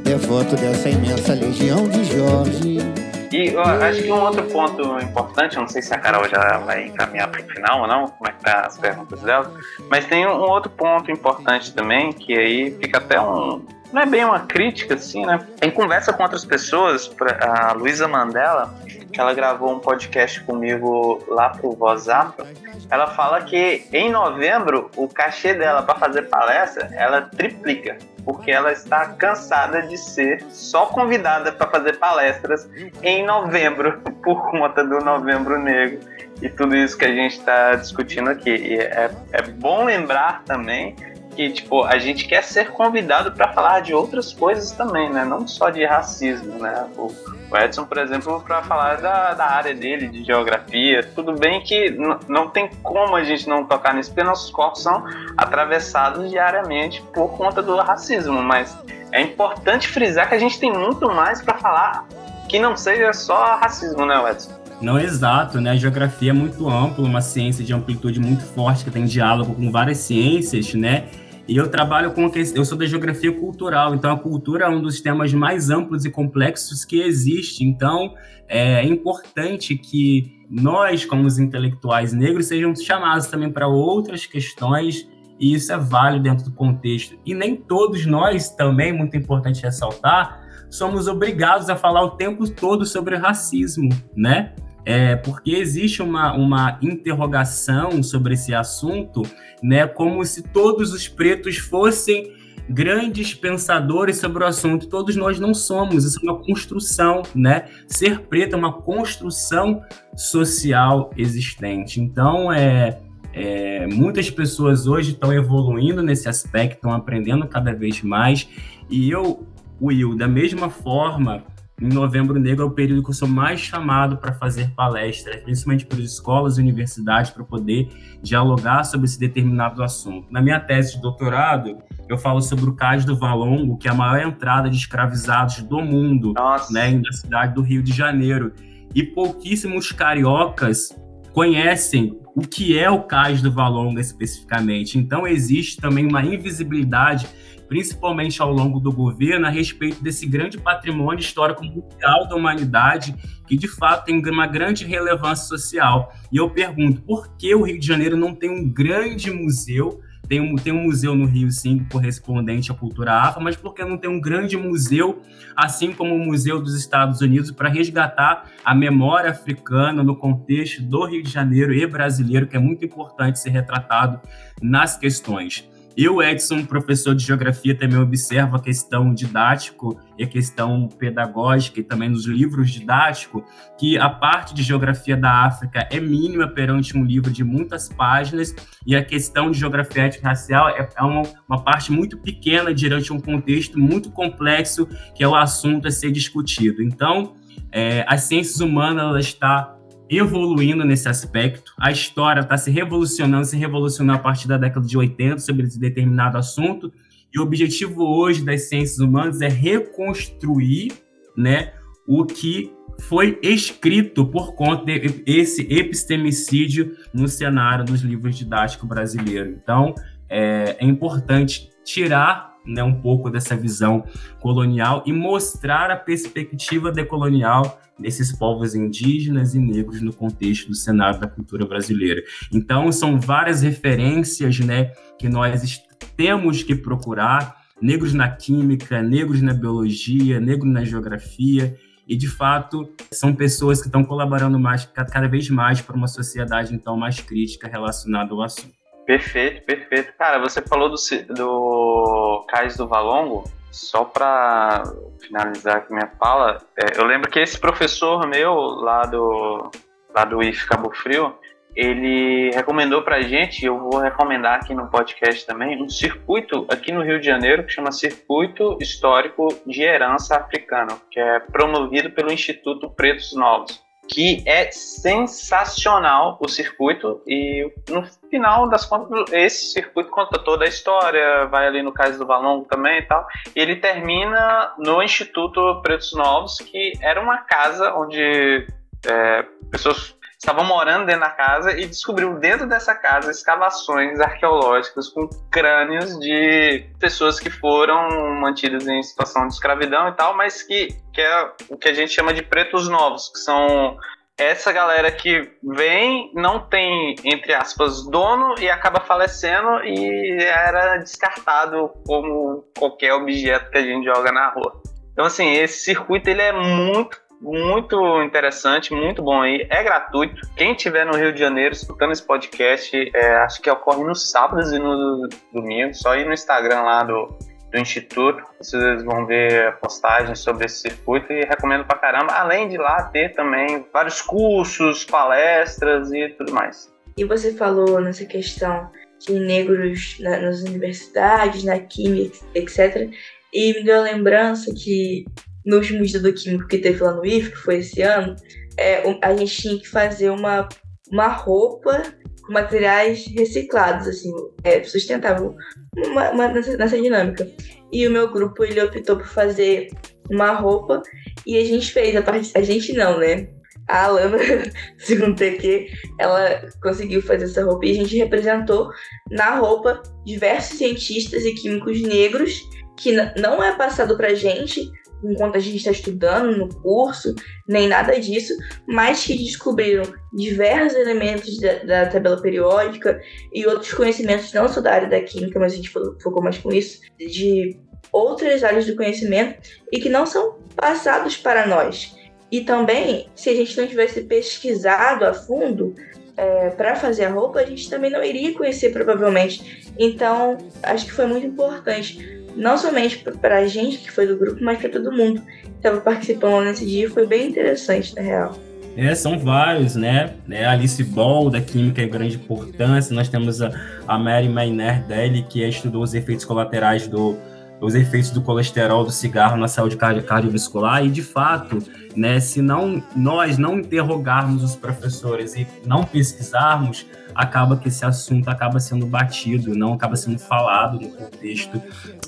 devoto 0.04 0.56
dessa 0.56 0.90
imensa 0.90 1.34
legião 1.34 1.86
de 1.90 2.06
Jorge. 2.06 2.87
E 3.32 3.50
eu 3.50 3.62
acho 3.62 4.04
que 4.04 4.12
um 4.12 4.22
outro 4.22 4.44
ponto 4.44 4.82
importante, 5.00 5.58
não 5.58 5.68
sei 5.68 5.82
se 5.82 5.94
a 5.94 6.00
Carol 6.00 6.28
já 6.30 6.58
vai 6.60 6.86
encaminhar 6.86 7.28
para 7.28 7.42
o 7.42 7.44
final 7.44 7.82
ou 7.82 7.88
não, 7.88 8.08
como 8.08 8.30
é 8.30 8.34
que 8.34 8.44
tá 8.44 8.62
as 8.62 8.78
perguntas 8.78 9.22
dela, 9.22 9.54
mas 9.90 10.06
tem 10.06 10.26
um 10.26 10.40
outro 10.40 10.70
ponto 10.70 11.12
importante 11.12 11.74
também, 11.74 12.14
que 12.14 12.38
aí 12.38 12.72
fica 12.82 13.00
até 13.00 13.20
um. 13.20 13.66
Não 13.92 14.02
é 14.02 14.06
bem 14.06 14.24
uma 14.26 14.42
crítica, 14.42 14.96
assim, 14.96 15.26
né? 15.26 15.40
Em 15.62 15.72
conversa 15.72 16.12
com 16.12 16.24
outras 16.24 16.44
pessoas, 16.44 17.10
a 17.42 17.72
Luísa 17.74 18.08
Mandela, 18.08 18.74
que 19.12 19.20
ela 19.20 19.34
gravou 19.34 19.74
um 19.74 19.80
podcast 19.80 20.42
comigo 20.42 21.24
lá 21.28 21.50
pro 21.50 21.76
WhatsApp, 21.80 22.44
ela 22.90 23.08
fala 23.08 23.42
que 23.42 23.88
em 23.92 24.12
novembro 24.12 24.92
o 24.96 25.08
cachê 25.08 25.54
dela 25.54 25.82
para 25.82 25.96
fazer 25.96 26.24
palestra 26.24 26.90
ela 26.94 27.22
triplica 27.22 27.98
porque 28.28 28.52
ela 28.52 28.74
está 28.74 29.06
cansada 29.14 29.82
de 29.84 29.98
ser 29.98 30.44
só 30.50 30.88
convidada 30.88 31.50
para 31.50 31.72
fazer 31.72 31.98
palestras 31.98 32.70
em 33.02 33.26
novembro, 33.26 34.02
por 34.22 34.52
conta 34.52 34.84
do 34.84 35.00
Novembro 35.00 35.58
Negro 35.58 36.02
e 36.42 36.50
tudo 36.50 36.76
isso 36.76 36.98
que 36.98 37.06
a 37.06 37.16
gente 37.16 37.38
está 37.40 37.76
discutindo 37.76 38.30
aqui. 38.30 38.50
E 38.50 38.80
é, 38.80 39.10
é 39.32 39.42
bom 39.44 39.86
lembrar 39.86 40.44
também 40.44 40.94
que 41.38 41.52
tipo 41.52 41.84
a 41.84 42.00
gente 42.00 42.28
quer 42.28 42.44
ser 42.44 42.72
convidado 42.72 43.32
para 43.32 43.54
falar 43.54 43.82
de 43.82 43.94
outras 43.94 44.34
coisas 44.34 44.72
também, 44.72 45.14
né? 45.14 45.24
Não 45.24 45.48
só 45.48 45.70
de 45.70 45.86
racismo, 45.86 46.58
né? 46.58 46.88
O, 46.98 47.14
Edson, 47.56 47.86
por 47.86 48.00
exemplo, 48.00 48.42
para 48.42 48.64
falar 48.64 48.96
da, 48.96 49.36
da 49.36 49.46
área 49.46 49.74
dele, 49.74 50.08
de 50.08 50.24
geografia, 50.24 51.04
tudo 51.16 51.34
bem 51.34 51.62
que 51.62 51.96
não 52.28 52.50
tem 52.50 52.70
como 52.82 53.16
a 53.16 53.24
gente 53.24 53.48
não 53.48 53.64
tocar 53.64 53.94
nisso, 53.94 54.10
porque 54.10 54.24
nossos 54.24 54.50
corpos 54.50 54.82
são 54.82 55.06
atravessados 55.38 56.30
diariamente 56.30 57.04
por 57.14 57.38
conta 57.38 57.62
do 57.62 57.78
racismo, 57.78 58.42
mas 58.42 58.76
é 59.12 59.22
importante 59.22 59.88
frisar 59.88 60.28
que 60.28 60.36
a 60.36 60.40
gente 60.40 60.60
tem 60.60 60.74
muito 60.74 61.08
mais 61.08 61.42
para 61.42 61.58
falar 61.60 62.06
que 62.50 62.58
não 62.60 62.76
seja 62.76 63.14
só 63.14 63.58
racismo, 63.58 64.06
né, 64.06 64.32
Edson? 64.32 64.52
Não, 64.82 65.00
exato, 65.00 65.62
né? 65.62 65.72
A 65.72 65.76
geografia 65.76 66.32
é 66.32 66.34
muito 66.34 66.68
ampla, 66.70 67.06
uma 67.06 67.22
ciência 67.22 67.64
de 67.64 67.74
amplitude 67.74 68.20
muito 68.20 68.44
forte, 68.44 68.84
que 68.84 68.92
tem 68.92 69.06
diálogo 69.06 69.56
com 69.56 69.72
várias 69.72 70.00
ciências, 70.00 70.74
né? 70.74 71.06
E 71.48 71.56
eu 71.56 71.70
trabalho 71.70 72.12
com 72.12 72.30
eu 72.54 72.66
sou 72.66 72.78
da 72.78 72.86
geografia 72.86 73.32
cultural, 73.32 73.96
então 73.96 74.12
a 74.12 74.20
cultura 74.20 74.66
é 74.66 74.70
um 74.70 74.82
dos 74.82 75.00
temas 75.00 75.34
mais 75.34 75.70
amplos 75.70 76.04
e 76.04 76.12
complexos 76.12 76.84
que 76.84 77.02
existe. 77.02 77.64
Então 77.64 78.14
é 78.50 78.84
importante 78.84 79.78
que 79.78 80.46
nós, 80.50 81.06
como 81.06 81.26
os 81.26 81.40
intelectuais 81.40 82.12
negros, 82.12 82.48
sejam 82.48 82.76
chamados 82.76 83.28
também 83.28 83.52
para 83.52 83.68
outras 83.68 84.26
questões 84.26 85.08
e 85.40 85.54
isso 85.54 85.72
é 85.72 85.78
válido 85.78 86.24
dentro 86.24 86.46
do 86.46 86.52
contexto. 86.52 87.18
E 87.26 87.34
nem 87.34 87.56
todos 87.56 88.06
nós, 88.06 88.50
também 88.50 88.92
muito 88.92 89.16
importante 89.16 89.64
ressaltar, 89.64 90.42
somos 90.70 91.08
obrigados 91.08 91.70
a 91.70 91.76
falar 91.76 92.04
o 92.04 92.12
tempo 92.12 92.50
todo 92.50 92.86
sobre 92.86 93.16
racismo, 93.16 93.90
né? 94.16 94.54
É, 94.88 95.18
porque 95.18 95.52
existe 95.52 96.02
uma, 96.02 96.34
uma 96.34 96.80
interrogação 96.82 98.02
sobre 98.02 98.36
esse 98.36 98.56
assunto, 98.56 99.22
né, 99.62 99.86
como 99.86 100.24
se 100.24 100.42
todos 100.42 100.94
os 100.94 101.10
pretos 101.10 101.58
fossem 101.58 102.32
grandes 102.70 103.34
pensadores 103.34 104.16
sobre 104.16 104.46
o 104.46 104.48
assunto. 104.48 104.88
Todos 104.88 105.14
nós 105.18 105.42
não 105.42 105.54
somos, 105.54 106.06
isso 106.06 106.22
é 106.24 106.32
uma 106.32 106.42
construção, 106.42 107.22
né? 107.36 107.66
Ser 107.86 108.22
preto 108.22 108.56
é 108.56 108.58
uma 108.58 108.82
construção 108.82 109.82
social 110.16 111.12
existente. 111.18 112.00
Então, 112.00 112.50
é, 112.50 112.98
é, 113.34 113.88
muitas 113.88 114.30
pessoas 114.30 114.88
hoje 114.88 115.12
estão 115.12 115.34
evoluindo 115.34 116.02
nesse 116.02 116.30
aspecto, 116.30 116.76
estão 116.76 116.94
aprendendo 116.94 117.46
cada 117.46 117.74
vez 117.74 118.02
mais. 118.02 118.48
E 118.90 119.12
eu, 119.12 119.46
Will, 119.82 120.16
da 120.16 120.30
mesma 120.30 120.70
forma 120.70 121.44
em 121.80 121.90
Novembro 121.90 122.40
Negro 122.40 122.64
é 122.64 122.68
o 122.68 122.72
período 122.72 123.04
que 123.04 123.10
eu 123.12 123.14
sou 123.14 123.28
mais 123.28 123.60
chamado 123.60 124.18
para 124.18 124.34
fazer 124.34 124.72
palestras, 124.72 125.44
principalmente 125.44 125.86
para 125.86 126.00
escolas 126.00 126.58
e 126.58 126.62
universidades, 126.62 127.30
para 127.30 127.44
poder 127.44 127.88
dialogar 128.22 128.84
sobre 128.84 129.06
esse 129.06 129.20
determinado 129.20 129.84
assunto. 129.84 130.28
Na 130.32 130.42
minha 130.42 130.60
tese 130.60 130.96
de 130.96 131.02
doutorado, 131.02 131.78
eu 132.10 132.18
falo 132.18 132.42
sobre 132.42 132.66
o 132.66 132.74
Cais 132.74 133.06
do 133.06 133.16
Valongo, 133.16 133.78
que 133.78 133.88
é 133.88 133.92
a 133.92 133.94
maior 133.94 134.28
entrada 134.28 134.70
de 134.70 134.76
escravizados 134.76 135.62
do 135.62 135.80
mundo, 135.80 136.34
Nossa. 136.34 136.74
né, 136.74 136.92
na 136.92 137.12
cidade 137.12 137.54
do 137.54 137.62
Rio 137.62 137.84
de 137.84 137.94
Janeiro. 137.94 138.54
E 138.96 139.04
pouquíssimos 139.04 139.92
cariocas 139.92 140.90
conhecem 141.32 142.20
o 142.38 142.42
que 142.42 142.78
é 142.78 142.88
o 142.88 143.02
Cais 143.02 143.42
do 143.42 143.52
Valongo 143.52 144.00
especificamente. 144.00 145.00
Então 145.00 145.28
existe 145.28 145.82
também 145.82 146.06
uma 146.06 146.24
invisibilidade 146.24 147.28
principalmente 147.68 148.42
ao 148.42 148.54
longo 148.54 148.80
do 148.80 148.92
governo, 148.94 149.48
a 149.48 149.50
respeito 149.50 150.02
desse 150.02 150.26
grande 150.26 150.58
patrimônio 150.58 151.20
histórico 151.20 151.66
mundial 151.66 152.28
da 152.28 152.36
humanidade, 152.36 153.14
que 153.46 153.58
de 153.58 153.68
fato 153.68 154.06
tem 154.06 154.22
uma 154.30 154.48
grande 154.48 154.86
relevância 154.86 155.48
social. 155.48 156.14
E 156.32 156.38
eu 156.38 156.50
pergunto, 156.50 157.02
por 157.02 157.36
que 157.36 157.54
o 157.54 157.64
Rio 157.64 157.80
de 157.80 157.86
Janeiro 157.86 158.16
não 158.16 158.34
tem 158.34 158.50
um 158.50 158.70
grande 158.72 159.32
museu? 159.32 160.00
Tem 160.28 160.42
um, 160.42 160.56
tem 160.56 160.74
um 160.74 160.84
museu 160.84 161.16
no 161.16 161.26
Rio, 161.26 161.52
sim, 161.52 161.86
correspondente 161.92 162.72
à 162.72 162.76
cultura 162.76 163.14
afro, 163.14 163.42
mas 163.42 163.56
por 163.56 163.74
que 163.74 163.84
não 163.84 163.98
tem 163.98 164.10
um 164.10 164.20
grande 164.20 164.58
museu, 164.58 165.22
assim 165.56 165.94
como 165.94 166.14
o 166.14 166.20
Museu 166.20 166.62
dos 166.62 166.76
Estados 166.76 167.22
Unidos, 167.22 167.52
para 167.52 167.70
resgatar 167.70 168.52
a 168.64 168.76
memória 168.76 169.32
africana 169.32 170.04
no 170.04 170.16
contexto 170.16 170.82
do 170.82 171.06
Rio 171.06 171.24
de 171.24 171.30
Janeiro 171.30 171.74
e 171.74 171.86
brasileiro, 171.88 172.48
que 172.48 172.58
é 172.58 172.60
muito 172.60 172.84
importante 172.84 173.40
ser 173.40 173.52
retratado 173.52 174.20
nas 174.62 174.98
questões. 174.98 175.68
Eu, 175.98 176.22
Edson, 176.22 176.64
professor 176.64 177.16
de 177.16 177.26
geografia, 177.26 177.74
também 177.74 177.98
observo 177.98 178.56
a 178.56 178.62
questão 178.62 179.12
didático 179.12 180.00
e 180.16 180.24
a 180.24 180.28
questão 180.28 180.88
pedagógica 180.88 181.80
e 181.80 181.84
também 181.84 182.08
nos 182.08 182.28
livros 182.28 182.70
didáticos, 182.70 183.42
que 183.80 183.98
a 183.98 184.08
parte 184.08 184.54
de 184.54 184.62
geografia 184.62 185.18
da 185.18 185.46
África 185.46 185.90
é 185.92 186.00
mínima 186.00 186.48
perante 186.48 186.96
um 186.96 187.04
livro 187.04 187.32
de 187.32 187.44
muitas 187.44 187.90
páginas 187.90 188.56
e 188.86 188.96
a 188.96 189.04
questão 189.04 189.50
de 189.50 189.58
geografia 189.58 190.04
étnico-racial 190.04 190.70
é, 190.70 190.88
é 190.96 191.02
uma, 191.02 191.24
uma 191.50 191.64
parte 191.64 191.92
muito 191.92 192.16
pequena 192.20 192.72
diante 192.76 193.12
um 193.12 193.20
contexto 193.20 193.80
muito 193.80 194.12
complexo 194.12 194.88
que 195.16 195.24
é 195.24 195.28
o 195.28 195.34
assunto 195.34 195.88
a 195.88 195.92
ser 195.92 196.12
discutido. 196.12 196.84
Então, 196.84 197.34
é, 197.72 198.06
as 198.08 198.22
ciências 198.22 198.60
humanas 198.60 199.04
ela 199.04 199.20
está 199.20 199.77
evoluindo 200.10 200.86
nesse 200.86 201.08
aspecto. 201.10 201.74
A 201.80 201.92
história 201.92 202.42
está 202.42 202.58
se 202.58 202.72
revolucionando, 202.72 203.46
se 203.46 203.58
revolucionou 203.58 204.16
a 204.16 204.20
partir 204.20 204.48
da 204.48 204.58
década 204.58 204.86
de 204.86 204.98
80 204.98 205.40
sobre 205.40 205.66
esse 205.66 205.80
determinado 205.80 206.38
assunto. 206.38 206.92
E 207.34 207.40
o 207.40 207.44
objetivo 207.44 208.04
hoje 208.04 208.44
das 208.44 208.70
ciências 208.70 209.00
humanas 209.00 209.42
é 209.42 209.48
reconstruir 209.48 210.94
né, 211.36 211.74
o 212.08 212.26
que 212.26 212.72
foi 213.02 213.38
escrito 213.44 214.26
por 214.26 214.56
conta 214.56 214.86
desse 214.86 215.62
epistemicídio 215.70 216.96
no 217.14 217.28
cenário 217.28 217.86
dos 217.86 218.02
livros 218.02 218.36
didáticos 218.38 218.88
brasileiros. 218.88 219.56
Então, 219.62 219.94
é, 220.30 220.78
é 220.80 220.86
importante 220.86 221.70
tirar 221.84 222.57
né, 222.68 222.84
um 222.84 222.94
pouco 222.94 223.30
dessa 223.30 223.56
visão 223.56 224.04
colonial 224.40 225.04
e 225.06 225.14
mostrar 225.14 225.90
a 225.90 225.96
perspectiva 225.96 226.92
decolonial 226.92 227.80
desses 228.00 228.32
povos 228.32 228.76
indígenas 228.76 229.56
e 229.56 229.60
negros 229.60 230.02
no 230.02 230.14
contexto 230.14 230.68
do 230.68 230.76
cenário 230.76 231.20
da 231.20 231.28
cultura 231.28 231.66
brasileira. 231.66 232.22
Então, 232.54 232.92
são 232.92 233.20
várias 233.20 233.62
referências 233.62 234.60
né, 234.60 234.92
que 235.18 235.28
nós 235.28 235.82
temos 236.16 236.62
que 236.62 236.76
procurar, 236.76 237.56
negros 237.82 238.14
na 238.14 238.30
química, 238.30 239.02
negros 239.02 239.42
na 239.42 239.54
biologia, 239.54 240.40
negros 240.40 240.72
na 240.72 240.84
geografia, 240.84 241.76
e 242.08 242.16
de 242.16 242.28
fato 242.28 242.90
são 243.12 243.36
pessoas 243.36 243.82
que 243.82 243.88
estão 243.88 244.04
colaborando 244.04 244.58
mais, 244.58 244.86
cada 244.86 245.28
vez 245.28 245.50
mais 245.50 245.82
para 245.82 245.96
uma 245.96 246.08
sociedade 246.08 246.74
então 246.74 246.96
mais 246.96 247.20
crítica 247.20 247.68
relacionada 247.68 248.34
ao 248.34 248.42
assunto. 248.42 248.74
Perfeito, 249.08 249.62
perfeito. 249.62 250.12
Cara, 250.18 250.38
você 250.38 250.62
falou 250.62 250.90
do, 250.90 250.98
do 251.34 252.46
Cais 252.50 252.76
do 252.76 252.90
Valongo, 252.90 253.46
só 253.72 254.04
para 254.04 254.84
finalizar 255.26 255.78
aqui 255.78 255.94
minha 255.94 256.12
fala, 256.20 256.58
é, 256.78 257.00
eu 257.00 257.06
lembro 257.06 257.32
que 257.32 257.40
esse 257.40 257.58
professor 257.58 258.28
meu 258.28 258.54
lá 258.54 259.04
do, 259.04 259.72
lá 260.14 260.26
do 260.26 260.44
IF 260.44 260.68
Cabo 260.68 260.94
Frio, 260.94 261.34
ele 261.74 262.52
recomendou 262.52 263.02
para 263.02 263.16
a 263.16 263.22
gente, 263.22 263.66
eu 263.66 263.80
vou 263.80 263.98
recomendar 264.00 264.56
aqui 264.56 264.74
no 264.74 264.90
podcast 264.90 265.46
também, 265.46 265.82
um 265.82 265.88
circuito 265.88 266.66
aqui 266.70 266.92
no 266.92 267.02
Rio 267.02 267.18
de 267.18 267.28
Janeiro 267.28 267.64
que 267.64 267.72
chama 267.72 267.94
Circuito 267.94 268.78
Histórico 268.82 269.48
de 269.66 269.84
Herança 269.84 270.36
Africana, 270.36 270.98
que 271.10 271.20
é 271.20 271.40
promovido 271.40 272.10
pelo 272.10 272.30
Instituto 272.30 272.90
Pretos 272.90 273.34
Novos 273.34 273.87
que 274.10 274.44
é 274.46 274.72
sensacional 274.72 276.38
o 276.40 276.48
circuito 276.48 277.22
e 277.28 277.72
no 277.90 278.04
final 278.30 278.70
das 278.70 278.86
contas 278.86 279.32
esse 279.32 279.74
circuito 279.74 280.10
conta 280.10 280.40
toda 280.40 280.66
a 280.66 280.68
história, 280.68 281.46
vai 281.48 281.68
ali 281.68 281.82
no 281.82 281.92
caso 281.92 282.18
do 282.18 282.26
Valongo 282.26 282.66
também 282.66 283.00
e 283.00 283.04
tal. 283.04 283.26
E 283.56 283.60
ele 283.60 283.76
termina 283.76 284.74
no 284.78 285.02
Instituto 285.04 285.82
Pretos 285.82 286.14
Novos, 286.14 286.58
que 286.58 286.94
era 287.02 287.22
uma 287.22 287.40
casa 287.40 287.94
onde 287.94 288.68
é, 289.06 289.46
pessoas 289.72 290.17
estavam 290.38 290.64
morando 290.64 291.06
dentro 291.06 291.22
da 291.22 291.30
casa 291.30 291.72
e 291.72 291.86
descobriu 291.86 292.38
dentro 292.40 292.68
dessa 292.68 292.94
casa 292.94 293.32
escavações 293.32 294.20
arqueológicas 294.20 295.10
com 295.10 295.28
crânios 295.52 296.18
de 296.20 296.86
pessoas 297.00 297.40
que 297.40 297.50
foram 297.50 298.36
mantidas 298.40 298.88
em 298.88 299.02
situação 299.02 299.48
de 299.48 299.54
escravidão 299.54 300.08
e 300.10 300.14
tal, 300.14 300.36
mas 300.36 300.62
que, 300.62 300.90
que 301.12 301.22
é 301.22 301.52
o 301.70 301.78
que 301.78 301.90
a 301.90 301.94
gente 301.94 302.14
chama 302.14 302.34
de 302.34 302.44
pretos 302.44 302.88
novos, 302.88 303.30
que 303.30 303.40
são 303.40 303.98
essa 304.38 304.72
galera 304.72 305.12
que 305.12 305.50
vem, 305.64 306.32
não 306.36 306.60
tem, 306.60 307.16
entre 307.26 307.56
aspas, 307.56 308.06
dono 308.06 308.54
e 308.60 308.70
acaba 308.70 309.00
falecendo 309.00 309.84
e 309.84 310.38
era 310.44 310.98
descartado 310.98 311.90
como 312.06 312.64
qualquer 312.78 313.14
objeto 313.14 313.72
que 313.72 313.80
a 313.80 313.82
gente 313.82 314.06
joga 314.06 314.32
na 314.32 314.52
rua. 314.52 314.80
Então, 315.12 315.26
assim, 315.26 315.52
esse 315.54 315.84
circuito 315.84 316.30
ele 316.30 316.44
é 316.44 316.52
muito 316.52 317.20
muito 317.40 318.22
interessante, 318.24 318.94
muito 318.94 319.22
bom 319.22 319.42
aí. 319.42 319.68
É 319.70 319.84
gratuito. 319.84 320.42
Quem 320.56 320.72
estiver 320.72 321.06
no 321.06 321.16
Rio 321.16 321.32
de 321.32 321.40
Janeiro 321.40 321.74
escutando 321.74 322.12
esse 322.12 322.26
podcast, 322.26 323.12
é, 323.14 323.36
acho 323.38 323.62
que 323.62 323.70
ocorre 323.70 324.04
nos 324.04 324.30
sábados 324.30 324.72
e 324.72 324.80
no 324.80 325.28
domingo. 325.54 325.94
Só 325.94 326.16
ir 326.16 326.26
no 326.26 326.34
Instagram 326.34 326.82
lá 326.82 327.04
do, 327.04 327.38
do 327.72 327.78
Instituto, 327.78 328.42
vocês 328.60 329.04
vão 329.04 329.26
ver 329.26 329.78
postagens 329.78 330.40
sobre 330.40 330.66
esse 330.66 330.90
circuito 330.90 331.32
e 331.32 331.42
recomendo 331.42 331.86
pra 331.86 331.98
caramba. 331.98 332.34
Além 332.34 332.68
de 332.68 332.78
lá 332.78 333.04
ter 333.04 333.34
também 333.34 333.86
vários 333.94 334.22
cursos, 334.22 335.06
palestras 335.06 336.12
e 336.12 336.30
tudo 336.30 336.54
mais. 336.54 336.92
E 337.18 337.24
você 337.24 337.54
falou 337.54 338.00
nessa 338.00 338.26
questão 338.26 338.90
de 339.20 339.40
negros 339.40 340.18
na, 340.20 340.38
nas 340.38 340.62
universidades, 340.62 341.64
na 341.64 341.80
química, 341.80 342.38
etc. 342.54 343.10
E 343.54 343.74
me 343.74 343.84
deu 343.84 344.00
a 344.00 344.04
lembrança 344.04 344.72
que 344.74 345.26
no 345.68 345.76
último 345.76 346.04
estudo 346.04 346.34
químico 346.34 346.68
que 346.68 346.78
teve 346.78 347.04
lá 347.04 347.14
no 347.14 347.26
IF, 347.26 347.52
que 347.52 347.58
foi 347.58 347.80
esse 347.80 348.02
ano, 348.02 348.36
é, 348.78 349.04
a 349.22 349.36
gente 349.36 349.62
tinha 349.62 349.78
que 349.78 349.88
fazer 349.88 350.30
uma, 350.30 350.68
uma 351.12 351.28
roupa 351.28 352.04
com 352.42 352.54
materiais 352.54 353.26
reciclados, 353.28 354.08
assim, 354.08 354.32
é, 354.64 354.82
sustentável, 354.84 355.54
uma, 355.98 356.32
uma, 356.32 356.48
nessa, 356.48 356.78
nessa 356.78 357.00
dinâmica. 357.00 357.46
E 357.92 358.08
o 358.08 358.12
meu 358.12 358.32
grupo, 358.32 358.64
ele 358.64 358.82
optou 358.82 359.18
por 359.18 359.28
fazer 359.28 359.90
uma 360.32 360.54
roupa 360.54 361.02
e 361.46 361.58
a 361.58 361.66
gente 361.66 361.92
fez, 361.92 362.16
a, 362.16 362.22
parte, 362.22 362.50
a 362.56 362.62
gente 362.62 362.94
não, 362.94 363.20
né? 363.20 363.50
A 363.90 364.06
Alana, 364.06 364.38
segundo 364.98 365.36
TQ, 365.36 365.88
ela 366.18 366.62
conseguiu 366.82 367.22
fazer 367.22 367.44
essa 367.44 367.66
roupa 367.66 367.86
e 367.86 367.92
a 367.92 367.96
gente 367.96 368.18
representou 368.18 368.90
na 369.30 369.56
roupa 369.56 370.02
diversos 370.26 370.78
cientistas 370.78 371.44
e 371.44 371.54
químicos 371.54 372.02
negros 372.02 372.62
que 372.98 373.12
não 373.40 373.64
é 373.64 373.76
passado 373.76 374.18
pra 374.18 374.34
gente, 374.34 374.90
enquanto 375.24 375.56
a 375.56 375.60
gente 375.60 375.78
está 375.78 375.92
estudando 375.92 376.58
no 376.58 376.70
curso, 376.82 377.34
nem 377.68 377.88
nada 377.88 378.20
disso, 378.20 378.54
mas 378.88 379.26
que 379.26 379.38
descobriram 379.38 380.04
diversos 380.34 380.98
elementos 380.98 381.60
da, 381.60 381.74
da, 381.84 382.06
tabela 382.06 382.42
periódica 382.42 383.20
e 383.54 383.66
outros 383.66 383.94
conhecimentos, 383.94 384.54
não 384.54 384.68
só 384.68 384.82
da 384.82 384.94
área 384.94 385.10
da 385.10 385.22
química, 385.22 385.60
mas 385.60 385.74
a 385.74 385.76
gente 385.76 385.90
focou 385.90 386.42
mais 386.42 386.58
com 386.58 386.72
isso, 386.72 387.02
de 387.18 387.80
outras 388.12 388.64
áreas 388.64 388.86
do 388.86 388.96
conhecimento 388.96 389.60
e 389.92 390.00
que 390.00 390.10
não 390.10 390.26
são 390.26 390.58
passados 390.76 391.38
para 391.38 391.68
nós. 391.68 392.16
E 392.52 392.62
também, 392.62 393.30
se 393.36 393.50
a 393.50 393.56
gente 393.56 393.78
não 393.78 393.88
tivesse 393.88 394.22
pesquisado 394.22 395.26
a 395.26 395.34
fundo 395.34 395.94
é, 396.38 396.70
para 396.70 396.96
fazer 396.96 397.26
a 397.26 397.30
roupa, 397.30 397.60
a 397.60 397.66
gente 397.66 397.90
também 397.90 398.10
não 398.10 398.24
iria 398.24 398.54
conhecer 398.54 398.92
provavelmente. 398.92 399.84
Então, 399.98 400.58
acho 400.84 401.06
que 401.06 401.12
foi 401.12 401.26
muito 401.26 401.48
importante 401.48 402.47
não 402.58 402.78
somente 402.78 403.24
para 403.40 403.60
a 403.60 403.68
gente 403.68 404.00
que 404.00 404.12
foi 404.12 404.28
do 404.28 404.38
grupo, 404.38 404.64
mas 404.64 404.80
para 404.80 404.90
todo 404.90 405.12
mundo 405.12 405.42
que 405.42 405.70
estava 405.76 406.02
participando 406.02 406.66
nesse 406.66 406.86
dia. 406.86 407.10
Foi 407.10 407.26
bem 407.26 407.48
interessante, 407.48 408.16
na 408.16 408.22
real. 408.22 408.58
É, 408.98 409.14
são 409.14 409.38
vários, 409.38 409.96
né? 409.96 410.34
É, 410.50 410.66
Alice 410.66 411.04
Ball, 411.04 411.52
da 411.52 411.62
Química, 411.62 412.02
é 412.02 412.08
grande 412.08 412.36
importância. 412.36 413.16
Nós 413.16 413.30
temos 413.30 413.62
a, 413.62 413.72
a 414.08 414.18
Mary 414.18 414.50
Mayner 414.50 415.04
que 415.48 415.64
estudou 415.64 416.02
os 416.02 416.16
efeitos 416.16 416.44
colaterais 416.44 417.08
do, 417.08 417.38
os 417.80 417.94
efeitos 417.94 418.32
do 418.32 418.42
colesterol 418.42 419.04
do 419.04 419.12
cigarro 419.12 419.56
na 419.56 419.68
saúde 419.68 419.96
cardiovascular 419.96 421.06
e 421.06 421.10
de 421.10 421.22
fato, 421.22 421.78
né, 422.16 422.40
se 422.40 422.62
não 422.62 423.04
nós 423.16 423.60
não 423.60 423.78
interrogarmos 423.78 424.64
os 424.64 424.76
professores 424.76 425.56
e 425.56 425.68
não 425.86 426.04
pesquisarmos, 426.04 427.06
acaba 427.38 427.78
que 427.78 427.88
esse 427.88 428.04
assunto 428.04 428.50
acaba 428.50 428.80
sendo 428.80 429.06
batido, 429.06 429.76
não 429.76 429.94
acaba 429.94 430.16
sendo 430.16 430.40
falado 430.40 431.00
no 431.00 431.10
contexto 431.10 431.80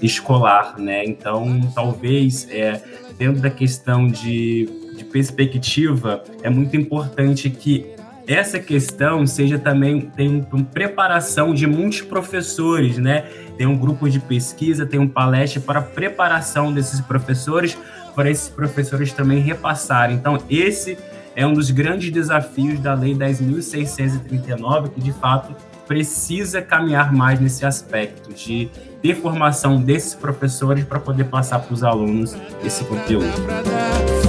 escolar, 0.01 0.77
né? 0.77 1.03
Então, 1.03 1.59
talvez 1.73 2.47
é, 2.51 2.79
dentro 3.17 3.41
da 3.41 3.49
questão 3.49 4.07
de, 4.07 4.69
de 4.95 5.03
perspectiva, 5.03 6.23
é 6.43 6.49
muito 6.49 6.77
importante 6.77 7.49
que 7.49 7.95
essa 8.27 8.59
questão 8.59 9.25
seja 9.25 9.57
também 9.57 10.01
tem 10.01 10.45
uma 10.51 10.63
preparação 10.63 11.51
de 11.51 11.65
muitos 11.65 12.01
professores, 12.01 12.99
né? 12.99 13.23
Tem 13.57 13.65
um 13.65 13.75
grupo 13.75 14.07
de 14.07 14.19
pesquisa, 14.19 14.85
tem 14.85 14.99
um 14.99 15.07
palestra 15.07 15.59
para 15.59 15.81
preparação 15.81 16.71
desses 16.71 17.01
professores, 17.01 17.75
para 18.13 18.29
esses 18.29 18.47
professores 18.47 19.11
também 19.11 19.39
repassarem. 19.39 20.15
Então, 20.15 20.37
esse 20.47 20.95
é 21.39 21.47
um 21.47 21.53
dos 21.53 21.71
grandes 21.71 22.11
desafios 22.11 22.81
da 22.81 22.93
Lei 22.93 23.15
10.639, 23.15 24.89
que 24.89 24.99
de 24.99 25.13
fato 25.13 25.55
precisa 25.87 26.61
caminhar 26.61 27.13
mais 27.13 27.39
nesse 27.39 27.65
aspecto 27.65 28.33
de 28.33 28.69
ter 29.01 29.15
formação 29.15 29.81
desses 29.81 30.13
professores 30.13 30.83
para 30.83 30.99
poder 30.99 31.23
passar 31.23 31.59
para 31.59 31.73
os 31.73 31.81
alunos 31.81 32.35
esse 32.61 32.83
conteúdo. 32.83 33.31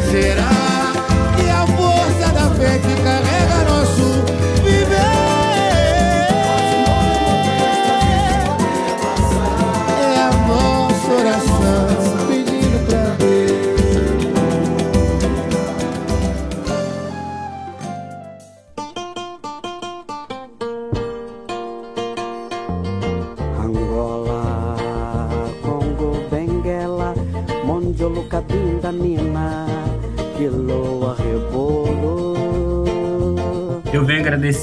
Será 0.08 0.79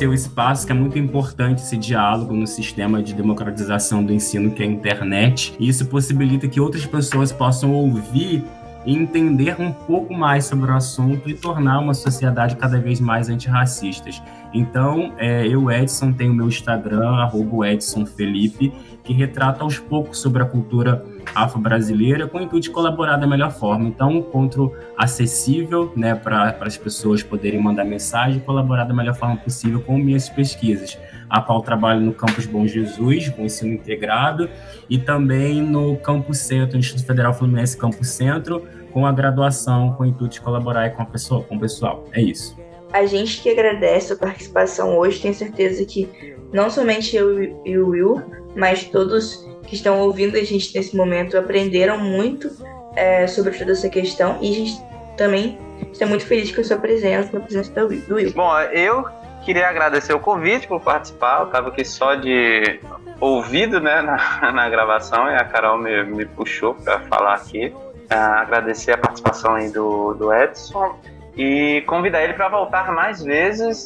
o 0.06 0.14
espaço, 0.14 0.66
que 0.66 0.72
é 0.72 0.76
muito 0.76 1.00
importante 1.00 1.64
esse 1.64 1.78
diálogo 1.78 2.36
no 2.36 2.46
sistema 2.46 3.02
de 3.02 3.14
democratização 3.14 4.04
do 4.04 4.14
ensino, 4.14 4.52
que 4.52 4.62
é 4.62 4.66
a 4.66 4.70
internet. 4.70 5.56
E 5.60 5.68
isso 5.68 5.86
possibilita 5.88 6.48
que 6.48 6.60
outras 6.60 6.86
pessoas 6.86 7.32
possam 7.32 7.74
ouvir 7.74 8.44
e 8.86 8.94
entender 8.94 9.60
um 9.60 9.72
pouco 9.72 10.14
mais 10.14 10.46
sobre 10.46 10.70
o 10.70 10.76
assunto 10.76 11.30
e 11.30 11.34
tornar 11.34 11.80
uma 11.80 11.94
sociedade 11.94 12.56
cada 12.58 12.80
vez 12.80 13.00
mais 13.00 13.30
antirracistas. 13.30 14.22
Então, 14.54 15.14
é, 15.18 15.46
eu, 15.48 15.70
Edson, 15.72 16.12
tenho 16.12 16.34
meu 16.34 16.48
Instagram, 16.48 17.10
arroba 17.10 17.70
Edson 17.70 18.06
Felipe, 18.06 18.74
que 19.04 19.14
retrata 19.14 19.64
aos 19.64 19.80
poucos 19.80 20.20
sobre 20.20 20.44
a 20.44 20.46
cultura 20.46 21.04
afro-brasileira 21.34 22.28
com 22.28 22.38
o 22.38 22.42
intuito 22.42 22.64
de 22.64 22.70
colaborar 22.70 23.18
da 23.18 23.28
melhor 23.28 23.52
forma. 23.52 23.88
Então, 23.88 24.10
um 24.10 24.18
encontro 24.18 24.74
acessível 24.98 25.92
né, 25.96 26.16
para 26.16 26.58
as 26.62 26.78
pessoas 26.78 27.24
poderem 27.24 27.62
mandar 27.62 27.86
mensagem 27.86 28.38
e 28.38 28.42
colaborar 28.42 28.84
da 28.86 28.94
melhor 28.94 29.16
forma 29.16 29.38
possível 29.38 29.82
com 29.82 29.98
minhas 29.98 30.30
pesquisas, 30.30 30.98
a 31.30 31.42
qual 31.42 31.62
trabalho 31.62 32.02
no 32.02 32.14
Campus 32.14 32.46
Bom 32.46 32.66
Jesus, 32.68 33.30
com 33.30 33.44
ensino 33.44 33.74
integrado, 33.74 34.50
e 34.90 34.98
também 34.98 35.62
no 35.62 35.96
Campus 35.98 36.40
Centro, 36.40 36.78
Instituto 36.78 37.06
Federal 37.06 37.34
Fluminense 37.34 37.78
Campus 37.78 38.10
Centro, 38.10 38.64
com 38.92 39.06
a 39.06 39.12
graduação, 39.12 39.94
com 39.94 40.04
o 40.04 40.06
intuito 40.06 40.34
de 40.34 40.42
colaborar 40.42 40.90
com, 40.92 41.02
a 41.02 41.06
pessoa, 41.06 41.44
com 41.44 41.56
o 41.56 41.60
pessoal. 41.60 42.06
É 42.12 42.22
isso. 42.22 42.67
A 42.92 43.06
gente 43.06 43.42
que 43.42 43.50
agradece 43.50 44.14
a 44.14 44.16
participação 44.16 44.98
hoje, 44.98 45.22
tenho 45.22 45.34
certeza 45.34 45.84
que 45.86 46.36
não 46.54 46.70
somente 46.70 47.16
eu 47.16 47.42
e 47.66 47.78
o 47.78 47.90
Will, 47.90 48.24
mas 48.56 48.86
todos 48.86 49.46
que 49.68 49.76
estão 49.76 50.00
ouvindo 50.00 50.38
a 50.38 50.44
gente 50.44 50.76
nesse 50.76 50.96
momento 50.96 51.38
aprenderam 51.38 51.98
muito 51.98 52.50
é, 52.96 53.28
sobre 53.28 53.52
toda 53.58 53.74
essa 53.74 53.90
questão 53.90 54.38
e 54.42 54.52
a 54.52 54.56
gente 54.56 54.82
também 55.18 55.60
está 55.92 56.06
muito 56.06 56.26
feliz 56.26 56.54
com 56.54 56.62
a 56.62 56.64
sua 56.64 56.78
presença, 56.78 57.30
com 57.30 57.38
a 57.38 57.42
presença 57.42 57.72
do 57.86 58.16
Will. 58.16 58.34
Bom, 58.34 58.58
eu 58.72 59.06
queria 59.44 59.68
agradecer 59.68 60.14
o 60.14 60.20
convite 60.20 60.68
por 60.68 60.80
participar. 60.80 61.42
Eu 61.42 61.48
estava 61.48 61.70
aqui 61.70 61.84
só 61.84 62.16
de 62.16 62.80
ouvido 63.20 63.82
né, 63.82 64.02
na, 64.02 64.52
na 64.54 64.70
gravação 64.70 65.30
e 65.30 65.36
a 65.36 65.44
Carol 65.44 65.78
me, 65.78 66.04
me 66.04 66.26
puxou 66.26 66.74
para 66.74 67.02
falar 67.02 67.36
aqui. 67.36 67.74
Ah, 68.10 68.42
agradecer 68.42 68.94
a 68.94 68.98
participação 68.98 69.56
aí 69.56 69.70
do, 69.70 70.14
do 70.14 70.34
Edson 70.34 70.98
e 71.38 71.82
convidar 71.86 72.24
ele 72.24 72.34
para 72.34 72.50
voltar 72.50 72.92
mais 72.92 73.22
vezes 73.22 73.86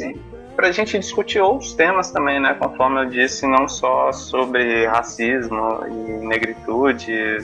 para 0.55 0.67
a 0.67 0.71
gente 0.71 0.97
discutir 0.97 1.39
outros 1.39 1.73
temas 1.73 2.11
também, 2.11 2.39
né? 2.39 2.53
Conforme 2.53 3.01
eu 3.01 3.05
disse, 3.05 3.47
não 3.47 3.67
só 3.67 4.11
sobre 4.11 4.85
racismo 4.85 5.85
e 5.87 6.25
negritude, 6.25 7.37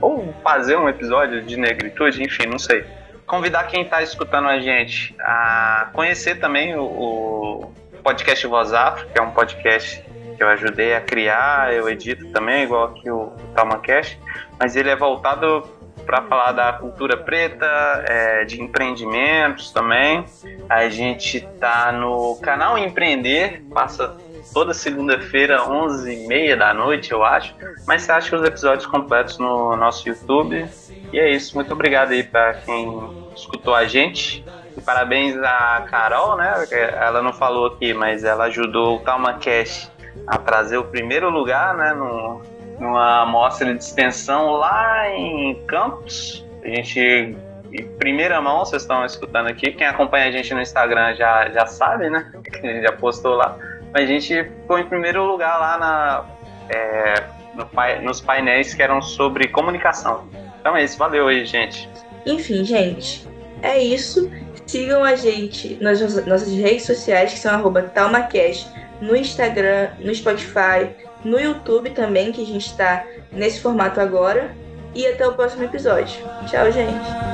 ou 0.00 0.34
fazer 0.42 0.76
um 0.76 0.88
episódio 0.88 1.42
de 1.42 1.56
negritude, 1.56 2.22
enfim, 2.22 2.46
não 2.46 2.58
sei. 2.58 2.84
Convidar 3.26 3.64
quem 3.64 3.82
está 3.82 4.02
escutando 4.02 4.48
a 4.48 4.58
gente 4.58 5.14
a 5.20 5.88
conhecer 5.92 6.36
também 6.40 6.76
o, 6.76 6.84
o 6.84 7.72
podcast 8.02 8.46
Voz 8.46 8.72
Afro, 8.72 9.06
que 9.08 9.18
é 9.18 9.22
um 9.22 9.30
podcast 9.30 10.04
que 10.36 10.42
eu 10.42 10.48
ajudei 10.48 10.94
a 10.94 11.00
criar, 11.00 11.72
eu 11.72 11.88
edito 11.88 12.26
também, 12.30 12.64
igual 12.64 12.84
aqui 12.84 13.08
o 13.10 13.32
TalmaCast, 13.54 14.18
mas 14.58 14.76
ele 14.76 14.90
é 14.90 14.96
voltado 14.96 15.62
para 16.04 16.22
falar 16.22 16.52
da 16.52 16.72
cultura 16.74 17.16
preta, 17.16 17.66
é, 18.06 18.44
de 18.44 18.60
empreendimentos 18.60 19.70
também. 19.70 20.24
A 20.68 20.88
gente 20.88 21.40
tá 21.60 21.92
no 21.92 22.36
canal 22.36 22.78
Empreender, 22.78 23.62
passa 23.72 24.16
toda 24.52 24.74
segunda-feira, 24.74 25.62
11h30 25.62 26.56
da 26.56 26.74
noite, 26.74 27.12
eu 27.12 27.24
acho. 27.24 27.54
Mas 27.86 28.02
você 28.02 28.12
acha 28.12 28.36
os 28.36 28.44
episódios 28.44 28.86
completos 28.86 29.38
no 29.38 29.76
nosso 29.76 30.08
YouTube. 30.08 30.66
E 31.12 31.18
é 31.18 31.30
isso, 31.30 31.54
muito 31.54 31.72
obrigado 31.72 32.12
aí 32.12 32.22
para 32.22 32.54
quem 32.54 33.26
escutou 33.34 33.74
a 33.74 33.84
gente. 33.86 34.44
E 34.76 34.80
parabéns 34.80 35.36
à 35.36 35.86
Carol, 35.88 36.36
né? 36.36 36.66
Ela 36.70 37.22
não 37.22 37.32
falou 37.32 37.66
aqui, 37.66 37.94
mas 37.94 38.24
ela 38.24 38.44
ajudou 38.44 38.96
o 38.96 39.00
Calma 39.00 39.34
Cash 39.34 39.90
a 40.26 40.38
trazer 40.38 40.78
o 40.78 40.84
primeiro 40.84 41.30
lugar, 41.30 41.74
né? 41.76 41.92
No, 41.92 42.42
numa 42.78 43.22
amostra 43.22 43.74
de 43.74 43.82
extensão 43.82 44.52
lá 44.52 45.08
em 45.10 45.54
Campos. 45.66 46.44
A 46.62 46.68
gente, 46.68 47.36
em 47.72 47.88
primeira 47.98 48.40
mão, 48.40 48.64
vocês 48.64 48.82
estão 48.82 49.04
escutando 49.04 49.48
aqui. 49.48 49.72
Quem 49.72 49.86
acompanha 49.86 50.26
a 50.26 50.30
gente 50.30 50.52
no 50.54 50.60
Instagram 50.60 51.14
já, 51.14 51.50
já 51.50 51.66
sabe, 51.66 52.08
né? 52.10 52.30
A 52.62 52.66
gente 52.66 52.82
já 52.82 52.92
postou 52.92 53.34
lá. 53.34 53.56
Mas 53.92 54.04
a 54.04 54.06
gente 54.06 54.44
ficou 54.44 54.78
em 54.78 54.86
primeiro 54.86 55.24
lugar 55.24 55.56
lá 55.58 55.78
na, 55.78 56.24
é, 56.68 57.22
no, 57.54 58.02
nos 58.02 58.20
painéis 58.20 58.74
que 58.74 58.82
eram 58.82 59.00
sobre 59.00 59.48
comunicação. 59.48 60.26
Então 60.60 60.76
é 60.76 60.82
isso, 60.82 60.98
valeu 60.98 61.28
aí, 61.28 61.44
gente. 61.44 61.88
Enfim, 62.26 62.64
gente, 62.64 63.26
é 63.62 63.78
isso. 63.78 64.30
Sigam 64.66 65.04
a 65.04 65.14
gente 65.14 65.78
nas 65.80 66.00
nossas 66.26 66.52
redes 66.52 66.84
sociais, 66.84 67.34
que 67.34 67.38
são 67.38 67.52
arroba 67.52 67.82
TalmaCast, 67.82 68.66
no 69.00 69.14
Instagram, 69.14 69.90
no 70.00 70.14
Spotify, 70.14 70.90
no 71.24 71.40
YouTube 71.40 71.90
também, 71.90 72.32
que 72.32 72.42
a 72.42 72.46
gente 72.46 72.66
está 72.66 73.04
nesse 73.32 73.60
formato 73.60 74.00
agora. 74.00 74.54
E 74.94 75.06
até 75.06 75.26
o 75.26 75.34
próximo 75.34 75.64
episódio. 75.64 76.22
Tchau, 76.46 76.70
gente. 76.70 77.33